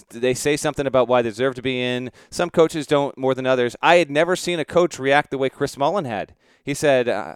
They 0.10 0.34
say 0.34 0.58
something 0.58 0.86
about 0.86 1.08
why 1.08 1.22
they 1.22 1.30
deserve 1.30 1.56
to 1.56 1.62
be 1.62 1.82
in. 1.82 2.12
Some 2.30 2.50
coaches 2.50 2.86
don't 2.86 3.18
more 3.18 3.34
than 3.34 3.46
others. 3.46 3.76
I 3.82 3.96
had 3.96 4.12
never 4.12 4.36
seen 4.36 4.60
a 4.60 4.66
coach 4.66 5.00
react 5.00 5.32
the 5.32 5.38
way 5.38 5.50
Chris 5.50 5.78
Mullin 5.78 6.04
had. 6.06 6.36
He 6.64 6.74
said, 6.74 7.08
uh, 7.08 7.36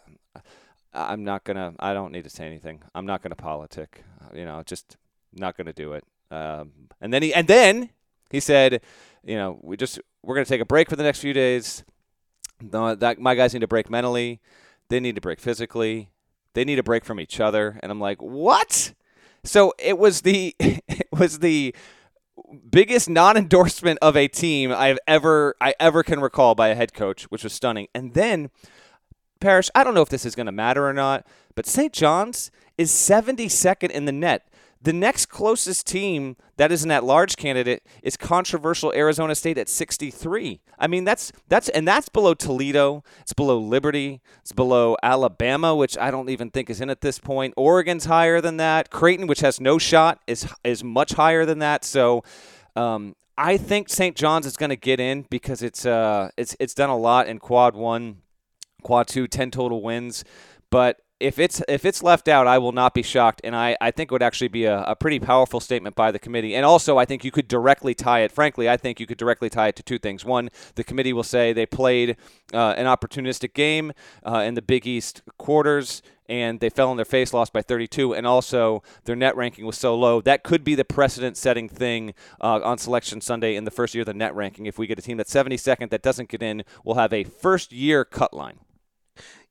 "I'm 0.93 1.23
not 1.23 1.45
gonna. 1.45 1.73
I 1.79 1.93
don't 1.93 2.11
need 2.11 2.25
to 2.25 2.29
say 2.29 2.45
anything. 2.45 2.81
I'm 2.93 3.05
not 3.05 3.21
gonna 3.21 3.35
politic. 3.35 4.03
You 4.33 4.43
know, 4.43 4.61
just 4.65 4.97
not 5.33 5.55
gonna 5.55 5.73
do 5.73 5.93
it." 5.93 6.03
Um, 6.31 6.71
and 6.99 7.13
then 7.13 7.23
he 7.23 7.33
and 7.33 7.47
then 7.47 7.91
he 8.29 8.41
said, 8.41 8.81
"You 9.23 9.35
know, 9.35 9.57
we 9.61 9.77
just 9.77 10.01
we're 10.21 10.35
gonna 10.35 10.45
take 10.45 10.61
a 10.61 10.65
break 10.65 10.89
for 10.89 10.97
the 10.97 11.03
next 11.03 11.19
few 11.19 11.33
days. 11.33 11.85
That 12.61 13.19
my 13.19 13.35
guys 13.35 13.53
need 13.53 13.61
to 13.61 13.67
break 13.67 13.89
mentally. 13.89 14.41
They 14.89 14.99
need 14.99 15.15
to 15.15 15.21
break 15.21 15.39
physically." 15.39 16.09
They 16.53 16.65
need 16.65 16.79
a 16.79 16.83
break 16.83 17.05
from 17.05 17.19
each 17.19 17.39
other. 17.39 17.79
And 17.81 17.91
I'm 17.91 17.99
like, 17.99 18.21
what? 18.21 18.93
So 19.43 19.73
it 19.79 19.97
was 19.97 20.21
the 20.21 20.55
it 20.59 21.07
was 21.11 21.39
the 21.39 21.75
biggest 22.69 23.09
non-endorsement 23.09 23.99
of 24.01 24.15
a 24.15 24.27
team 24.27 24.71
I've 24.71 24.99
ever 25.07 25.55
I 25.61 25.73
ever 25.79 26.03
can 26.03 26.19
recall 26.19 26.55
by 26.55 26.69
a 26.69 26.75
head 26.75 26.93
coach, 26.93 27.23
which 27.25 27.43
was 27.43 27.53
stunning. 27.53 27.87
And 27.93 28.13
then 28.13 28.49
Parrish, 29.39 29.69
I 29.73 29.83
don't 29.83 29.93
know 29.93 30.01
if 30.01 30.09
this 30.09 30.25
is 30.25 30.35
going 30.35 30.47
to 30.47 30.51
matter 30.51 30.85
or 30.85 30.93
not, 30.93 31.25
but 31.55 31.65
St. 31.65 31.93
John's 31.93 32.51
is 32.77 32.91
72nd 32.91 33.89
in 33.89 34.05
the 34.05 34.11
net. 34.11 34.48
The 34.81 34.93
next 34.93 35.25
closest 35.25 35.87
team 35.87 36.37
that 36.55 36.71
is 36.71 36.85
an 36.85 36.91
at-large 36.91 37.35
candidate 37.35 37.83
is 38.01 38.15
controversial 38.15 38.93
Arizona 38.95 39.35
State 39.35 39.57
at 39.57 39.67
63. 39.67 40.61
I 40.77 40.87
mean, 40.87 41.03
that's 41.03 41.33
that's 41.49 41.67
and 41.69 41.85
that's 41.85 42.07
below 42.07 42.33
Toledo. 42.33 43.03
It's 43.21 43.33
below 43.33 43.59
Liberty. 43.59 44.21
It's 44.41 44.53
below 44.53 44.95
Alabama, 45.03 45.75
which 45.75 45.97
I 45.97 46.11
don't 46.11 46.29
even 46.29 46.49
think 46.49 46.69
is 46.69 46.79
in 46.79 46.89
at 46.89 47.01
this 47.01 47.19
point. 47.19 47.53
Oregon's 47.57 48.05
higher 48.05 48.39
than 48.39 48.55
that. 48.57 48.89
Creighton, 48.89 49.27
which 49.27 49.41
has 49.41 49.59
no 49.59 49.77
shot, 49.77 50.21
is 50.27 50.47
is 50.63 50.83
much 50.83 51.13
higher 51.13 51.45
than 51.45 51.59
that. 51.59 51.83
So. 51.85 52.23
Um, 52.75 53.15
I 53.37 53.55
think 53.55 53.87
St. 53.87 54.17
John's 54.17 54.45
is 54.45 54.57
going 54.57 54.69
to 54.69 54.75
get 54.75 54.99
in 54.99 55.25
because 55.29 55.63
it's 55.63 55.85
uh 55.85 56.29
it's 56.35 56.57
it's 56.59 56.73
done 56.73 56.89
a 56.89 56.97
lot 56.97 57.27
in 57.27 57.39
quad 57.39 57.73
one, 57.73 58.17
quad 58.83 59.07
two, 59.07 59.27
10 59.27 59.51
total 59.51 59.81
wins, 59.81 60.25
but 60.69 60.99
if 61.19 61.37
it's 61.37 61.61
if 61.67 61.83
it's 61.83 62.01
left 62.01 62.27
out, 62.27 62.47
I 62.47 62.57
will 62.57 62.71
not 62.71 62.93
be 62.93 63.03
shocked, 63.03 63.41
and 63.43 63.55
I, 63.55 63.75
I 63.81 63.91
think 63.91 64.09
it 64.09 64.13
would 64.13 64.23
actually 64.23 64.47
be 64.47 64.65
a, 64.65 64.83
a 64.83 64.95
pretty 64.95 65.19
powerful 65.19 65.59
statement 65.59 65.95
by 65.95 66.11
the 66.11 66.19
committee. 66.19 66.55
And 66.55 66.65
also, 66.65 66.97
I 66.97 67.05
think 67.05 67.25
you 67.25 67.31
could 67.31 67.47
directly 67.47 67.93
tie 67.93 68.21
it. 68.21 68.31
Frankly, 68.31 68.69
I 68.69 68.77
think 68.77 68.99
you 68.99 69.05
could 69.05 69.17
directly 69.17 69.49
tie 69.49 69.67
it 69.67 69.75
to 69.77 69.83
two 69.83 69.99
things. 69.99 70.23
One, 70.23 70.49
the 70.75 70.83
committee 70.83 71.11
will 71.11 71.23
say 71.23 71.51
they 71.51 71.65
played 71.65 72.15
uh, 72.53 72.73
an 72.77 72.85
opportunistic 72.85 73.53
game 73.53 73.91
uh, 74.25 74.39
in 74.39 74.53
the 74.53 74.61
Big 74.61 74.87
East 74.87 75.21
quarters, 75.37 76.01
and 76.29 76.61
they 76.61 76.69
fell 76.69 76.89
on 76.89 76.95
their 76.95 77.05
face, 77.05 77.33
lost 77.33 77.51
by 77.51 77.61
32, 77.61 78.13
and 78.13 78.25
also 78.25 78.81
their 79.03 79.15
net 79.15 79.35
ranking 79.35 79.65
was 79.65 79.77
so 79.77 79.95
low. 79.95 80.21
That 80.21 80.43
could 80.43 80.63
be 80.63 80.75
the 80.75 80.85
precedent-setting 80.85 81.67
thing 81.67 82.13
uh, 82.39 82.61
on 82.63 82.77
Selection 82.77 83.19
Sunday 83.19 83.55
in 83.55 83.65
the 83.65 83.71
first 83.71 83.93
year 83.93 84.03
of 84.03 84.05
the 84.05 84.13
net 84.13 84.33
ranking. 84.35 84.67
If 84.67 84.77
we 84.77 84.87
get 84.87 84.99
a 84.99 85.01
team 85.01 85.17
that's 85.17 85.33
72nd 85.33 85.89
that 85.89 86.01
doesn't 86.01 86.29
get 86.29 86.41
in, 86.41 86.63
we'll 86.85 86.95
have 86.95 87.11
a 87.11 87.25
first-year 87.25 88.05
cut 88.05 88.33
line. 88.33 88.59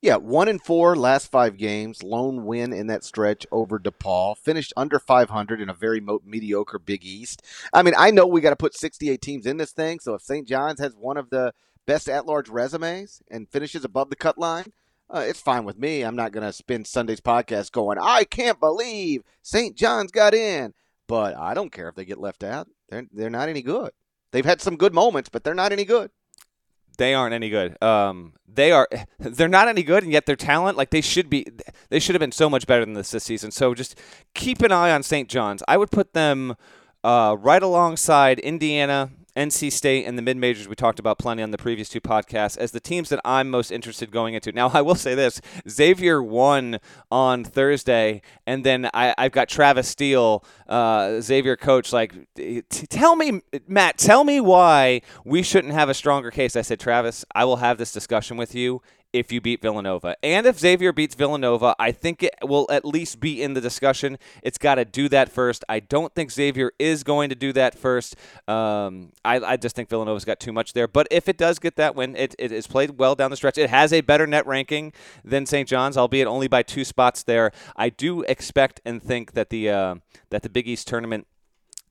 Yeah, 0.00 0.16
one 0.16 0.46
and 0.46 0.62
four 0.62 0.94
last 0.94 1.28
five 1.28 1.56
games, 1.56 2.04
lone 2.04 2.44
win 2.44 2.72
in 2.72 2.86
that 2.86 3.02
stretch 3.02 3.44
over 3.50 3.80
DePaul. 3.80 4.38
Finished 4.38 4.72
under 4.76 5.00
500 5.00 5.60
in 5.60 5.68
a 5.68 5.74
very 5.74 6.00
mo- 6.00 6.22
mediocre 6.24 6.78
Big 6.78 7.04
East. 7.04 7.42
I 7.72 7.82
mean, 7.82 7.94
I 7.98 8.12
know 8.12 8.24
we 8.24 8.40
got 8.40 8.50
to 8.50 8.56
put 8.56 8.76
68 8.76 9.20
teams 9.20 9.44
in 9.44 9.56
this 9.56 9.72
thing, 9.72 9.98
so 9.98 10.14
if 10.14 10.22
St. 10.22 10.46
John's 10.46 10.78
has 10.78 10.94
one 10.94 11.16
of 11.16 11.30
the 11.30 11.52
best 11.84 12.08
at-large 12.08 12.48
resumes 12.48 13.22
and 13.28 13.48
finishes 13.48 13.84
above 13.84 14.08
the 14.08 14.14
cut 14.16 14.38
line, 14.38 14.72
uh, 15.10 15.24
it's 15.26 15.40
fine 15.40 15.64
with 15.64 15.78
me. 15.78 16.02
I'm 16.02 16.16
not 16.16 16.30
going 16.30 16.46
to 16.46 16.52
spend 16.52 16.86
Sunday's 16.86 17.20
podcast 17.20 17.72
going, 17.72 17.98
I 18.00 18.22
can't 18.22 18.60
believe 18.60 19.22
St. 19.42 19.76
John's 19.76 20.12
got 20.12 20.32
in. 20.32 20.74
But 21.08 21.36
I 21.36 21.54
don't 21.54 21.72
care 21.72 21.88
if 21.88 21.94
they 21.96 22.04
get 22.04 22.20
left 22.20 22.44
out. 22.44 22.68
They're 22.90 23.06
they're 23.10 23.30
not 23.30 23.48
any 23.48 23.62
good. 23.62 23.92
They've 24.30 24.44
had 24.44 24.60
some 24.60 24.76
good 24.76 24.92
moments, 24.92 25.30
but 25.30 25.42
they're 25.42 25.54
not 25.54 25.72
any 25.72 25.86
good 25.86 26.10
they 26.98 27.14
aren't 27.14 27.32
any 27.32 27.48
good. 27.48 27.82
Um, 27.82 28.34
they 28.52 28.70
are 28.72 28.88
they're 29.18 29.48
not 29.48 29.68
any 29.68 29.82
good, 29.82 30.02
and 30.02 30.12
yet 30.12 30.26
their 30.26 30.36
talent 30.36 30.76
like 30.76 30.90
they 30.90 31.00
should 31.00 31.30
be. 31.30 31.46
They 31.88 31.98
should 31.98 32.14
have 32.14 32.20
been 32.20 32.32
so 32.32 32.50
much 32.50 32.66
better 32.66 32.84
than 32.84 32.94
this 32.94 33.10
this 33.10 33.24
season. 33.24 33.50
So 33.50 33.74
just 33.74 33.98
keep 34.34 34.60
an 34.60 34.72
eye 34.72 34.90
on 34.90 35.02
St. 35.02 35.28
John's. 35.28 35.62
I 35.66 35.76
would 35.76 35.90
put 35.90 36.12
them 36.12 36.56
uh, 37.02 37.36
right 37.38 37.62
alongside 37.62 38.38
Indiana 38.40 39.10
NC 39.38 39.70
State 39.70 40.04
and 40.04 40.18
the 40.18 40.22
mid 40.22 40.36
majors 40.36 40.66
we 40.66 40.74
talked 40.74 40.98
about 40.98 41.18
plenty 41.18 41.44
on 41.44 41.52
the 41.52 41.58
previous 41.58 41.88
two 41.88 42.00
podcasts 42.00 42.58
as 42.58 42.72
the 42.72 42.80
teams 42.80 43.08
that 43.10 43.20
I'm 43.24 43.48
most 43.48 43.70
interested 43.70 44.10
going 44.10 44.34
into. 44.34 44.50
Now, 44.50 44.70
I 44.74 44.82
will 44.82 44.96
say 44.96 45.14
this 45.14 45.40
Xavier 45.68 46.20
won 46.22 46.80
on 47.10 47.44
Thursday, 47.44 48.20
and 48.46 48.64
then 48.64 48.90
I, 48.92 49.14
have 49.16 49.32
got 49.32 49.48
Travis 49.48 49.88
Steele, 49.88 50.44
uh, 50.68 51.20
Xavier 51.20 51.56
coach, 51.56 51.92
like, 51.92 52.14
tell 52.90 53.14
me, 53.14 53.42
Matt, 53.68 53.96
tell 53.96 54.24
me 54.24 54.40
why 54.40 55.02
we 55.24 55.42
shouldn't 55.42 55.72
have 55.72 55.88
a 55.88 55.94
stronger 55.94 56.32
case. 56.32 56.56
I 56.56 56.62
said, 56.62 56.80
Travis, 56.80 57.24
I 57.34 57.44
will 57.44 57.56
have 57.56 57.78
this 57.78 57.92
discussion 57.92 58.36
with 58.36 58.54
you 58.54 58.82
if 59.18 59.32
you 59.32 59.40
beat 59.40 59.60
Villanova. 59.60 60.16
And 60.22 60.46
if 60.46 60.58
Xavier 60.58 60.92
beats 60.92 61.14
Villanova, 61.14 61.74
I 61.78 61.92
think 61.92 62.22
it 62.22 62.34
will 62.42 62.66
at 62.70 62.84
least 62.84 63.20
be 63.20 63.42
in 63.42 63.54
the 63.54 63.60
discussion. 63.60 64.18
It's 64.42 64.58
got 64.58 64.76
to 64.76 64.84
do 64.84 65.08
that 65.08 65.30
first. 65.30 65.64
I 65.68 65.80
don't 65.80 66.14
think 66.14 66.30
Xavier 66.30 66.72
is 66.78 67.02
going 67.02 67.28
to 67.28 67.34
do 67.34 67.52
that 67.52 67.76
first. 67.76 68.16
Um, 68.46 69.12
I, 69.24 69.40
I, 69.40 69.56
just 69.56 69.74
think 69.74 69.88
Villanova's 69.88 70.24
got 70.24 70.40
too 70.40 70.52
much 70.52 70.72
there. 70.72 70.86
But 70.88 71.08
if 71.10 71.28
it 71.28 71.36
does 71.36 71.58
get 71.58 71.76
that 71.76 71.94
win, 71.94 72.16
it, 72.16 72.34
it 72.38 72.52
is 72.52 72.66
played 72.66 72.98
well 72.98 73.14
down 73.14 73.30
the 73.30 73.36
stretch. 73.36 73.58
It 73.58 73.70
has 73.70 73.92
a 73.92 74.00
better 74.00 74.26
net 74.26 74.46
ranking 74.46 74.92
than 75.24 75.46
St. 75.46 75.68
John's, 75.68 75.96
albeit 75.96 76.26
only 76.26 76.48
by 76.48 76.62
two 76.62 76.84
spots 76.84 77.22
there. 77.22 77.50
I 77.76 77.88
do 77.88 78.22
expect 78.22 78.80
and 78.84 79.02
think 79.02 79.32
that 79.32 79.50
the 79.50 79.70
uh, 79.70 79.94
that 80.30 80.42
the 80.42 80.48
Big 80.48 80.68
East 80.68 80.88
tournament 80.88 81.26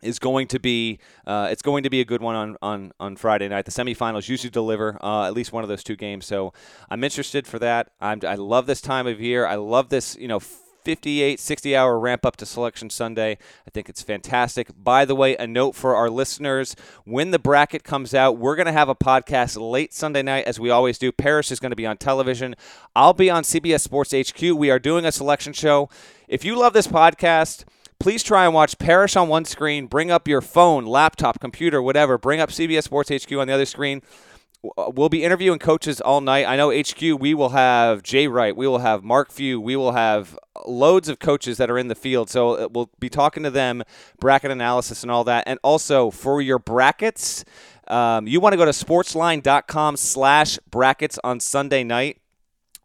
is 0.02 0.20
going 0.20 0.48
to 0.48 0.60
be 0.60 1.00
uh, 1.26 1.48
it's 1.52 1.62
going 1.62 1.84
to 1.84 1.90
be 1.90 2.02
a 2.02 2.06
good 2.06 2.22
one 2.22 2.36
on, 2.36 2.58
on, 2.62 2.92
on 3.00 3.16
Friday 3.16 3.48
night. 3.48 3.66
The 3.66 3.72
semifinals 3.72 4.30
usually 4.30 4.50
deliver 4.50 4.98
uh, 5.04 5.28
at 5.28 5.34
least 5.34 5.52
one 5.52 5.64
of 5.64 5.70
those 5.70 5.84
two 5.84 5.96
games, 5.96 6.26
so 6.26 6.54
I'm 6.90 7.04
interested 7.04 7.48
for 7.48 7.60
that. 7.60 7.92
I'm, 8.00 8.22
I 8.28 8.36
love 8.36 8.66
this 8.66 8.82
time 8.82 9.08
of 9.08 9.20
year. 9.20 9.46
I 9.46 9.56
love 9.56 9.90
this 9.90 10.16
you 10.18 10.28
know 10.28 10.40
58 10.88 11.38
60 11.38 11.76
hour 11.76 12.00
ramp 12.00 12.26
up 12.26 12.38
to 12.38 12.46
selection 12.46 12.90
Sunday. 12.90 13.38
I 13.68 13.70
think 13.72 13.90
it's 13.90 14.02
fantastic. 14.02 14.70
By 14.82 15.04
the 15.04 15.16
way, 15.16 15.36
a 15.36 15.46
note 15.46 15.76
for 15.76 15.96
our 15.96 16.10
listeners: 16.10 16.78
when 17.04 17.32
the 17.32 17.40
bracket 17.40 17.84
comes 17.84 18.14
out, 18.14 18.38
we're 18.38 18.56
going 18.56 18.68
to 18.68 18.72
have 18.72 18.88
a 18.88 18.96
podcast 18.96 19.60
late 19.60 19.94
Sunday 19.94 20.22
night, 20.22 20.46
as 20.46 20.62
we 20.62 20.70
always 20.70 20.98
do. 20.98 21.12
Parrish 21.12 21.52
is 21.52 21.60
going 21.60 21.72
to 21.72 21.76
be 21.76 21.86
on 21.86 21.98
television. 21.98 22.56
I'll 22.96 23.14
be 23.14 23.30
on 23.30 23.44
CBS 23.44 23.82
Sports 23.82 24.14
HQ. 24.14 24.42
We 24.42 24.70
are 24.70 24.80
doing 24.80 25.04
a 25.04 25.12
selection 25.12 25.52
show. 25.52 25.90
If 26.30 26.46
you 26.46 26.58
love 26.58 26.72
this 26.72 26.88
podcast 26.88 27.66
please 28.00 28.24
try 28.24 28.46
and 28.46 28.54
watch 28.54 28.78
Parrish 28.78 29.16
on 29.16 29.28
one 29.28 29.46
screen. 29.46 29.88
Bring 29.88 30.12
up 30.12 30.28
your 30.28 30.42
phone, 30.42 30.86
laptop, 30.86 31.40
computer, 31.40 31.82
whatever. 31.82 32.18
Bring 32.18 32.40
up 32.40 32.50
CBS 32.50 32.84
Sports 32.84 33.10
HQ 33.10 33.32
on 33.34 33.48
the 33.48 33.54
other 33.54 33.66
screen. 33.66 34.02
Uh, 34.78 34.92
we'll 34.94 35.10
be 35.10 35.24
interviewing 35.24 35.60
coaches 35.60 36.02
all 36.02 36.22
night. 36.22 36.46
I 36.46 36.56
know 36.56 36.72
HQ, 36.72 37.02
we 37.20 37.34
will 37.34 37.50
have 37.50 38.02
Jay 38.04 38.28
Wright, 38.28 38.56
we 38.56 38.68
will 38.68 38.80
have 38.80 39.04
Mark 39.04 39.32
Few, 39.32 39.62
we 39.62 39.76
will 39.76 39.92
have 39.92 40.38
loads 40.66 41.10
of 41.10 41.20
coaches 41.20 41.58
that 41.58 41.70
are 41.70 41.78
in 41.78 41.88
the 41.88 41.96
field. 41.96 42.30
So 42.30 42.54
uh, 42.54 42.68
we'll 42.72 42.90
be 43.00 43.10
talking 43.10 43.44
to 43.44 43.52
them, 43.52 43.84
bracket 44.20 44.52
analysis 44.52 45.04
and 45.04 45.12
all 45.12 45.24
that. 45.26 45.44
And 45.48 45.60
also 45.64 46.10
for 46.10 46.42
your 46.42 46.60
brackets, 46.60 47.46
um, 47.88 48.28
you 48.28 48.40
want 48.40 48.54
to 48.54 48.58
go 48.58 48.66
to 48.66 48.72
sportsline.com 48.72 49.96
slash 49.98 50.60
brackets 50.70 51.20
on 51.24 51.40
Sunday 51.40 51.84
night 51.84 52.20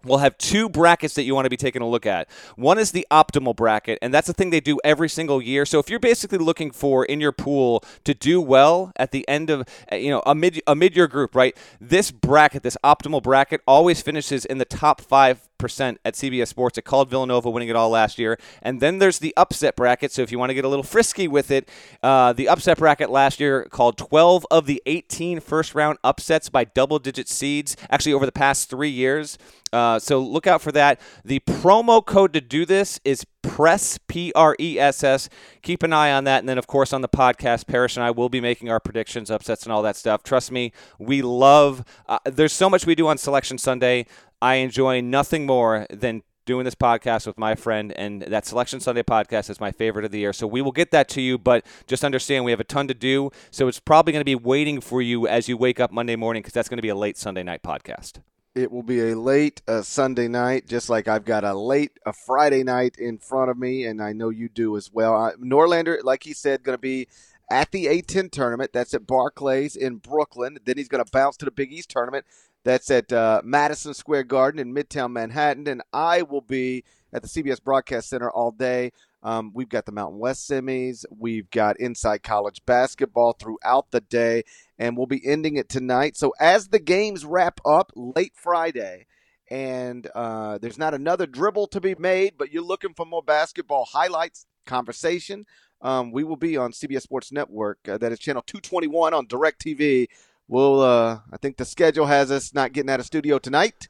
We'll 0.05 0.19
have 0.19 0.37
two 0.38 0.69
brackets 0.69 1.15
that 1.15 1.23
you 1.23 1.35
want 1.35 1.47
to 1.47 1.51
be 1.51 1.57
taking 1.57 1.83
a 1.83 1.88
look 1.88 2.07
at. 2.07 2.29
One 2.57 2.79
is 2.79 2.91
the 2.91 3.07
optimal 3.11 3.55
bracket, 3.55 3.99
and 4.03 4.12
that's 4.12 4.27
the 4.27 4.33
thing 4.33 4.51
they 4.51 4.61
do 4.61 4.81
every 4.85 5.09
single 5.09 5.41
year. 5.41 5.65
So 5.65 5.79
if 5.79 5.88
you're 5.88 6.01
basically 6.01 6.38
looking 6.38 6.71
for 6.71 7.05
in 7.05 7.21
your 7.21 7.33
pool 7.33 7.85
to 8.05 8.15
do 8.15 8.41
well 8.41 8.93
at 8.97 9.12
the 9.12 9.27
end 9.29 9.51
of 9.51 9.69
uh, 9.91 9.97
you 9.97 10.11
know 10.11 10.23
a 10.27 10.35
mid 10.35 10.61
a 10.67 10.75
mid 10.75 10.97
year 10.97 11.07
group, 11.07 11.35
right? 11.35 11.57
This 11.81 12.11
bracket, 12.11 12.62
this 12.62 12.77
optimal 12.85 13.23
bracket, 13.23 13.61
always 13.67 14.03
finishes 14.03 14.45
in 14.45 14.59
the 14.59 14.65
top 14.65 15.01
five 15.01 15.49
percent 15.59 16.01
at 16.05 16.15
CBS 16.15 16.49
Sports. 16.49 16.77
It 16.77 16.83
called 16.83 17.09
Villanova 17.09 17.49
winning 17.49 17.69
it 17.69 17.77
all 17.77 17.88
last 17.88 18.19
year, 18.19 18.38
and 18.61 18.81
then 18.81 18.99
there's 18.99 19.21
the 19.21 19.33
upset 19.37 19.77
bracket. 19.77 20.11
So 20.11 20.23
if 20.23 20.33
you 20.33 20.38
want 20.38 20.51
to 20.51 20.55
get 20.55 20.65
a 20.65 20.69
little 20.69 20.83
frisky 20.83 21.29
with 21.29 21.51
it, 21.51 21.69
uh, 22.03 22.33
the 22.33 22.49
upset 22.49 22.79
bracket 22.79 23.09
last 23.11 23.38
year 23.38 23.65
called 23.71 23.97
12 23.97 24.47
of 24.51 24.67
the 24.67 24.83
18 24.87 25.41
first 25.41 25.75
round 25.75 25.99
upsets 26.03 26.49
by 26.49 26.65
double 26.65 26.99
digit 26.99 27.29
seeds. 27.29 27.77
Actually, 27.88 28.15
over 28.15 28.27
the 28.27 28.33
past 28.33 28.69
three 28.69 28.91
years. 28.91 29.38
Uh, 29.73 29.99
so 29.99 30.21
look 30.21 30.47
out 30.47 30.61
for 30.61 30.73
that. 30.73 31.01
The 31.25 31.41
promo 31.41 32.05
code 32.05 32.33
to 32.35 32.41
do 32.41 32.67
this 32.67 33.01
is 33.05 33.25
press 33.43 33.99
P 34.07 34.33
R 34.35 34.57
E 34.59 34.79
S 34.79 35.03
S. 35.03 35.29
Keep 35.62 35.83
an 35.83 35.93
eye 35.93 36.12
on 36.12 36.25
that, 36.25 36.41
and 36.41 36.49
then 36.49 36.59
of 36.59 36.66
course 36.66 36.93
on 36.93 37.01
the 37.01 37.09
podcast, 37.09 37.66
Parrish 37.66 37.97
and 37.97 38.05
I 38.05 38.11
will 38.11 38.29
be 38.29 38.41
making 38.41 38.70
our 38.70 38.81
predictions, 38.81 39.31
upsets, 39.31 39.64
and 39.64 39.73
all 39.73 39.83
that 39.83 39.97
stuff. 39.97 40.23
Trust 40.23 40.53
me, 40.53 40.73
we 40.99 41.23
love. 41.23 41.85
Uh, 42.09 42.18
there's 42.25 42.53
so 42.53 42.68
much 42.68 42.87
we 42.87 42.95
do 42.95 43.09
on 43.09 43.18
Selection 43.18 43.59
Sunday. 43.59 44.07
I 44.41 44.57
enjoy 44.57 45.01
nothing 45.01 45.47
more 45.47 45.87
than 45.91 46.23
doing 46.45 46.64
this 46.64 46.75
podcast 46.75 47.27
with 47.27 47.39
my 47.39 47.55
friend, 47.55 47.93
and 47.93 48.23
that 48.23 48.45
Selection 48.45 48.81
Sunday 48.81 49.03
podcast 49.03 49.49
is 49.49 49.61
my 49.61 49.70
favorite 49.70 50.05
of 50.05 50.11
the 50.11 50.18
year. 50.18 50.33
So 50.33 50.47
we 50.47 50.61
will 50.61 50.73
get 50.73 50.91
that 50.91 51.09
to 51.11 51.20
you, 51.23 51.39
but 51.39 51.64
just 51.87 52.05
understand 52.05 52.45
we 52.45 52.51
have 52.51 52.61
a 52.61 52.64
ton 52.64 52.89
to 52.89 52.95
do. 52.95 53.31
So 53.51 53.68
it's 53.68 53.79
probably 53.79 54.12
going 54.12 54.20
to 54.20 54.25
be 54.25 54.35
waiting 54.35 54.81
for 54.81 55.01
you 55.01 55.29
as 55.29 55.49
you 55.49 55.57
wake 55.57 55.79
up 55.79 55.93
Monday 55.93 56.16
morning 56.16 56.43
because 56.43 56.55
that's 56.55 56.68
going 56.68 56.79
to 56.79 56.83
be 56.83 56.89
a 56.89 56.97
late 56.97 57.16
Sunday 57.16 57.43
night 57.43 57.62
podcast. 57.62 58.20
It 58.55 58.70
will 58.70 58.82
be 58.82 59.00
a 59.00 59.16
late 59.16 59.62
uh, 59.66 59.80
Sunday 59.80 60.28
night, 60.28 60.66
just 60.66 60.90
like 60.90 61.09
I've 61.09 61.24
got 61.24 61.42
a 61.42 61.55
late 61.55 61.92
a 62.05 62.12
Friday 62.12 62.62
night 62.62 62.96
in 62.98 63.16
front 63.16 63.50
of 63.50 63.57
me, 63.57 63.86
and 63.86 64.03
I 64.03 64.12
know 64.12 64.28
you 64.28 64.50
do 64.50 64.76
as 64.76 64.90
well. 64.92 65.16
Uh, 65.16 65.32
Norlander, 65.36 66.05
like 66.05 66.24
he 66.24 66.34
said, 66.34 66.62
going 66.62 66.76
to 66.76 66.80
be 66.80 67.09
at 67.50 67.70
the 67.70 67.86
A10 67.86 68.30
tournament. 68.30 68.74
That's 68.74 68.92
at 68.92 69.07
Barclays 69.07 69.74
in 69.74 69.96
Brooklyn. 69.96 70.59
Then 70.64 70.76
he's 70.76 70.88
going 70.88 71.03
to 71.03 71.11
bounce 71.11 71.38
to 71.38 71.46
the 71.46 71.50
Big 71.50 71.72
East 71.72 71.88
tournament. 71.88 72.26
That's 72.62 72.90
at 72.90 73.11
uh, 73.11 73.40
Madison 73.42 73.94
Square 73.94 74.24
Garden 74.24 74.61
in 74.61 74.74
Midtown 74.74 75.12
Manhattan. 75.12 75.66
And 75.66 75.82
I 75.90 76.20
will 76.20 76.42
be 76.42 76.84
at 77.11 77.22
the 77.22 77.28
CBS 77.28 77.62
Broadcast 77.62 78.11
Center 78.11 78.30
all 78.30 78.50
day. 78.50 78.92
Um, 79.23 79.53
we've 79.55 79.68
got 79.68 79.87
the 79.87 79.93
Mountain 79.93 80.18
West 80.18 80.49
semis. 80.51 81.05
We've 81.11 81.49
got 81.51 81.79
Inside 81.79 82.23
College 82.23 82.61
basketball 82.66 83.35
throughout 83.35 83.91
the 83.91 84.01
day, 84.01 84.43
and 84.79 84.97
we'll 84.97 85.07
be 85.07 85.27
ending 85.27 85.57
it 85.57 85.68
tonight. 85.68 86.16
So 86.16 86.35
as 86.41 86.68
the 86.68 86.81
games 86.81 87.25
wrap 87.25 87.61
up 87.64 87.93
late 87.95 88.33
Friday, 88.35 89.07
and 89.49 90.09
uh, 90.14 90.59
there's 90.59 90.79
not 90.79 90.95
another 90.95 91.27
dribble 91.27 91.68
to 91.68 91.81
be 91.81 91.95
made, 91.95 92.35
but 92.39 92.53
you're 92.53 92.62
looking 92.62 92.95
for 92.95 93.05
more 93.05 93.23
basketball 93.23 93.85
highlights, 93.85 94.47
conversation. 94.66 95.45
Um, 95.83 96.12
we 96.12 96.25
will 96.25 96.37
be 96.37 96.57
on 96.57 96.73
CBS 96.73 97.03
Sports 97.03 97.33
Network. 97.33 97.79
Uh, 97.89 97.99
that 97.99 98.12
is 98.12 98.18
channel 98.18 98.43
221 98.47 99.12
on 99.12 99.27
DirecTV. 99.27 100.07
We'll, 100.49 100.81
uh, 100.81 101.20
I 101.33 101.37
think 101.37 101.57
the 101.57 101.64
schedule 101.64 102.07
has 102.07 102.31
us 102.31 102.55
not 102.55 102.73
getting 102.73 102.91
out 102.91 103.01
of 103.01 103.07
studio 103.07 103.39
tonight 103.39 103.89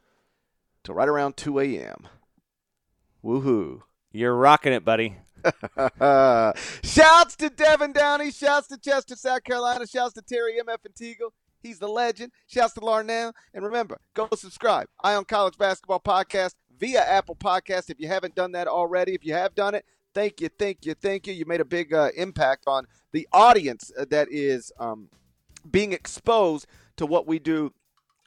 till 0.85 0.95
right 0.95 1.09
around 1.09 1.37
2 1.37 1.61
a.m. 1.61 2.09
Woohoo. 3.25 3.83
You're 4.13 4.35
rocking 4.35 4.73
it, 4.73 4.85
buddy. 4.85 5.17
shouts 6.85 7.37
to 7.37 7.51
Devin 7.51 7.93
Downey. 7.93 8.31
Shouts 8.31 8.69
to 8.69 8.79
Chester, 8.79 9.17
South 9.17 9.43
Carolina. 9.43 9.87
Shouts 9.87 10.15
to 10.15 10.23
Terry 10.23 10.61
M.F. 10.61 10.81
and 10.85 10.95
Teagle. 10.95 11.31
He's 11.63 11.79
the 11.79 11.89
legend. 11.89 12.33
Shouts 12.47 12.75
to 12.75 12.81
Larnell. 12.81 13.33
And 13.55 13.65
remember, 13.65 13.99
go 14.15 14.29
subscribe. 14.35 14.89
Eye 15.03 15.15
on 15.15 15.25
College 15.25 15.57
Basketball 15.57 16.01
Podcast 16.01 16.55
via 16.79 17.01
Apple 17.01 17.37
Podcast 17.37 17.89
if 17.89 17.99
you 18.01 18.09
haven't 18.09 18.35
done 18.35 18.53
that 18.53 18.67
already. 18.67 19.15
If 19.15 19.25
you 19.25 19.33
have 19.35 19.55
done 19.55 19.75
it, 19.75 19.85
thank 20.15 20.41
you, 20.41 20.49
thank 20.59 20.85
you, 20.85 20.95
thank 20.95 21.27
you. 21.27 21.33
You 21.33 21.47
made 21.47 21.61
a 21.61 21.65
big 21.65 21.95
uh, 21.95 22.11
impact 22.17 22.65
on 22.67 22.87
the 23.13 23.27
audience 23.33 23.93
uh, 23.99 24.05
that 24.11 24.29
is 24.31 24.73
um, 24.79 25.09
being 25.71 25.93
exposed 25.93 26.67
to 26.97 27.07
what 27.07 27.27
we 27.27 27.39
do 27.39 27.73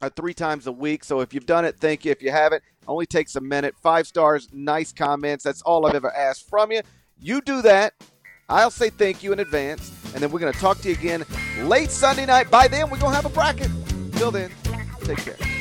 uh, 0.02 0.10
three 0.10 0.34
times 0.34 0.68
a 0.68 0.72
week. 0.72 1.04
So 1.04 1.22
if 1.22 1.34
you've 1.34 1.46
done 1.46 1.66
it, 1.66 1.78
thank 1.80 2.06
you. 2.06 2.12
If 2.12 2.22
you 2.22 2.32
haven't, 2.32 2.64
only 2.88 3.06
takes 3.06 3.36
a 3.36 3.42
minute. 3.42 3.76
Five 3.82 4.08
stars, 4.08 4.48
nice 4.52 4.92
comments. 4.92 5.44
That's 5.44 5.62
all 5.62 5.86
I've 5.86 5.96
ever 5.96 6.14
asked 6.16 6.50
from 6.50 6.72
you. 6.72 6.82
You 7.20 7.42
do 7.42 7.62
that. 7.62 7.94
I'll 8.48 8.72
say 8.72 8.90
thank 8.90 9.24
you 9.24 9.34
in 9.34 9.40
advance, 9.40 9.92
and 10.14 10.22
then 10.22 10.32
we're 10.32 10.40
going 10.40 10.54
to 10.54 10.60
talk 10.60 10.80
to 10.82 10.90
you 10.90 10.96
again 10.96 11.26
late 11.64 11.90
Sunday 11.90 12.28
night. 12.28 12.52
By 12.52 12.68
then, 12.68 12.92
we're 12.92 13.00
going 13.00 13.12
to 13.12 13.16
have 13.16 13.26
a 13.26 13.30
bracket. 13.30 13.72
Till 14.14 14.30
then, 14.32 14.52
take 15.04 15.18
care. 15.18 15.55